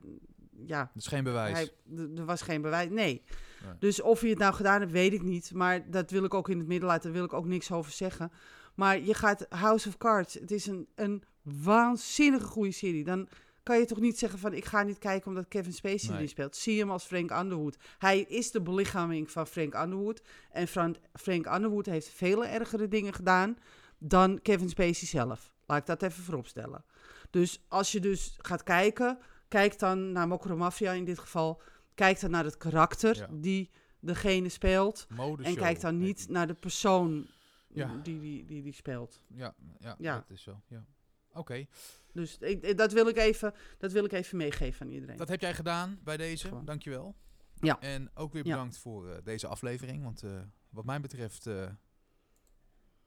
ja 0.65 0.79
Dat 0.93 1.03
is 1.03 1.07
geen 1.07 1.23
bewijs. 1.23 1.53
hij, 1.53 1.69
er 2.15 2.25
was 2.25 2.41
geen 2.41 2.61
bewijs. 2.61 2.89
Nee. 2.89 2.95
Nee. 2.95 3.73
Dus 3.79 4.01
of 4.01 4.19
hij 4.19 4.29
het 4.29 4.39
nou 4.39 4.53
gedaan 4.53 4.79
heeft, 4.79 4.91
weet 4.91 5.13
ik 5.13 5.21
niet. 5.21 5.51
Maar 5.53 5.89
dat 5.91 6.11
wil 6.11 6.23
ik 6.23 6.33
ook 6.33 6.49
in 6.49 6.57
het 6.57 6.67
midden 6.67 6.87
laten. 6.87 7.03
Daar 7.03 7.11
wil 7.13 7.23
ik 7.23 7.33
ook 7.33 7.45
niks 7.45 7.71
over 7.71 7.91
zeggen. 7.91 8.31
Maar 8.75 8.99
je 8.99 9.13
gaat 9.13 9.45
House 9.49 9.87
of 9.87 9.97
Cards. 9.97 10.33
Het 10.33 10.51
is 10.51 10.65
een, 10.65 10.87
een 10.95 11.23
waanzinnige 11.41 12.45
goede 12.45 12.71
serie. 12.71 13.03
Dan 13.03 13.27
kan 13.69 13.79
je 13.79 13.85
toch 13.85 13.99
niet 13.99 14.19
zeggen 14.19 14.39
van 14.39 14.53
ik 14.53 14.65
ga 14.65 14.83
niet 14.83 14.97
kijken 14.97 15.27
omdat 15.27 15.47
Kevin 15.47 15.73
Spacey 15.73 16.07
Nee. 16.07 16.15
erin 16.17 16.29
speelt. 16.29 16.55
Zie 16.55 16.79
hem 16.79 16.91
als 16.91 17.03
Frank 17.05 17.31
Underwood. 17.31 17.77
Hij 17.97 18.19
is 18.21 18.51
de 18.51 18.61
belichaming 18.61 19.31
van 19.31 19.47
Frank 19.47 19.73
Underwood. 19.75 20.21
En 20.51 20.67
Frank, 20.67 20.95
Frank 21.13 21.45
Underwood 21.45 21.85
heeft 21.85 22.09
vele 22.09 22.45
ergere 22.45 22.87
dingen 22.87 23.13
gedaan 23.13 23.57
dan 23.97 24.41
Kevin 24.41 24.69
Spacey 24.69 25.07
zelf. 25.07 25.53
Laat 25.65 25.79
ik 25.79 25.85
dat 25.85 26.01
even 26.03 26.23
vooropstellen. 26.23 26.83
Dus 27.29 27.63
als 27.67 27.91
je 27.91 27.99
dus 27.99 28.35
gaat 28.41 28.63
kijken, 28.63 29.17
kijk 29.47 29.79
dan 29.79 30.11
naar 30.11 30.27
Mokro 30.27 30.55
Mafia 30.55 30.91
in 30.91 31.05
dit 31.05 31.19
geval. 31.19 31.61
Kijk 31.95 32.19
dan 32.19 32.31
naar 32.31 32.43
het 32.43 32.57
karakter 32.57 33.15
Ja. 33.15 33.27
die 33.31 33.69
degene 33.99 34.49
speelt. 34.49 35.07
Modeshow 35.09 35.45
En 35.45 35.55
kijk 35.61 35.81
dan 35.81 35.97
niet 35.97 36.25
naar 36.29 36.47
de 36.47 36.53
persoon 36.53 37.27
Ja. 37.67 37.99
die, 38.03 38.19
die, 38.19 38.45
die 38.45 38.61
die 38.61 38.73
speelt. 38.73 39.21
Ja, 39.27 39.53
ja, 39.79 39.95
Ja. 39.99 40.15
dat 40.15 40.29
is 40.29 40.41
zo. 40.43 40.61
Ja. 40.67 40.85
Oké, 41.33 41.65
Dus 42.13 42.37
ik, 42.37 42.77
dat, 42.77 42.91
wil 42.91 43.07
ik 43.07 43.17
even, 43.17 43.53
dat 43.77 43.91
wil 43.91 44.03
ik 44.05 44.11
even 44.11 44.37
meegeven 44.37 44.85
aan 44.85 44.91
iedereen. 44.91 45.17
dat 45.17 45.29
heb 45.29 45.41
jij 45.41 45.53
gedaan 45.53 45.99
bij 46.03 46.17
deze. 46.17 46.47
Gewoon. 46.47 46.65
Dankjewel. 46.65 47.15
Ja. 47.53 47.79
En 47.79 48.09
ook 48.13 48.33
weer 48.33 48.45
Ja. 48.45 48.51
bedankt 48.51 48.77
voor 48.77 49.09
eh, 49.09 49.17
deze 49.23 49.47
aflevering. 49.47 50.03
Want 50.03 50.23
eh, 50.23 50.41
wat 50.69 50.85
mij 50.85 50.99
betreft 51.01 51.47
eh, 51.47 51.69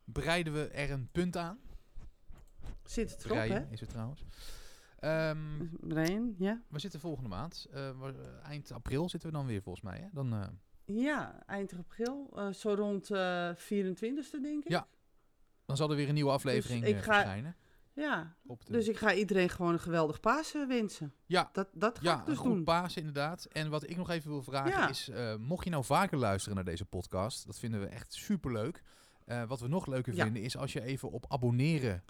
bereiden 0.05 0.53
we 0.53 0.69
er 0.69 0.91
een 0.91 1.09
punt 1.13 1.37
aan. 1.37 1.59
Zit 2.85 3.11
het 3.11 3.25
erop, 3.25 3.37
hè? 3.39 3.67
is 3.71 3.81
het 3.81 3.89
trouwens. 3.89 4.25
Brian, 5.81 6.35
ja? 6.39 6.63
we 6.69 6.79
zitten 6.79 7.01
volgende 7.01 7.29
maand. 7.29 7.69
eind 8.43 8.73
april 8.73 9.09
zitten 9.09 9.29
we 9.31 9.37
dan 9.37 9.47
weer 9.47 9.63
volgens 9.63 9.85
mij. 9.85 9.99
Hè? 10.01 10.09
Dan, 10.13 10.59
Ja, 10.85 11.43
eind 11.47 11.73
april. 11.79 12.37
zo 12.55 12.75
rond 12.75 13.11
eh 13.11 13.51
24e, 13.57 14.41
denk 14.43 14.65
ik. 14.65 14.69
Ja. 14.69 14.87
dan 15.67 15.77
zal 15.77 15.91
er 15.91 15.97
weer 15.97 16.09
een 16.09 16.15
nieuwe 16.15 16.31
aflevering 16.31 16.85
ik 16.85 16.97
ga- 16.97 17.03
verschijnen. 17.13 17.57
Ja, 17.95 18.37
de, 18.43 18.57
dus 18.67 18.89
ik 18.89 18.97
ga 18.97 19.15
iedereen 19.15 19.49
gewoon 19.49 19.73
een 19.73 19.81
geweldig 19.81 20.21
Pasen 20.21 20.69
wensen. 20.69 21.15
Ja. 21.27 21.49
Dat, 21.53 21.69
dat 21.73 21.99
ga 21.99 22.05
Ja, 22.05 22.19
ik 22.19 22.25
dus 22.27 22.35
een 22.37 22.41
goed 22.41 22.55
doen. 22.55 22.65
Pasen 22.65 22.99
inderdaad. 22.99 23.45
En 23.45 23.71
wat 23.71 23.91
ik 23.91 23.97
nog 23.97 24.11
even 24.11 24.31
wil 24.31 24.43
vragen 24.43 24.71
Ja. 24.71 24.89
is, 24.89 25.09
eh, 25.09 25.37
mocht 25.37 25.65
je 25.65 25.71
nou 25.71 25.85
vaker 25.85 26.19
luisteren 26.19 26.55
naar 26.57 26.65
deze 26.65 26.85
podcast, 26.85 27.47
dat 27.47 27.59
vinden 27.59 27.81
we 27.81 27.87
echt 27.87 28.13
superleuk. 28.15 28.83
Eh 29.25 29.45
wat 29.45 29.61
we 29.61 29.69
nog 29.69 29.87
leuker 29.87 30.15
Ja. 30.15 30.25
vinden 30.25 30.43
is 30.43 30.57
als 30.57 30.73
je 30.73 30.83
even 30.83 31.11
op 31.11 31.25
abonneren 31.29 32.05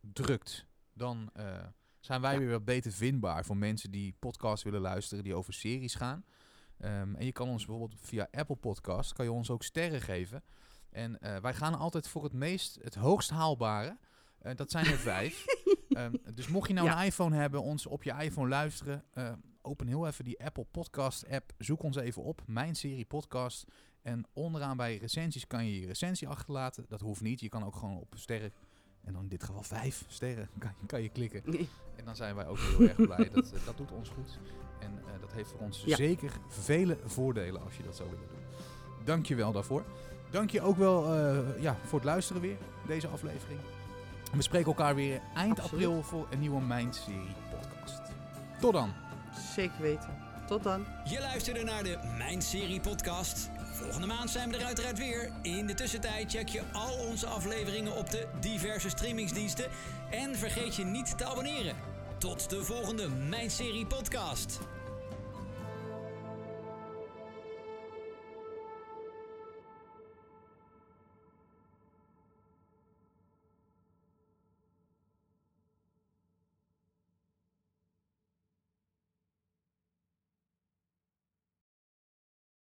drukt, 0.00 0.66
dan 0.92 1.30
eh, 1.32 1.58
zijn 2.00 2.20
wij 2.20 2.38
weer 2.38 2.50
wat 2.50 2.64
beter 2.64 2.92
vindbaar 2.92 3.44
voor 3.44 3.56
mensen 3.56 3.90
die 3.90 4.16
podcasts 4.18 4.64
willen 4.64 4.80
luisteren 4.80 5.24
die 5.24 5.34
over 5.34 5.52
series 5.52 5.94
gaan. 5.94 6.24
Ehm, 6.78 7.14
en 7.14 7.24
je 7.24 7.32
kan 7.32 7.48
ons 7.48 7.66
bijvoorbeeld 7.66 8.00
via 8.00 8.28
Apple 8.30 8.56
Podcast, 8.56 9.12
kan 9.12 9.24
je 9.24 9.32
ons 9.32 9.50
ook 9.50 9.62
sterren 9.62 10.00
geven. 10.00 10.42
En 10.90 11.18
wij 11.42 11.54
gaan 11.54 11.74
altijd 11.78 12.08
voor 12.08 12.24
het 12.24 12.32
meest, 12.32 12.78
het 12.82 12.94
hoogst 12.94 13.30
haalbare. 13.30 13.96
Eh, 14.46 14.56
dat 14.56 14.70
zijn 14.70 14.86
er 14.86 14.98
vijf. 14.98 15.44
Ehm, 15.88 16.14
dus 16.34 16.48
mocht 16.48 16.68
je 16.68 16.74
nou 16.74 16.86
Ja. 16.86 17.00
een 17.00 17.06
iPhone 17.06 17.36
hebben, 17.36 17.62
ons 17.62 17.86
op 17.86 18.02
je 18.02 18.12
iPhone 18.20 18.48
luisteren, 18.48 19.04
eh, 19.12 19.32
open 19.62 19.86
heel 19.86 20.06
even 20.06 20.24
die 20.24 20.44
Apple 20.44 20.64
Podcast 20.70 21.28
app. 21.28 21.52
Zoek 21.58 21.82
ons 21.82 21.96
even 21.96 22.22
op, 22.22 22.42
Mijn 22.46 22.74
Serie 22.76 23.04
Podcast. 23.04 23.64
En 24.02 24.26
onderaan 24.32 24.76
bij 24.76 24.96
recensies 24.96 25.46
kan 25.46 25.66
je 25.66 25.80
je 25.80 25.86
recensie 25.86 26.28
achterlaten. 26.28 26.84
Dat 26.88 27.00
hoeft 27.00 27.20
niet, 27.20 27.40
je 27.40 27.48
kan 27.48 27.64
ook 27.64 27.76
gewoon 27.76 27.96
op 27.98 28.12
sterren. 28.16 28.52
En 29.04 29.12
dan 29.12 29.22
in 29.22 29.28
dit 29.28 29.44
geval 29.44 29.62
vijf 29.62 30.04
sterren 30.08 30.48
kan 30.58 30.70
je, 30.80 30.86
kan 30.86 31.02
je 31.02 31.08
klikken. 31.08 31.44
En 31.96 32.04
dan 32.04 32.16
zijn 32.16 32.34
wij 32.34 32.46
ook 32.46 32.58
heel 32.58 32.80
erg 32.88 32.96
blij. 32.96 33.30
Dat, 33.34 33.52
eh, 33.52 33.64
dat 33.64 33.76
doet 33.76 33.92
ons 33.92 34.08
goed. 34.08 34.38
En 34.80 35.02
dat 35.20 35.32
heeft 35.32 35.50
voor 35.50 35.60
ons 35.60 35.82
Ja. 35.86 35.96
zeker 35.96 36.32
vele 36.48 36.98
voordelen 37.04 37.62
als 37.62 37.76
je 37.76 37.82
dat 37.82 37.96
zou 37.96 38.10
willen 38.10 38.28
doen. 38.28 38.44
Dank 39.04 39.26
je 39.26 39.34
wel 39.34 39.52
daarvoor. 39.52 39.84
Dank 40.30 40.50
je 40.50 40.60
ook 40.60 40.76
wel 40.76 41.14
ja, 41.60 41.76
voor 41.84 41.98
het 41.98 42.08
luisteren 42.08 42.42
weer, 42.42 42.56
deze 42.86 43.08
aflevering. 43.08 43.60
En 44.30 44.36
we 44.36 44.42
spreken 44.42 44.66
elkaar 44.66 44.94
weer 44.94 45.20
eind 45.34 45.60
Absoluut. 45.60 45.86
april 45.86 46.02
voor 46.02 46.26
een 46.30 46.40
nieuwe 46.40 46.60
Mind-serie 46.60 47.34
podcast. 47.50 48.00
Tot 48.60 48.72
dan. 48.72 48.92
Zeker 49.54 49.80
weten. 49.80 50.08
Tot 50.46 50.62
dan. 50.62 50.86
Je 51.04 51.20
luisterde 51.20 51.64
naar 51.64 51.82
de 51.82 51.98
Mijn 52.18 52.42
Serie 52.42 52.80
podcast. 52.80 53.50
Volgende 53.72 54.06
maand 54.06 54.30
zijn 54.30 54.50
we 54.50 54.56
er 54.56 54.64
uiteraard 54.64 54.98
weer. 54.98 55.32
In 55.42 55.66
de 55.66 55.74
tussentijd 55.74 56.30
check 56.30 56.48
je 56.48 56.62
al 56.72 57.06
onze 57.08 57.26
afleveringen 57.26 57.96
op 57.96 58.10
de 58.10 58.26
diverse 58.40 58.88
streamingsdiensten. 58.88 59.66
En 60.10 60.36
vergeet 60.36 60.74
je 60.76 60.84
niet 60.84 61.18
te 61.18 61.24
abonneren. 61.24 61.76
Tot 62.18 62.50
de 62.50 62.64
volgende 62.64 63.08
Mijn 63.08 63.50
Serie 63.50 63.86
podcast. 63.86 64.60